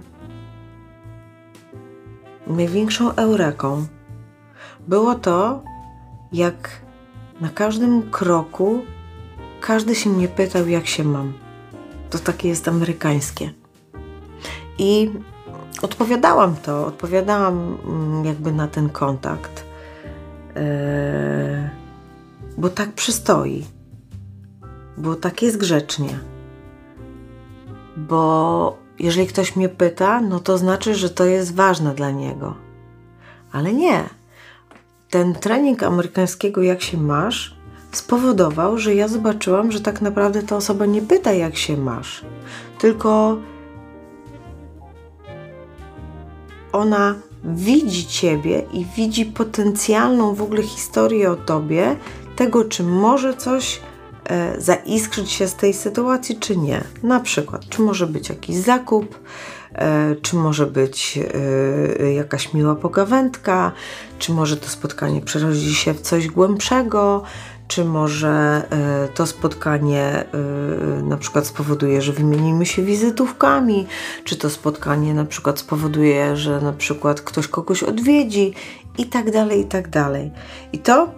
największą 2.47 3.15
eureką 3.15 3.87
było 4.89 5.15
to, 5.15 5.63
jak 6.33 6.81
na 7.41 7.49
każdym 7.49 8.11
kroku 8.11 8.83
każdy 9.61 9.95
się 9.95 10.11
mnie 10.11 10.29
pytał, 10.29 10.69
jak 10.69 10.87
się 10.87 11.05
mam. 11.05 11.33
To 12.11 12.19
takie 12.19 12.49
jest 12.49 12.69
amerykańskie. 12.69 13.53
I 14.79 15.11
odpowiadałam 15.83 16.57
to, 16.57 16.87
odpowiadałam 16.87 17.79
mm, 17.87 18.25
jakby 18.25 18.53
na 18.53 18.69
ten 18.69 18.89
kontakt, 18.89 19.65
yy, 20.55 20.63
bo 22.59 22.69
tak 22.69 22.93
przystoi, 22.93 23.65
bo 24.99 25.15
tak 25.15 25.43
jest 25.43 25.57
grzecznie, 25.57 26.19
bo 27.97 28.80
jeżeli 29.01 29.27
ktoś 29.27 29.57
mnie 29.57 29.69
pyta, 29.69 30.21
no 30.21 30.41
to 30.41 30.59
znaczy, 30.59 30.95
że 30.95 31.11
to 31.11 31.25
jest 31.25 31.55
ważne 31.55 31.95
dla 31.95 32.11
niego. 32.11 32.55
Ale 33.53 33.73
nie. 33.73 34.05
Ten 35.11 35.35
trening 35.35 35.83
amerykańskiego, 35.83 36.63
jak 36.63 36.83
się 36.83 36.99
masz, 36.99 37.57
spowodował, 37.93 38.79
że 38.79 38.95
ja 38.95 39.09
zobaczyłam, 39.09 39.73
że 39.73 39.81
tak 39.81 40.01
naprawdę 40.01 40.43
ta 40.43 40.57
osoba 40.57 40.87
nie 40.87 41.03
pyta, 41.03 41.33
jak 41.33 41.57
się 41.57 41.77
masz, 41.77 42.25
tylko 42.79 43.37
ona 46.73 47.15
widzi 47.45 48.07
ciebie 48.07 48.63
i 48.73 48.87
widzi 48.97 49.27
potencjalną 49.27 50.35
w 50.35 50.43
ogóle 50.43 50.63
historię 50.63 51.31
o 51.31 51.37
tobie, 51.37 51.97
tego, 52.37 52.65
czy 52.65 52.83
może 52.83 53.37
coś 53.37 53.81
zaiskrzyć 54.59 55.31
się 55.31 55.49
z 55.49 55.55
tej 55.55 55.75
sytuacji, 55.75 56.37
czy 56.37 56.57
nie. 56.57 56.85
Na 57.03 57.21
przykład, 57.21 57.69
czy 57.69 57.83
może 57.83 58.07
być 58.07 58.29
jakiś 58.29 58.57
zakup, 58.57 59.19
e, 59.75 60.17
czy 60.23 60.37
może 60.37 60.67
być 60.67 61.19
e, 62.01 62.13
jakaś 62.13 62.55
miła 62.55 62.75
pogawędka, 62.75 63.73
czy 64.19 64.33
może 64.33 64.57
to 64.57 64.69
spotkanie 64.69 65.21
przerodzi 65.21 65.75
się 65.75 65.95
w 65.95 66.01
coś 66.01 66.29
głębszego, 66.29 67.23
czy 67.71 67.85
może 67.85 68.63
e, 68.71 69.09
to 69.09 69.27
spotkanie 69.27 70.03
e, 70.03 71.03
na 71.03 71.17
przykład 71.17 71.47
spowoduje, 71.47 72.03
że 72.03 72.13
wymienimy 72.13 72.67
się 72.67 72.83
wizytówkami, 72.83 73.87
czy 74.25 74.37
to 74.37 74.51
spotkanie 74.51 75.15
na 75.15 75.25
przykład 75.25 75.59
spowoduje, 75.59 76.37
że 76.37 76.61
na 76.61 76.73
przykład 76.73 77.21
ktoś 77.21 77.49
kogoś 77.49 77.83
odwiedzi 77.83 78.55
i 78.99 79.07
tak 79.07 79.31
dalej, 79.31 79.61
i 79.61 79.65
tak 79.65 79.89
dalej. 79.89 80.31
I 80.73 80.79
to, 80.79 81.09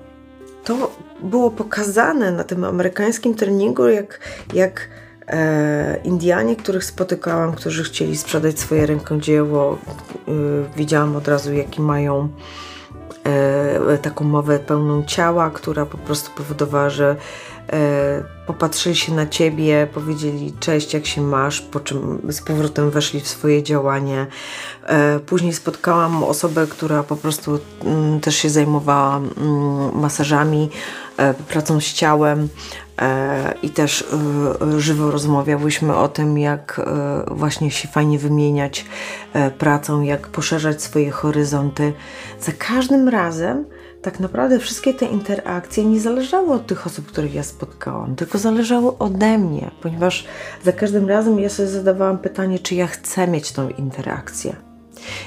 to 0.64 0.90
było 1.22 1.50
pokazane 1.50 2.30
na 2.32 2.44
tym 2.44 2.64
amerykańskim 2.64 3.34
treningu, 3.34 3.88
jak, 3.88 4.20
jak 4.54 4.88
e, 5.26 6.00
Indianie, 6.04 6.56
których 6.56 6.84
spotykałam, 6.84 7.52
którzy 7.52 7.84
chcieli 7.84 8.16
sprzedać 8.16 8.58
swoje 8.58 8.86
rękodzieło, 8.86 9.78
e, 10.28 10.32
widziałam 10.76 11.16
od 11.16 11.28
razu, 11.28 11.52
jaki 11.52 11.80
mają 11.80 12.28
e, 13.24 13.98
taką 13.98 14.24
mowę 14.24 14.58
pełną 14.58 15.04
ciała, 15.04 15.50
która 15.50 15.86
po 15.86 15.98
prostu 15.98 16.30
powodowała, 16.36 16.90
że 16.90 17.16
popatrzyli 18.46 18.96
się 18.96 19.14
na 19.14 19.26
ciebie, 19.26 19.88
powiedzieli 19.94 20.52
cześć, 20.60 20.94
jak 20.94 21.06
się 21.06 21.20
masz, 21.20 21.60
po 21.60 21.80
czym 21.80 22.18
z 22.28 22.42
powrotem 22.42 22.90
weszli 22.90 23.20
w 23.20 23.28
swoje 23.28 23.62
działanie. 23.62 24.26
E, 24.86 25.18
później 25.18 25.52
spotkałam 25.52 26.24
osobę, 26.24 26.66
która 26.66 27.02
po 27.02 27.16
prostu 27.16 27.58
mm, 27.84 28.20
też 28.20 28.36
się 28.36 28.50
zajmowała 28.50 29.16
mm, 29.16 30.00
masażami, 30.00 30.70
e, 31.16 31.34
pracą 31.34 31.80
z 31.80 31.92
ciałem 31.92 32.48
e, 32.98 33.54
i 33.62 33.70
też 33.70 34.04
e, 34.72 34.80
żywo 34.80 35.10
rozmawiałyśmy 35.10 35.96
o 35.96 36.08
tym, 36.08 36.38
jak 36.38 36.80
e, 36.84 37.34
właśnie 37.34 37.70
się 37.70 37.88
fajnie 37.88 38.18
wymieniać 38.18 38.84
e, 39.32 39.50
pracą, 39.50 40.02
jak 40.02 40.28
poszerzać 40.28 40.82
swoje 40.82 41.10
horyzonty. 41.10 41.92
Za 42.40 42.52
każdym 42.52 43.08
razem 43.08 43.64
tak 44.02 44.20
naprawdę 44.20 44.58
wszystkie 44.58 44.94
te 44.94 45.06
interakcje 45.06 45.84
nie 45.84 46.00
zależały 46.00 46.52
od 46.52 46.66
tych 46.66 46.86
osób, 46.86 47.06
których 47.06 47.34
ja 47.34 47.42
spotkałam, 47.42 48.16
tylko 48.16 48.38
zależały 48.38 48.98
ode 48.98 49.38
mnie, 49.38 49.70
ponieważ 49.82 50.24
za 50.64 50.72
każdym 50.72 51.08
razem 51.08 51.40
ja 51.40 51.48
sobie 51.48 51.68
zadawałam 51.68 52.18
pytanie, 52.18 52.58
czy 52.58 52.74
ja 52.74 52.86
chcę 52.86 53.28
mieć 53.28 53.52
tą 53.52 53.68
interakcję. 53.68 54.56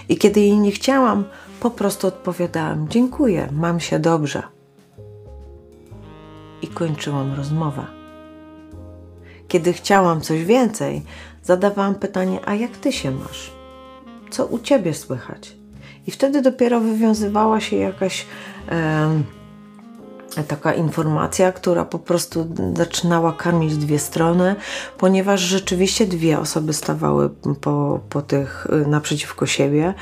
I 0.09 0.17
kiedy 0.17 0.39
jej 0.39 0.57
nie 0.57 0.71
chciałam, 0.71 1.23
po 1.59 1.71
prostu 1.71 2.07
odpowiadałam: 2.07 2.87
Dziękuję, 2.89 3.49
mam 3.51 3.79
się 3.79 3.99
dobrze. 3.99 4.43
I 6.61 6.67
kończyłam 6.67 7.33
rozmowę. 7.33 7.85
Kiedy 9.47 9.73
chciałam 9.73 10.21
coś 10.21 10.45
więcej, 10.45 11.01
zadawałam 11.43 11.95
pytanie: 11.95 12.39
A 12.45 12.55
jak 12.55 12.77
ty 12.77 12.91
się 12.91 13.11
masz? 13.11 13.51
Co 14.29 14.45
u 14.45 14.59
ciebie 14.59 14.93
słychać? 14.93 15.55
I 16.07 16.11
wtedy 16.11 16.41
dopiero 16.41 16.79
wywiązywała 16.79 17.59
się 17.59 17.75
jakaś 17.75 18.25
taka 20.43 20.73
informacja, 20.73 21.51
która 21.51 21.85
po 21.85 21.99
prostu 21.99 22.47
zaczynała 22.75 23.33
karmić 23.33 23.77
dwie 23.77 23.99
strony, 23.99 24.55
ponieważ 24.97 25.41
rzeczywiście 25.41 26.07
dwie 26.07 26.39
osoby 26.39 26.73
stawały 26.73 27.29
po, 27.61 27.99
po 28.09 28.21
tych 28.21 28.67
naprzeciwko 28.87 29.45
siebie 29.45 29.93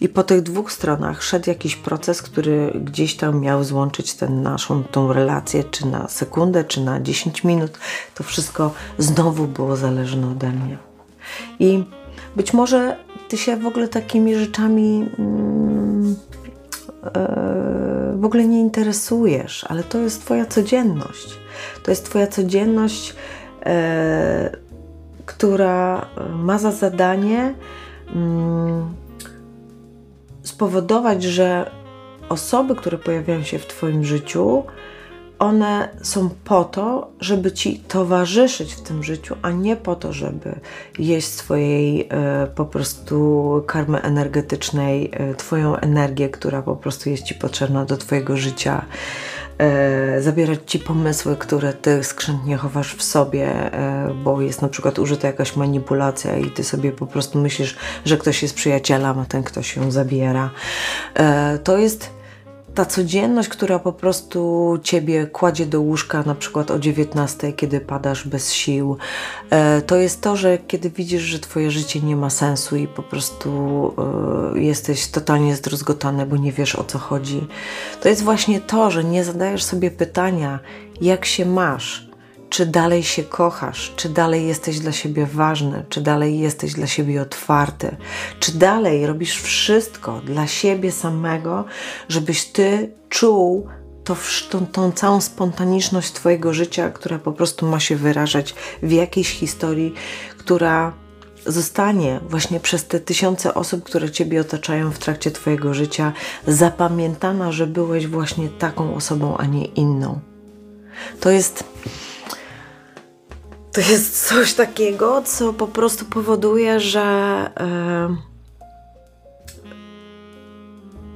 i 0.00 0.08
po 0.08 0.22
tych 0.22 0.42
dwóch 0.42 0.72
stronach 0.72 1.22
szedł 1.22 1.50
jakiś 1.50 1.76
proces, 1.76 2.22
który 2.22 2.80
gdzieś 2.84 3.16
tam 3.16 3.40
miał 3.40 3.64
złączyć 3.64 4.14
tę 4.14 4.28
naszą 4.28 4.84
tą 4.84 5.12
relację, 5.12 5.64
czy 5.64 5.86
na 5.86 6.08
sekundę, 6.08 6.64
czy 6.64 6.80
na 6.80 7.00
10 7.00 7.44
minut. 7.44 7.78
To 8.14 8.24
wszystko 8.24 8.72
znowu 8.98 9.46
było 9.46 9.76
zależne 9.76 10.30
ode 10.30 10.50
mnie. 10.50 10.78
I 11.58 11.84
być 12.36 12.52
może 12.52 12.96
ty 13.28 13.38
się 13.38 13.56
w 13.56 13.66
ogóle 13.66 13.88
takimi 13.88 14.34
rzeczami 14.34 15.08
mm, 15.18 15.71
w 18.16 18.24
ogóle 18.24 18.46
nie 18.46 18.60
interesujesz, 18.60 19.64
ale 19.68 19.82
to 19.84 19.98
jest 19.98 20.24
Twoja 20.24 20.46
codzienność. 20.46 21.38
To 21.82 21.90
jest 21.90 22.04
Twoja 22.04 22.26
codzienność, 22.26 23.14
e, 23.66 24.56
która 25.26 26.06
ma 26.34 26.58
za 26.58 26.70
zadanie 26.70 27.54
mm, 28.14 28.94
spowodować, 30.42 31.22
że 31.22 31.70
osoby, 32.28 32.76
które 32.76 32.98
pojawiają 32.98 33.42
się 33.42 33.58
w 33.58 33.66
Twoim 33.66 34.04
życiu, 34.04 34.62
one 35.42 35.88
są 36.02 36.28
po 36.44 36.64
to, 36.64 37.10
żeby 37.20 37.52
ci 37.52 37.78
towarzyszyć 37.78 38.74
w 38.74 38.80
tym 38.80 39.02
życiu, 39.02 39.36
a 39.42 39.50
nie 39.50 39.76
po 39.76 39.96
to, 39.96 40.12
żeby 40.12 40.54
jeść 40.98 41.28
swojej 41.28 42.08
e, 42.10 42.46
po 42.54 42.64
prostu 42.64 43.64
karmy 43.66 44.02
energetycznej, 44.02 45.10
e, 45.12 45.34
Twoją 45.34 45.76
energię, 45.76 46.28
która 46.28 46.62
po 46.62 46.76
prostu 46.76 47.10
jest 47.10 47.22
Ci 47.22 47.34
potrzebna 47.34 47.84
do 47.84 47.96
Twojego 47.96 48.36
życia, 48.36 48.84
e, 49.58 50.22
zabierać 50.22 50.58
Ci 50.66 50.78
pomysły, 50.78 51.36
które 51.36 51.72
Ty 51.72 52.04
skrzętnie 52.04 52.56
chowasz 52.56 52.94
w 52.94 53.02
sobie, 53.02 53.48
e, 53.72 54.14
bo 54.24 54.40
jest 54.40 54.62
na 54.62 54.68
przykład 54.68 54.98
użyta 54.98 55.26
jakaś 55.26 55.56
manipulacja 55.56 56.36
i 56.36 56.50
Ty 56.50 56.64
sobie 56.64 56.92
po 56.92 57.06
prostu 57.06 57.38
myślisz, 57.38 57.76
że 58.04 58.16
ktoś 58.16 58.42
jest 58.42 58.54
przyjacielem, 58.54 59.18
a 59.18 59.24
ten 59.24 59.42
ktoś 59.42 59.76
ją 59.76 59.90
zabiera. 59.90 60.50
E, 61.14 61.58
to 61.58 61.78
jest 61.78 62.21
ta 62.74 62.84
codzienność, 62.84 63.48
która 63.48 63.78
po 63.78 63.92
prostu 63.92 64.78
ciebie 64.82 65.26
kładzie 65.26 65.66
do 65.66 65.80
łóżka, 65.80 66.22
na 66.22 66.34
przykład 66.34 66.70
o 66.70 66.78
19, 66.78 67.52
kiedy 67.52 67.80
padasz 67.80 68.28
bez 68.28 68.52
sił, 68.52 68.96
e, 69.50 69.82
to 69.82 69.96
jest 69.96 70.20
to, 70.20 70.36
że 70.36 70.58
kiedy 70.58 70.90
widzisz, 70.90 71.22
że 71.22 71.38
twoje 71.38 71.70
życie 71.70 72.00
nie 72.00 72.16
ma 72.16 72.30
sensu 72.30 72.76
i 72.76 72.88
po 72.88 73.02
prostu 73.02 73.50
e, 74.54 74.60
jesteś 74.60 75.06
totalnie 75.06 75.56
zdruzgotany, 75.56 76.26
bo 76.26 76.36
nie 76.36 76.52
wiesz 76.52 76.76
o 76.76 76.84
co 76.84 76.98
chodzi, 76.98 77.46
to 78.02 78.08
jest 78.08 78.22
właśnie 78.22 78.60
to, 78.60 78.90
że 78.90 79.04
nie 79.04 79.24
zadajesz 79.24 79.64
sobie 79.64 79.90
pytania, 79.90 80.58
jak 81.00 81.24
się 81.24 81.46
masz 81.46 82.11
czy 82.52 82.66
dalej 82.66 83.02
się 83.02 83.22
kochasz, 83.22 83.92
czy 83.96 84.08
dalej 84.08 84.46
jesteś 84.46 84.78
dla 84.78 84.92
siebie 84.92 85.26
ważny, 85.26 85.84
czy 85.88 86.00
dalej 86.00 86.38
jesteś 86.38 86.72
dla 86.72 86.86
siebie 86.86 87.22
otwarty, 87.22 87.96
czy 88.40 88.52
dalej 88.52 89.06
robisz 89.06 89.40
wszystko 89.40 90.20
dla 90.20 90.46
siebie 90.46 90.92
samego, 90.92 91.64
żebyś 92.08 92.44
ty 92.44 92.90
czuł 93.08 93.66
to, 94.04 94.16
tą, 94.50 94.66
tą 94.66 94.92
całą 94.92 95.20
spontaniczność 95.20 96.12
Twojego 96.12 96.54
życia, 96.54 96.90
która 96.90 97.18
po 97.18 97.32
prostu 97.32 97.66
ma 97.66 97.80
się 97.80 97.96
wyrażać 97.96 98.54
w 98.82 98.92
jakiejś 98.92 99.30
historii, 99.30 99.94
która 100.38 100.92
zostanie 101.46 102.20
właśnie 102.28 102.60
przez 102.60 102.86
te 102.86 103.00
tysiące 103.00 103.54
osób, 103.54 103.84
które 103.84 104.10
Ciebie 104.10 104.40
otaczają 104.40 104.90
w 104.90 104.98
trakcie 104.98 105.30
Twojego 105.30 105.74
życia, 105.74 106.12
zapamiętana, 106.46 107.52
że 107.52 107.66
byłeś 107.66 108.06
właśnie 108.06 108.48
taką 108.48 108.94
osobą, 108.94 109.36
a 109.36 109.46
nie 109.46 109.64
inną. 109.64 110.20
To 111.20 111.30
jest 111.30 111.64
to 113.72 113.80
jest 113.80 114.28
coś 114.28 114.54
takiego, 114.54 115.22
co 115.22 115.52
po 115.52 115.66
prostu 115.66 116.04
powoduje, 116.04 116.80
że 116.80 117.00
e, 117.60 118.16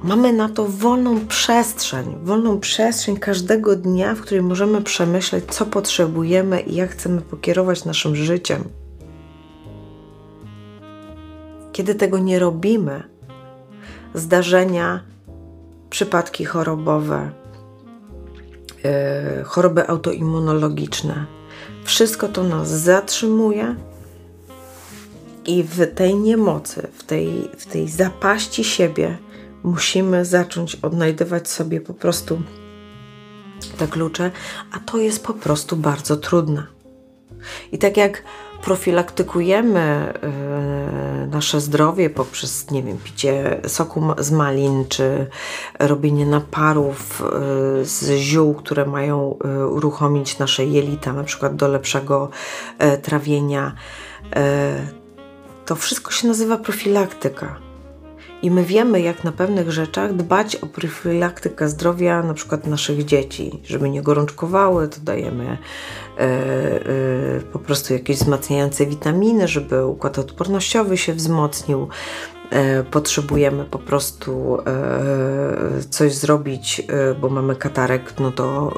mamy 0.03 0.33
na 0.33 0.49
to 0.49 0.65
wolną 0.65 1.27
przestrzeń, 1.27 2.17
wolną 2.23 2.59
przestrzeń 2.59 3.17
każdego 3.17 3.75
dnia, 3.75 4.15
w 4.15 4.21
której 4.21 4.43
możemy 4.43 4.81
przemyśleć, 4.81 5.45
co 5.45 5.65
potrzebujemy 5.65 6.61
i 6.61 6.75
jak 6.75 6.89
chcemy 6.89 7.21
pokierować 7.21 7.85
naszym 7.85 8.15
życiem. 8.15 8.63
Kiedy 11.71 11.95
tego 11.95 12.19
nie 12.19 12.39
robimy, 12.39 13.03
zdarzenia, 14.13 15.03
przypadki 15.89 16.45
chorobowe, 16.45 17.31
e, 18.85 19.43
choroby 19.43 19.87
autoimmunologiczne, 19.87 21.36
wszystko 21.87 22.27
to 22.27 22.43
nas 22.43 22.69
zatrzymuje 22.69 23.75
i 25.45 25.63
w 25.63 25.95
tej 25.95 26.15
niemocy, 26.15 26.87
w 26.93 27.03
tej, 27.03 27.49
w 27.57 27.65
tej 27.65 27.87
zapaści 27.87 28.63
siebie 28.63 29.17
musimy 29.63 30.25
zacząć 30.25 30.75
odnajdywać 30.75 31.49
sobie 31.49 31.81
po 31.81 31.93
prostu 31.93 32.41
te 33.77 33.87
klucze, 33.87 34.31
a 34.71 34.79
to 34.79 34.97
jest 34.97 35.23
po 35.23 35.33
prostu 35.33 35.75
bardzo 35.75 36.17
trudne. 36.17 36.63
I 37.71 37.77
tak 37.77 37.97
jak 37.97 38.23
profilaktykujemy 38.61 40.13
y, 41.23 41.27
nasze 41.27 41.61
zdrowie 41.61 42.09
poprzez, 42.09 42.71
nie 42.71 42.83
wiem, 42.83 42.97
picie 42.97 43.61
soku 43.67 44.01
z 44.17 44.31
malin, 44.31 44.85
czy 44.89 45.27
robienie 45.79 46.25
naparów 46.25 47.21
y, 47.81 47.85
z 47.85 48.17
ziół, 48.17 48.53
które 48.53 48.85
mają 48.85 49.35
y, 49.63 49.67
uruchomić 49.67 50.39
nasze 50.39 50.65
jelita, 50.65 51.13
na 51.13 51.23
przykład 51.23 51.55
do 51.55 51.67
lepszego 51.67 52.29
trawienia. 53.01 53.75
To 55.65 55.75
wszystko 55.75 56.11
się 56.11 56.27
nazywa 56.27 56.57
profilaktyka. 56.57 57.66
I 58.41 58.51
my 58.51 58.63
wiemy, 58.63 59.01
jak 59.01 59.23
na 59.23 59.31
pewnych 59.31 59.71
rzeczach 59.71 60.15
dbać 60.15 60.55
o 60.55 60.65
profilaktykę 60.65 61.69
zdrowia 61.69 62.23
na 62.23 62.33
przykład 62.33 62.67
naszych 62.67 63.05
dzieci, 63.05 63.59
żeby 63.63 63.89
nie 63.89 64.01
gorączkowały, 64.01 64.87
to 64.87 64.97
dajemy 65.03 65.57
e, 66.17 66.21
e, 66.21 67.39
po 67.53 67.59
prostu 67.59 67.93
jakieś 67.93 68.17
wzmacniające 68.17 68.85
witaminy, 68.85 69.47
żeby 69.47 69.85
układ 69.85 70.19
odpornościowy 70.19 70.97
się 70.97 71.13
wzmocnił. 71.13 71.87
E, 72.49 72.83
potrzebujemy 72.83 73.65
po 73.65 73.79
prostu 73.79 74.57
e, 74.65 75.83
coś 75.89 76.13
zrobić, 76.13 76.81
e, 76.87 77.13
bo 77.13 77.29
mamy 77.29 77.55
katarek, 77.55 78.13
no 78.19 78.31
to 78.31 78.73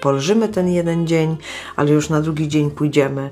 poleżymy 0.00 0.48
ten 0.48 0.68
jeden 0.68 1.06
dzień, 1.06 1.36
ale 1.76 1.90
już 1.90 2.08
na 2.08 2.20
drugi 2.20 2.48
dzień 2.48 2.70
pójdziemy 2.70 3.30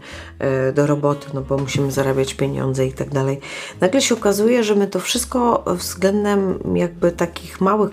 do 0.74 0.86
roboty, 0.86 1.26
no 1.34 1.40
bo 1.40 1.58
musimy 1.58 1.92
zarabiać 1.92 2.34
pieniądze 2.34 2.86
i 2.86 2.92
tak 2.92 3.10
dalej. 3.10 3.40
Nagle 3.80 4.00
się 4.00 4.14
okazuje, 4.14 4.64
że 4.64 4.74
my 4.74 4.86
to 4.86 5.00
wszystko 5.00 5.64
względem 5.66 6.58
jakby 6.74 7.12
takich 7.12 7.60
małych 7.60 7.92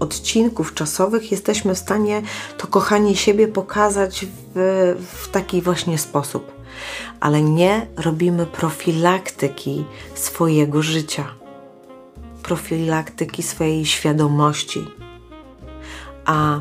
odcinków 0.00 0.74
czasowych 0.74 1.30
jesteśmy 1.30 1.74
w 1.74 1.78
stanie 1.78 2.22
to 2.58 2.66
kochanie 2.66 3.16
siebie 3.16 3.48
pokazać 3.48 4.26
w, 4.54 4.96
w 5.12 5.28
taki 5.28 5.62
właśnie 5.62 5.98
sposób 5.98 6.60
ale 7.20 7.42
nie 7.42 7.86
robimy 7.96 8.46
profilaktyki 8.46 9.84
swojego 10.14 10.82
życia, 10.82 11.24
profilaktyki 12.42 13.42
swojej 13.42 13.86
świadomości. 13.86 14.86
A 16.24 16.60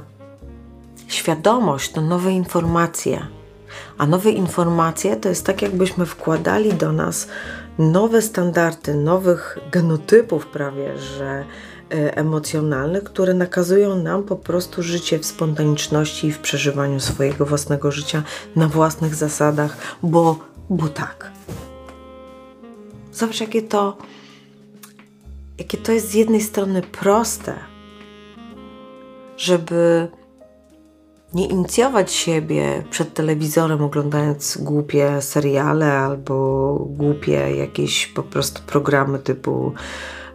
świadomość 1.07 1.91
to 1.91 2.01
nowe 2.01 2.31
informacje, 2.31 3.27
a 3.97 4.05
nowe 4.05 4.29
informacje 4.29 5.15
to 5.15 5.29
jest 5.29 5.45
tak, 5.45 5.61
jakbyśmy 5.61 6.05
wkładali 6.05 6.73
do 6.73 6.91
nas 6.91 7.27
nowe 7.79 8.21
standardy, 8.21 8.95
nowych 8.95 9.57
genotypów 9.71 10.47
prawie, 10.47 10.97
że 10.97 11.45
e, 11.91 12.17
emocjonalnych, 12.17 13.03
które 13.03 13.33
nakazują 13.33 13.95
nam 13.95 14.23
po 14.23 14.35
prostu 14.35 14.83
życie 14.83 15.19
w 15.19 15.25
spontaniczności 15.25 16.27
i 16.27 16.31
w 16.31 16.39
przeżywaniu 16.39 16.99
swojego 16.99 17.45
własnego 17.45 17.91
życia 17.91 18.23
na 18.55 18.67
własnych 18.67 19.15
zasadach, 19.15 19.77
bo 20.03 20.48
bo 20.69 20.87
tak. 20.87 21.31
Zobacz, 23.11 23.41
jakie 23.41 23.61
to, 23.61 23.97
jakie 25.57 25.77
to 25.77 25.91
jest 25.91 26.09
z 26.09 26.13
jednej 26.13 26.41
strony 26.41 26.81
proste, 26.81 27.55
żeby 29.37 30.07
nie 31.33 31.47
inicjować 31.47 32.11
siebie 32.11 32.83
przed 32.89 33.13
telewizorem, 33.13 33.83
oglądając 33.83 34.57
głupie 34.57 35.21
seriale 35.21 35.91
albo 35.91 36.75
głupie 36.89 37.55
jakieś 37.55 38.07
po 38.07 38.23
prostu 38.23 38.61
programy 38.67 39.19
typu 39.19 39.73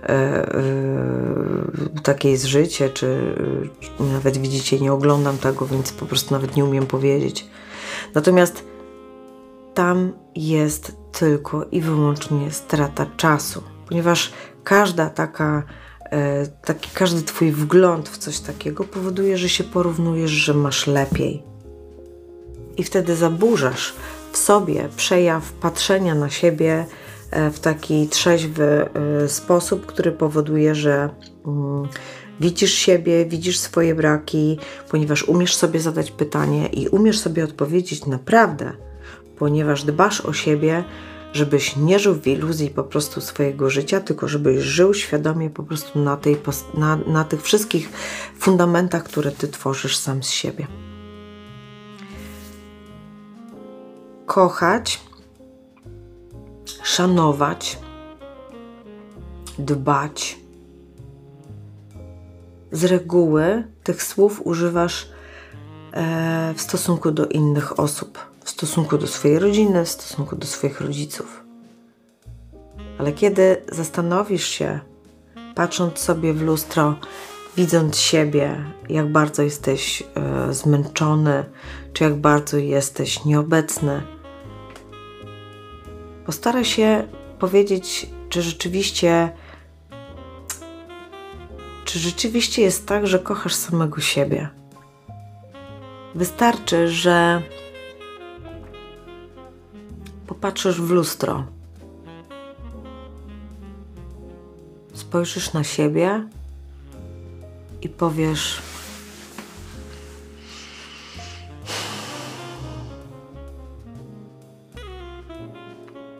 e, 0.02 0.08
e, 0.08 2.02
takie 2.02 2.30
jest 2.30 2.44
życie, 2.44 2.90
czy, 2.90 3.34
czy 3.80 3.90
nawet 4.12 4.36
widzicie, 4.36 4.80
nie 4.80 4.92
oglądam 4.92 5.38
tego, 5.38 5.66
więc 5.66 5.92
po 5.92 6.06
prostu 6.06 6.34
nawet 6.34 6.56
nie 6.56 6.64
umiem 6.64 6.86
powiedzieć. 6.86 7.46
Natomiast 8.14 8.73
tam 9.74 10.12
jest 10.34 10.96
tylko 11.12 11.64
i 11.64 11.80
wyłącznie 11.80 12.50
strata 12.50 13.06
czasu, 13.16 13.62
ponieważ 13.88 14.32
każda 14.64 15.10
taka, 15.10 15.62
e, 16.00 16.46
taki, 16.46 16.90
każdy 16.94 17.22
Twój 17.22 17.52
wgląd 17.52 18.08
w 18.08 18.18
coś 18.18 18.40
takiego 18.40 18.84
powoduje, 18.84 19.38
że 19.38 19.48
się 19.48 19.64
porównujesz, 19.64 20.30
że 20.30 20.54
masz 20.54 20.86
lepiej. 20.86 21.42
I 22.76 22.84
wtedy 22.84 23.16
zaburzasz 23.16 23.94
w 24.32 24.36
sobie 24.36 24.88
przejaw 24.96 25.52
patrzenia 25.52 26.14
na 26.14 26.30
siebie 26.30 26.86
e, 27.30 27.50
w 27.50 27.60
taki 27.60 28.08
trzeźwy 28.08 28.88
e, 29.24 29.28
sposób, 29.28 29.86
który 29.86 30.12
powoduje, 30.12 30.74
że 30.74 31.10
mm, 31.46 31.88
widzisz 32.40 32.72
siebie, 32.72 33.26
widzisz 33.26 33.58
swoje 33.58 33.94
braki, 33.94 34.58
ponieważ 34.90 35.22
umiesz 35.22 35.54
sobie 35.54 35.80
zadać 35.80 36.10
pytanie 36.10 36.66
i 36.66 36.88
umiesz 36.88 37.18
sobie 37.18 37.44
odpowiedzieć 37.44 38.06
naprawdę 38.06 38.72
ponieważ 39.38 39.84
dbasz 39.84 40.20
o 40.20 40.32
siebie, 40.32 40.84
żebyś 41.32 41.76
nie 41.76 41.98
żył 41.98 42.14
w 42.14 42.26
iluzji 42.26 42.70
po 42.70 42.84
prostu 42.84 43.20
swojego 43.20 43.70
życia, 43.70 44.00
tylko 44.00 44.28
żebyś 44.28 44.58
żył 44.58 44.94
świadomie 44.94 45.50
po 45.50 45.62
prostu 45.62 45.98
na, 45.98 46.16
tej, 46.16 46.36
na, 46.74 46.96
na 46.96 47.24
tych 47.24 47.42
wszystkich 47.42 47.88
fundamentach, 48.38 49.04
które 49.04 49.30
ty 49.30 49.48
tworzysz 49.48 49.96
sam 49.96 50.22
z 50.22 50.30
siebie. 50.30 50.66
Kochać, 54.26 55.00
szanować, 56.82 57.78
dbać. 59.58 60.38
Z 62.72 62.84
reguły 62.84 63.64
tych 63.82 64.02
słów 64.02 64.40
używasz 64.44 65.08
e, 65.92 66.54
w 66.56 66.60
stosunku 66.60 67.10
do 67.10 67.26
innych 67.26 67.80
osób 67.80 68.33
w 68.44 68.50
stosunku 68.50 68.98
do 68.98 69.06
swojej 69.06 69.38
rodziny, 69.38 69.84
w 69.84 69.88
stosunku 69.88 70.36
do 70.36 70.46
swoich 70.46 70.80
rodziców. 70.80 71.44
Ale 72.98 73.12
kiedy 73.12 73.62
zastanowisz 73.72 74.44
się, 74.48 74.80
patrząc 75.54 75.98
sobie 75.98 76.32
w 76.32 76.42
lustro, 76.42 76.94
widząc 77.56 77.98
siebie, 77.98 78.64
jak 78.88 79.12
bardzo 79.12 79.42
jesteś 79.42 80.02
e, 80.14 80.54
zmęczony, 80.54 81.44
czy 81.92 82.04
jak 82.04 82.16
bardzo 82.16 82.56
jesteś 82.56 83.24
nieobecny, 83.24 84.02
postaraj 86.26 86.64
się 86.64 87.08
powiedzieć, 87.38 88.06
czy 88.28 88.42
rzeczywiście 88.42 89.32
czy 91.84 91.98
rzeczywiście 91.98 92.62
jest 92.62 92.86
tak, 92.86 93.06
że 93.06 93.18
kochasz 93.18 93.54
samego 93.54 94.00
siebie. 94.00 94.48
Wystarczy, 96.14 96.88
że 96.88 97.42
popatrzysz 100.26 100.80
w 100.80 100.90
lustro, 100.90 101.44
spojrzysz 104.94 105.52
na 105.52 105.64
siebie 105.64 106.28
i 107.82 107.88
powiesz: 107.88 108.62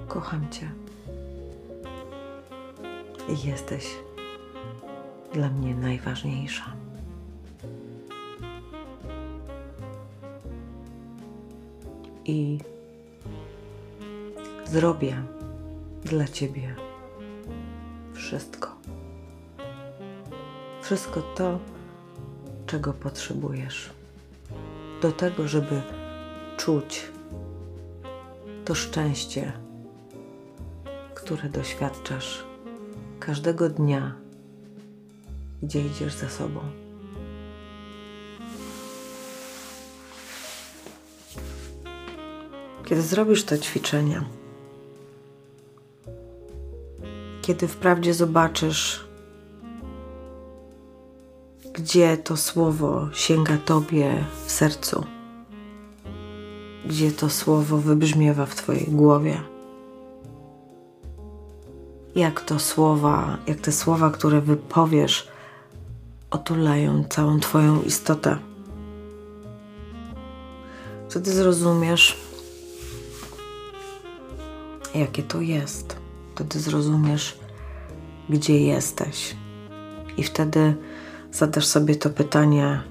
Kocham 0.09 0.51
Cię. 0.51 0.71
I 3.29 3.49
jesteś 3.49 3.87
dla 5.33 5.49
mnie 5.49 5.75
najważniejsza. 5.75 6.73
I 12.25 12.59
Zrobię 14.75 15.23
dla 16.05 16.29
Ciebie 16.29 16.75
wszystko. 18.15 18.77
Wszystko 20.83 21.23
to, 21.23 21.59
czego 22.67 22.93
potrzebujesz. 22.93 23.91
Do 25.03 25.13
tego, 25.13 25.49
żeby 25.49 25.83
czuć 26.57 27.11
to 28.65 28.75
szczęście, 28.75 29.53
które 31.15 31.49
doświadczasz 31.49 32.45
każdego 33.21 33.69
dnia, 33.69 34.15
gdzie 35.63 35.87
idziesz 35.87 36.15
za 36.15 36.29
sobą. 36.29 36.61
Kiedy 42.85 43.03
zrobisz 43.03 43.45
te 43.45 43.59
ćwiczenia, 43.59 44.25
kiedy 47.47 47.69
wprawdzie 47.69 48.15
zobaczysz, 48.15 49.05
gdzie 51.73 52.17
to 52.17 52.37
słowo 52.37 53.09
sięga 53.13 53.59
Tobie 53.59 54.25
w 54.47 54.51
sercu, 54.51 55.05
gdzie 56.87 57.13
to 57.13 57.31
słowo 57.31 57.79
wybrzmiewa 57.79 58.47
w 58.47 58.55
Twojej 58.55 58.87
głowie. 58.87 59.41
Jak 62.15 62.41
to 62.41 62.59
słowa, 62.59 63.39
jak 63.47 63.61
te 63.61 63.73
słowa, 63.73 64.11
które 64.11 64.41
wypowiesz, 64.41 65.29
otulają 66.31 67.05
całą 67.05 67.41
Twoją 67.41 67.83
istotę. 67.83 68.39
Wtedy 71.09 71.33
zrozumiesz, 71.33 72.17
jakie 74.95 75.23
to 75.23 75.41
jest. 75.41 76.04
Wtedy 76.35 76.61
zrozumiesz, 76.61 77.39
gdzie 78.29 78.61
jesteś. 78.61 79.37
I 80.17 80.23
wtedy 80.23 80.77
zadasz 81.33 81.67
sobie 81.67 81.97
to 81.97 82.11
pytanie, 82.11 82.83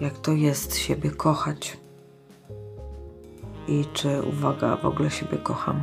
jak 0.00 0.18
to 0.18 0.32
jest 0.32 0.76
siebie 0.76 1.10
kochać 1.10 1.76
i 3.68 3.84
czy, 3.92 4.22
uwaga, 4.22 4.76
w 4.76 4.84
ogóle 4.84 5.10
siebie 5.10 5.38
kocham. 5.38 5.82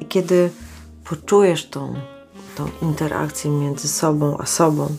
I 0.00 0.06
kiedy 0.06 0.50
poczujesz 1.04 1.70
tą, 1.70 1.94
tą 2.56 2.68
interakcję 2.82 3.50
między 3.50 3.88
sobą 3.88 4.38
a 4.38 4.46
sobą, 4.46 4.96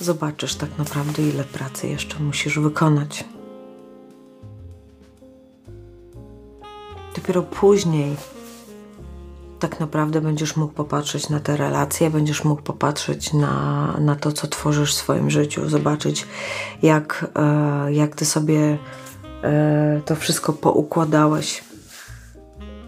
zobaczysz 0.00 0.54
tak 0.54 0.78
naprawdę, 0.78 1.22
ile 1.22 1.44
pracy 1.44 1.88
jeszcze 1.88 2.20
musisz 2.20 2.58
wykonać. 2.58 3.24
Dopiero 7.32 7.50
później 7.60 8.16
tak 9.58 9.80
naprawdę 9.80 10.20
będziesz 10.20 10.56
mógł 10.56 10.72
popatrzeć 10.72 11.28
na 11.28 11.40
te 11.40 11.56
relacje, 11.56 12.10
będziesz 12.10 12.44
mógł 12.44 12.62
popatrzeć 12.62 13.32
na, 13.32 13.96
na 14.00 14.16
to, 14.16 14.32
co 14.32 14.46
tworzysz 14.46 14.94
w 14.94 14.96
swoim 14.96 15.30
życiu, 15.30 15.68
zobaczyć, 15.68 16.26
jak, 16.82 17.26
e, 17.34 17.92
jak 17.92 18.14
ty 18.14 18.24
sobie 18.24 18.78
e, 19.42 20.00
to 20.04 20.16
wszystko 20.16 20.52
poukładałeś. 20.52 21.64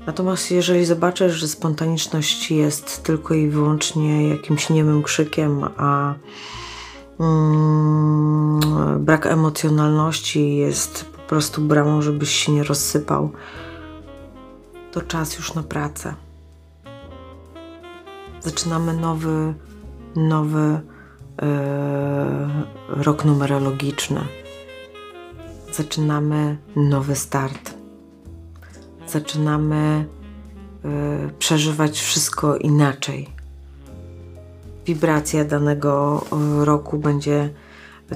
Natomiast 0.06 0.50
jeżeli 0.50 0.84
zobaczysz, 0.84 1.32
że 1.32 1.48
spontaniczność 1.48 2.50
jest 2.50 3.02
tylko 3.02 3.34
i 3.34 3.48
wyłącznie 3.48 4.28
jakimś 4.28 4.70
niemym 4.70 5.02
krzykiem, 5.02 5.64
a 5.76 6.14
mm, 7.20 8.60
brak 9.04 9.26
emocjonalności 9.26 10.56
jest 10.56 11.04
po 11.04 11.18
prostu 11.28 11.60
bramą, 11.60 12.02
żebyś 12.02 12.30
się 12.30 12.52
nie 12.52 12.64
rozsypał, 12.64 13.32
to 14.94 15.02
czas 15.02 15.36
już 15.36 15.54
na 15.54 15.62
pracę. 15.62 16.14
Zaczynamy 18.40 18.92
nowy, 18.92 19.54
nowy 20.16 20.80
e, 21.42 22.64
rok 22.88 23.24
numerologiczny. 23.24 24.20
Zaczynamy 25.72 26.56
nowy 26.76 27.16
start. 27.16 27.74
Zaczynamy 29.08 30.06
e, 30.84 31.30
przeżywać 31.38 32.00
wszystko 32.00 32.56
inaczej. 32.56 33.28
Wibracja 34.86 35.44
danego 35.44 36.24
e, 36.32 36.64
roku 36.64 36.98
będzie 36.98 37.50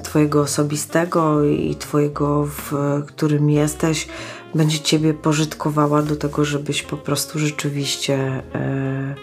Twojego 0.03 0.41
osobistego 0.41 1.43
i 1.43 1.75
Twojego, 1.75 2.45
w 2.45 2.73
którym 3.07 3.49
jesteś, 3.49 4.07
będzie 4.55 4.79
Ciebie 4.79 5.13
pożytkowała 5.13 6.01
do 6.01 6.15
tego, 6.15 6.45
żebyś 6.45 6.83
po 6.83 6.97
prostu 6.97 7.39
rzeczywiście 7.39 8.17
e, 8.55 9.15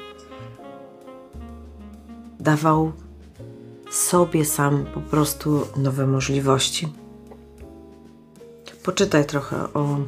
dawał 2.40 2.92
sobie 3.90 4.44
sam 4.44 4.86
po 4.94 5.00
prostu 5.00 5.66
nowe 5.76 6.06
możliwości. 6.06 6.88
Poczytaj 8.84 9.24
trochę 9.24 9.72
o 9.72 9.98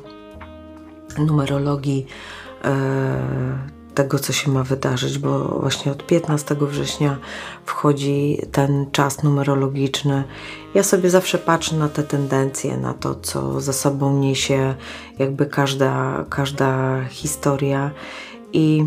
numerologii 1.18 2.06
e, 2.64 3.77
tego, 3.98 4.18
co 4.18 4.32
się 4.32 4.50
ma 4.50 4.64
wydarzyć, 4.64 5.18
bo 5.18 5.38
właśnie 5.38 5.92
od 5.92 6.06
15 6.06 6.56
września 6.60 7.18
wchodzi 7.64 8.38
ten 8.52 8.90
czas 8.92 9.22
numerologiczny. 9.22 10.24
Ja 10.74 10.82
sobie 10.82 11.10
zawsze 11.10 11.38
patrzę 11.38 11.76
na 11.76 11.88
te 11.88 12.02
tendencje, 12.02 12.76
na 12.76 12.94
to, 12.94 13.14
co 13.14 13.60
za 13.60 13.72
sobą 13.72 14.18
niesie 14.18 14.74
jakby 15.18 15.46
każda, 15.46 16.24
każda 16.30 17.04
historia 17.04 17.90
i 18.52 18.86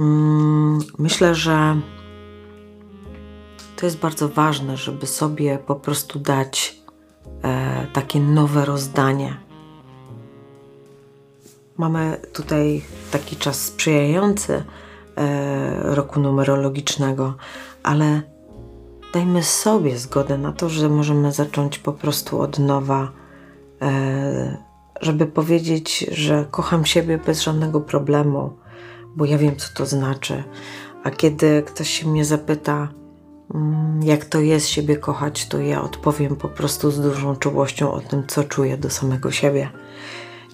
mm, 0.00 0.78
myślę, 0.98 1.34
że 1.34 1.80
to 3.76 3.86
jest 3.86 3.98
bardzo 3.98 4.28
ważne, 4.28 4.76
żeby 4.76 5.06
sobie 5.06 5.58
po 5.58 5.74
prostu 5.74 6.18
dać 6.18 6.76
e, 7.42 7.86
takie 7.92 8.20
nowe 8.20 8.64
rozdanie. 8.64 9.49
Mamy 11.80 12.20
tutaj 12.32 12.82
taki 13.10 13.36
czas 13.36 13.64
sprzyjający 13.64 14.64
e, 15.16 15.94
roku 15.94 16.20
numerologicznego, 16.20 17.34
ale 17.82 18.22
dajmy 19.14 19.42
sobie 19.42 19.98
zgodę 19.98 20.38
na 20.38 20.52
to, 20.52 20.68
że 20.68 20.88
możemy 20.88 21.32
zacząć 21.32 21.78
po 21.78 21.92
prostu 21.92 22.40
od 22.40 22.58
nowa, 22.58 23.12
e, 23.82 24.56
żeby 25.00 25.26
powiedzieć, 25.26 26.06
że 26.12 26.44
kocham 26.50 26.84
siebie 26.84 27.18
bez 27.18 27.42
żadnego 27.42 27.80
problemu, 27.80 28.52
bo 29.16 29.24
ja 29.24 29.38
wiem, 29.38 29.56
co 29.56 29.68
to 29.74 29.86
znaczy. 29.86 30.44
A 31.04 31.10
kiedy 31.10 31.62
ktoś 31.66 31.90
się 31.90 32.08
mnie 32.08 32.24
zapyta, 32.24 32.88
Mm, 33.54 34.02
jak 34.02 34.24
to 34.24 34.40
jest 34.40 34.68
siebie 34.68 34.96
kochać, 34.96 35.48
to 35.48 35.58
ja 35.58 35.82
odpowiem 35.82 36.36
po 36.36 36.48
prostu 36.48 36.90
z 36.90 37.00
dużą 37.00 37.36
czułością 37.36 37.92
o 37.92 38.00
tym, 38.00 38.26
co 38.26 38.44
czuję 38.44 38.76
do 38.76 38.90
samego 38.90 39.30
siebie. 39.30 39.70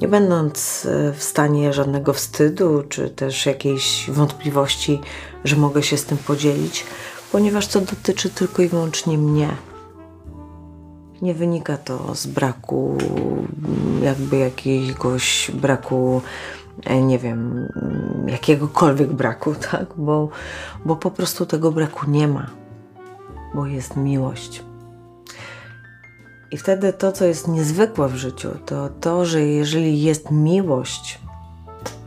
Nie 0.00 0.08
będąc 0.08 0.86
e, 0.86 1.12
w 1.12 1.22
stanie 1.22 1.72
żadnego 1.72 2.12
wstydu, 2.12 2.82
czy 2.88 3.10
też 3.10 3.46
jakiejś 3.46 4.10
wątpliwości, 4.10 5.00
że 5.44 5.56
mogę 5.56 5.82
się 5.82 5.96
z 5.96 6.04
tym 6.04 6.18
podzielić, 6.18 6.84
ponieważ 7.32 7.66
to 7.66 7.80
dotyczy 7.80 8.30
tylko 8.30 8.62
i 8.62 8.68
wyłącznie 8.68 9.18
mnie. 9.18 9.48
Nie 11.22 11.34
wynika 11.34 11.76
to 11.76 12.14
z 12.14 12.26
braku, 12.26 12.98
jakby 14.02 14.36
jakiegoś 14.36 15.50
braku 15.54 16.22
e, 16.84 17.02
nie 17.02 17.18
wiem, 17.18 17.68
jakiegokolwiek 18.26 19.12
braku, 19.12 19.54
tak? 19.70 19.86
Bo, 19.96 20.28
bo 20.84 20.96
po 20.96 21.10
prostu 21.10 21.46
tego 21.46 21.72
braku 21.72 22.10
nie 22.10 22.28
ma 22.28 22.50
bo 23.56 23.66
jest 23.66 23.96
miłość. 23.96 24.62
I 26.56 26.58
wtedy 26.58 26.92
to, 26.92 27.12
co 27.12 27.24
jest 27.24 27.48
niezwykłe 27.48 28.08
w 28.08 28.16
życiu, 28.16 28.48
to 28.66 28.88
to, 28.88 29.24
że 29.24 29.42
jeżeli 29.42 30.02
jest 30.02 30.30
miłość, 30.30 31.20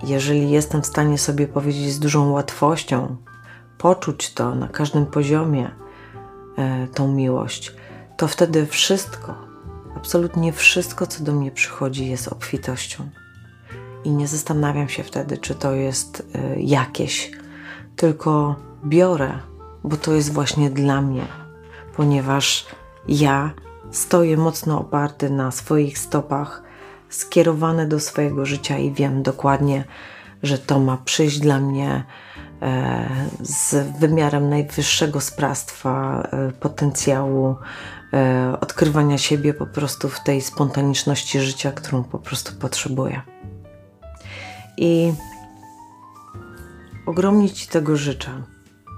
jeżeli 0.04 0.50
jestem 0.50 0.82
w 0.82 0.86
stanie 0.86 1.18
sobie 1.18 1.48
powiedzieć 1.48 1.94
z 1.94 2.00
dużą 2.00 2.32
łatwością, 2.32 3.16
poczuć 3.78 4.34
to 4.34 4.56
na 4.56 4.68
każdym 4.68 5.06
poziomie, 5.06 5.72
e, 6.58 6.88
tą 6.88 7.08
miłość, 7.08 7.76
to 8.18 8.28
wtedy 8.28 8.66
wszystko, 8.66 9.36
absolutnie 9.96 10.54
wszystko, 10.54 11.08
co 11.08 11.24
do 11.24 11.34
mnie 11.34 11.52
przychodzi, 11.52 12.10
jest 12.10 12.28
obfitością. 12.28 13.10
I 14.04 14.12
nie 14.12 14.28
zastanawiam 14.28 14.90
się 14.90 15.04
wtedy, 15.04 15.38
czy 15.38 15.56
to 15.56 15.74
jest 15.74 16.28
e, 16.36 16.60
jakieś, 16.62 17.32
tylko 17.96 18.56
biorę 18.86 19.40
bo 19.84 19.98
to 19.98 20.14
jest 20.14 20.34
właśnie 20.34 20.70
dla 20.70 21.02
mnie, 21.02 21.26
ponieważ 21.96 22.66
ja 23.08 23.52
stoję 23.92 24.38
mocno 24.38 24.80
oparty 24.80 25.30
na 25.30 25.52
swoich 25.52 26.00
stopach, 26.00 26.64
skierowane 27.10 27.88
do 27.88 28.00
swojego 28.00 28.46
życia 28.46 28.78
i 28.78 28.92
wiem 28.92 29.24
dokładnie, 29.24 29.84
że 30.44 30.58
to 30.58 30.80
ma 30.80 30.98
przyjść 30.98 31.40
dla 31.40 31.60
mnie 31.60 32.04
e, 32.62 33.10
z 33.42 33.98
wymiarem 34.00 34.50
najwyższego 34.50 35.22
sprawstwa, 35.22 36.22
e, 36.32 36.52
potencjału, 36.52 37.56
e, 38.14 38.58
odkrywania 38.62 39.18
siebie 39.18 39.54
po 39.54 39.68
prostu 39.68 40.10
w 40.10 40.24
tej 40.24 40.42
spontaniczności 40.42 41.40
życia, 41.40 41.72
którą 41.72 42.04
po 42.04 42.20
prostu 42.20 42.54
potrzebuję. 42.56 43.22
I 44.78 45.14
ogromnie 47.06 47.50
Ci 47.50 47.68
tego 47.68 47.98
życzę 47.98 48.32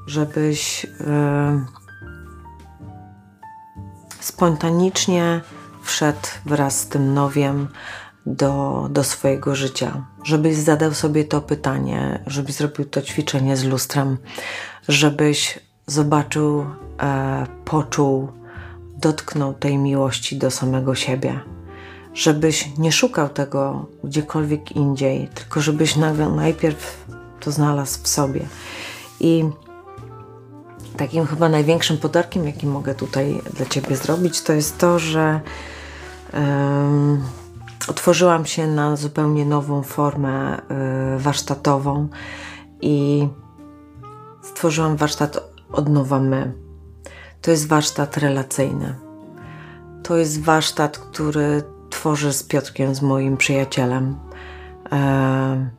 żebyś 0.08 0.86
spontanicznie 4.22 5.42
wszedł 5.84 6.28
wraz 6.46 6.80
z 6.80 6.88
tym 6.88 7.14
nowiem 7.14 7.68
do, 8.26 8.88
do 8.92 9.04
swojego 9.04 9.56
życia. 9.56 10.06
Żebyś 10.24 10.56
zadał 10.56 10.94
sobie 10.94 11.26
to 11.26 11.42
pytanie, 11.42 12.24
żebyś 12.28 12.56
zrobił 12.56 12.86
to 12.86 13.02
ćwiczenie 13.02 13.58
z 13.58 13.64
lustrem, 13.64 14.18
żebyś 14.88 15.60
zobaczył, 15.88 16.66
e, 17.02 17.46
poczuł, 17.66 18.28
dotknął 18.98 19.54
tej 19.54 19.78
miłości 19.78 20.38
do 20.38 20.52
samego 20.52 20.96
siebie. 20.96 21.40
Żebyś 22.14 22.78
nie 22.78 22.92
szukał 22.92 23.30
tego 23.30 23.86
gdziekolwiek 24.04 24.72
indziej, 24.72 25.28
tylko 25.28 25.62
żebyś 25.62 25.96
najpierw 26.36 27.06
to 27.40 27.52
znalazł 27.52 28.00
w 28.04 28.08
sobie. 28.08 28.42
I 29.20 29.44
takim 30.98 31.26
chyba 31.26 31.50
największym 31.50 31.98
podarkiem, 31.98 32.46
jaki 32.46 32.68
mogę 32.68 32.96
tutaj 32.96 33.42
dla 33.54 33.66
Ciebie 33.66 33.96
zrobić, 33.96 34.42
to 34.42 34.54
jest 34.54 34.78
to, 34.78 35.00
że 35.00 35.42
um, 36.34 37.24
otworzyłam 37.88 38.46
się 38.46 38.68
na 38.68 38.96
zupełnie 38.96 39.46
nową 39.46 39.84
formę 39.84 40.58
y, 40.58 41.20
warsztatową 41.20 42.08
i 42.82 43.28
stworzyłam 44.42 44.96
warsztat 44.96 45.40
od 45.72 45.90
nowa 45.90 46.20
my. 46.20 46.54
To 47.42 47.52
jest 47.52 47.68
warsztat 47.68 48.18
relacyjny. 48.18 48.96
To 50.04 50.18
jest 50.18 50.42
warsztat, 50.42 50.98
który 50.98 51.64
tworzę 51.90 52.34
z 52.34 52.44
Piotrkiem, 52.44 52.96
z 52.96 53.02
moim 53.02 53.38
przyjacielem. 53.38 54.16
E, 54.92 55.70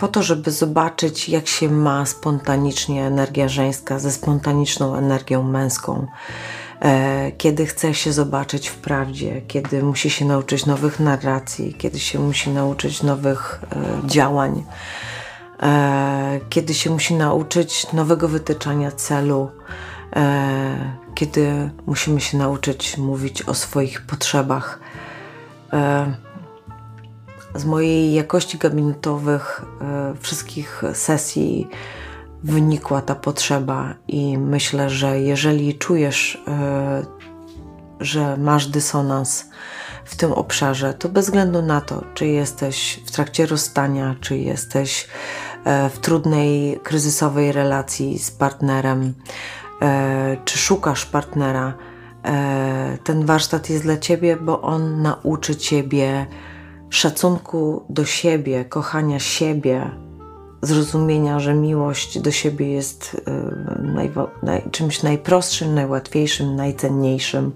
po 0.00 0.08
to, 0.08 0.22
żeby 0.22 0.50
zobaczyć, 0.50 1.28
jak 1.28 1.48
się 1.48 1.70
ma 1.70 2.06
spontanicznie 2.06 3.06
energia 3.06 3.48
żeńska 3.48 3.98
ze 3.98 4.12
spontaniczną 4.12 4.96
energią 4.96 5.42
męską. 5.42 6.06
E, 6.80 7.32
kiedy 7.32 7.66
chce 7.66 7.94
się 7.94 8.12
zobaczyć 8.12 8.68
w 8.68 8.74
prawdzie, 8.74 9.42
kiedy 9.48 9.82
musi 9.82 10.10
się 10.10 10.24
nauczyć 10.24 10.66
nowych 10.66 11.00
narracji, 11.00 11.74
kiedy 11.74 11.98
się 11.98 12.18
musi 12.18 12.50
nauczyć 12.50 13.02
nowych 13.02 13.60
e, 13.72 14.08
działań, 14.08 14.64
e, 15.62 16.40
kiedy 16.48 16.74
się 16.74 16.90
musi 16.90 17.14
nauczyć 17.14 17.92
nowego 17.92 18.28
wytyczania 18.28 18.92
celu, 18.92 19.50
kiedy 21.14 21.70
musimy 21.86 22.20
się 22.20 22.38
nauczyć 22.38 22.98
mówić 22.98 23.42
o 23.42 23.54
swoich 23.54 24.06
potrzebach. 24.06 24.80
Z 27.54 27.64
mojej 27.64 28.14
jakości 28.14 28.58
gabinetowych 28.58 29.62
wszystkich 30.20 30.82
sesji 30.94 31.68
wynikła 32.42 33.02
ta 33.02 33.14
potrzeba, 33.14 33.94
i 34.08 34.38
myślę, 34.38 34.90
że 34.90 35.20
jeżeli 35.20 35.78
czujesz, 35.78 36.42
e, 36.48 37.02
że 38.00 38.36
masz 38.36 38.66
dysonans 38.66 39.44
w 40.04 40.16
tym 40.16 40.32
obszarze, 40.32 40.94
to 40.94 41.08
bez 41.08 41.24
względu 41.24 41.62
na 41.62 41.80
to, 41.80 42.04
czy 42.14 42.26
jesteś 42.26 43.00
w 43.06 43.10
trakcie 43.10 43.46
rozstania, 43.46 44.14
czy 44.20 44.38
jesteś 44.38 45.08
e, 45.64 45.90
w 45.90 45.98
trudnej, 45.98 46.80
kryzysowej 46.82 47.52
relacji 47.52 48.18
z 48.18 48.30
partnerem, 48.30 49.14
e, 49.82 50.36
czy 50.44 50.58
szukasz 50.58 51.06
partnera, 51.06 51.74
ten 53.04 53.26
warsztat 53.26 53.70
jest 53.70 53.82
dla 53.82 53.96
ciebie, 53.96 54.36
bo 54.36 54.62
on 54.62 55.02
nauczy 55.02 55.56
ciebie 55.56 56.26
szacunku 56.90 57.84
do 57.88 58.04
siebie, 58.04 58.64
kochania 58.64 59.18
siebie, 59.18 59.90
zrozumienia, 60.62 61.40
że 61.40 61.54
miłość 61.54 62.18
do 62.18 62.30
siebie 62.30 62.72
jest 62.72 63.14
y, 63.14 63.20
naj, 64.42 64.70
czymś 64.70 65.02
najprostszym, 65.02 65.74
najłatwiejszym, 65.74 66.56
najcenniejszym, 66.56 67.52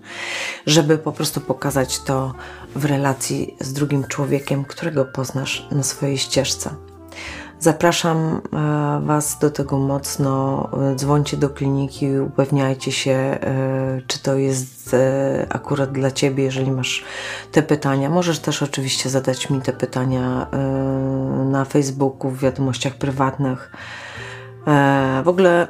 żeby 0.67 0.99
po 0.99 1.13
prostu 1.13 1.41
pokazać 1.41 2.01
to 2.01 2.35
w 2.77 2.85
relacji 2.85 3.57
z 3.61 3.73
drugim 3.73 4.05
człowiekiem, 4.05 4.65
którego 4.65 5.05
poznasz 5.05 5.69
na 5.71 5.83
swojej 5.83 6.19
ścieżce. 6.19 6.71
Zapraszam 7.65 8.41
e, 8.53 9.01
Was 9.07 9.39
do 9.39 9.51
tego 9.51 9.79
mocno. 9.79 10.69
Dzwońcie 10.97 11.37
do 11.37 11.51
kliniki, 11.51 12.19
upewniajcie 12.19 12.93
się, 12.93 13.13
e, 13.13 14.01
czy 14.07 14.23
to 14.23 14.35
jest 14.35 14.95
e, 14.95 15.47
akurat 15.49 15.93
dla 15.93 16.11
Ciebie, 16.11 16.45
jeżeli 16.45 16.71
masz 16.71 17.05
te 17.53 17.63
pytania. 17.63 18.11
Możesz 18.11 18.39
też 18.39 18.63
oczywiście 18.63 19.11
zadać 19.11 19.51
mi 19.51 19.61
te 19.61 19.73
pytania 19.73 20.47
na 21.45 21.65
Facebooku, 21.65 22.31
w 22.31 22.41
wiadomościach 22.41 22.95
prywatnych. 22.95 23.73
W 25.25 25.29
ogóle 25.29 25.69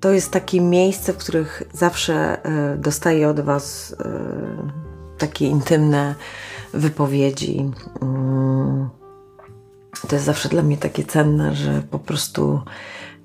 to 0.00 0.10
jest 0.10 0.30
takie 0.30 0.60
miejsce, 0.60 1.12
w 1.12 1.16
których 1.16 1.62
zawsze 1.72 2.38
dostaję 2.76 3.28
od 3.28 3.40
Was 3.40 3.96
takie 5.18 5.46
intymne 5.46 6.14
wypowiedzi. 6.74 7.70
Mm, 8.02 8.88
to 10.08 10.16
jest 10.16 10.26
zawsze 10.26 10.48
dla 10.48 10.62
mnie 10.62 10.76
takie 10.76 11.04
cenne, 11.04 11.54
że 11.54 11.82
po 11.90 11.98
prostu 11.98 12.60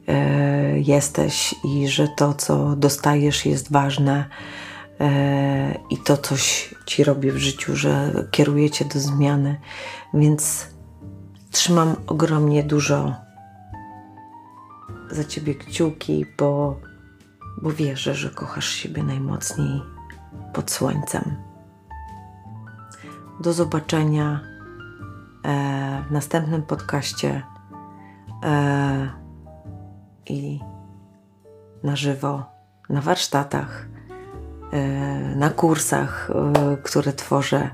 e, 0.08 0.80
jesteś 0.80 1.56
i 1.64 1.88
że 1.88 2.08
to, 2.08 2.34
co 2.34 2.76
dostajesz, 2.76 3.46
jest 3.46 3.72
ważne 3.72 4.26
e, 5.00 5.78
i 5.90 5.98
to 5.98 6.18
coś 6.18 6.76
ci 6.86 7.04
robi 7.04 7.32
w 7.32 7.38
życiu, 7.38 7.76
że 7.76 8.14
kieruje 8.32 8.70
cię 8.70 8.86
do 8.86 9.00
zmiany. 9.00 9.60
Więc 10.14 10.68
trzymam 11.52 11.96
ogromnie 12.08 12.64
dużo 12.64 13.16
za 15.12 15.24
ciebie 15.24 15.56
kciuki, 15.56 16.26
bo, 16.38 16.80
bo 17.62 17.72
wierzę, 17.72 18.16
że 18.16 18.30
kochasz 18.30 18.70
siebie 18.70 19.04
najmocniej 19.04 19.82
pod 20.54 20.72
słońcem. 20.72 21.53
Do 23.40 23.54
zobaczenia 23.54 24.40
e, 25.46 26.04
w 26.10 26.12
następnym 26.12 26.64
podcaście 26.64 27.44
e, 28.44 29.10
i 30.26 30.60
na 31.84 31.96
żywo, 31.96 32.46
na 32.90 33.02
warsztatach, 33.02 33.88
e, 34.72 35.36
na 35.36 35.50
kursach, 35.50 36.32
które 36.84 37.14
tworzę, 37.14 37.70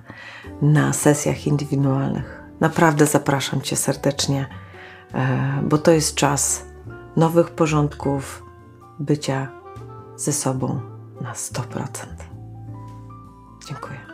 na 0.62 0.94
sesjach 0.94 1.48
indywidualnych. 1.48 2.44
Naprawdę 2.60 3.06
zapraszam 3.06 3.62
Cię 3.62 3.76
serdecznie, 3.76 4.48
bo 5.64 5.78
to 5.78 5.92
jest 5.92 6.16
czas 6.16 6.66
nowych 7.16 7.50
porządków, 7.50 8.44
bycia 9.00 9.48
ze 10.16 10.34
sobą 10.34 10.82
na 11.22 11.34
100%. 11.34 12.06
Dziękuję. 13.68 14.09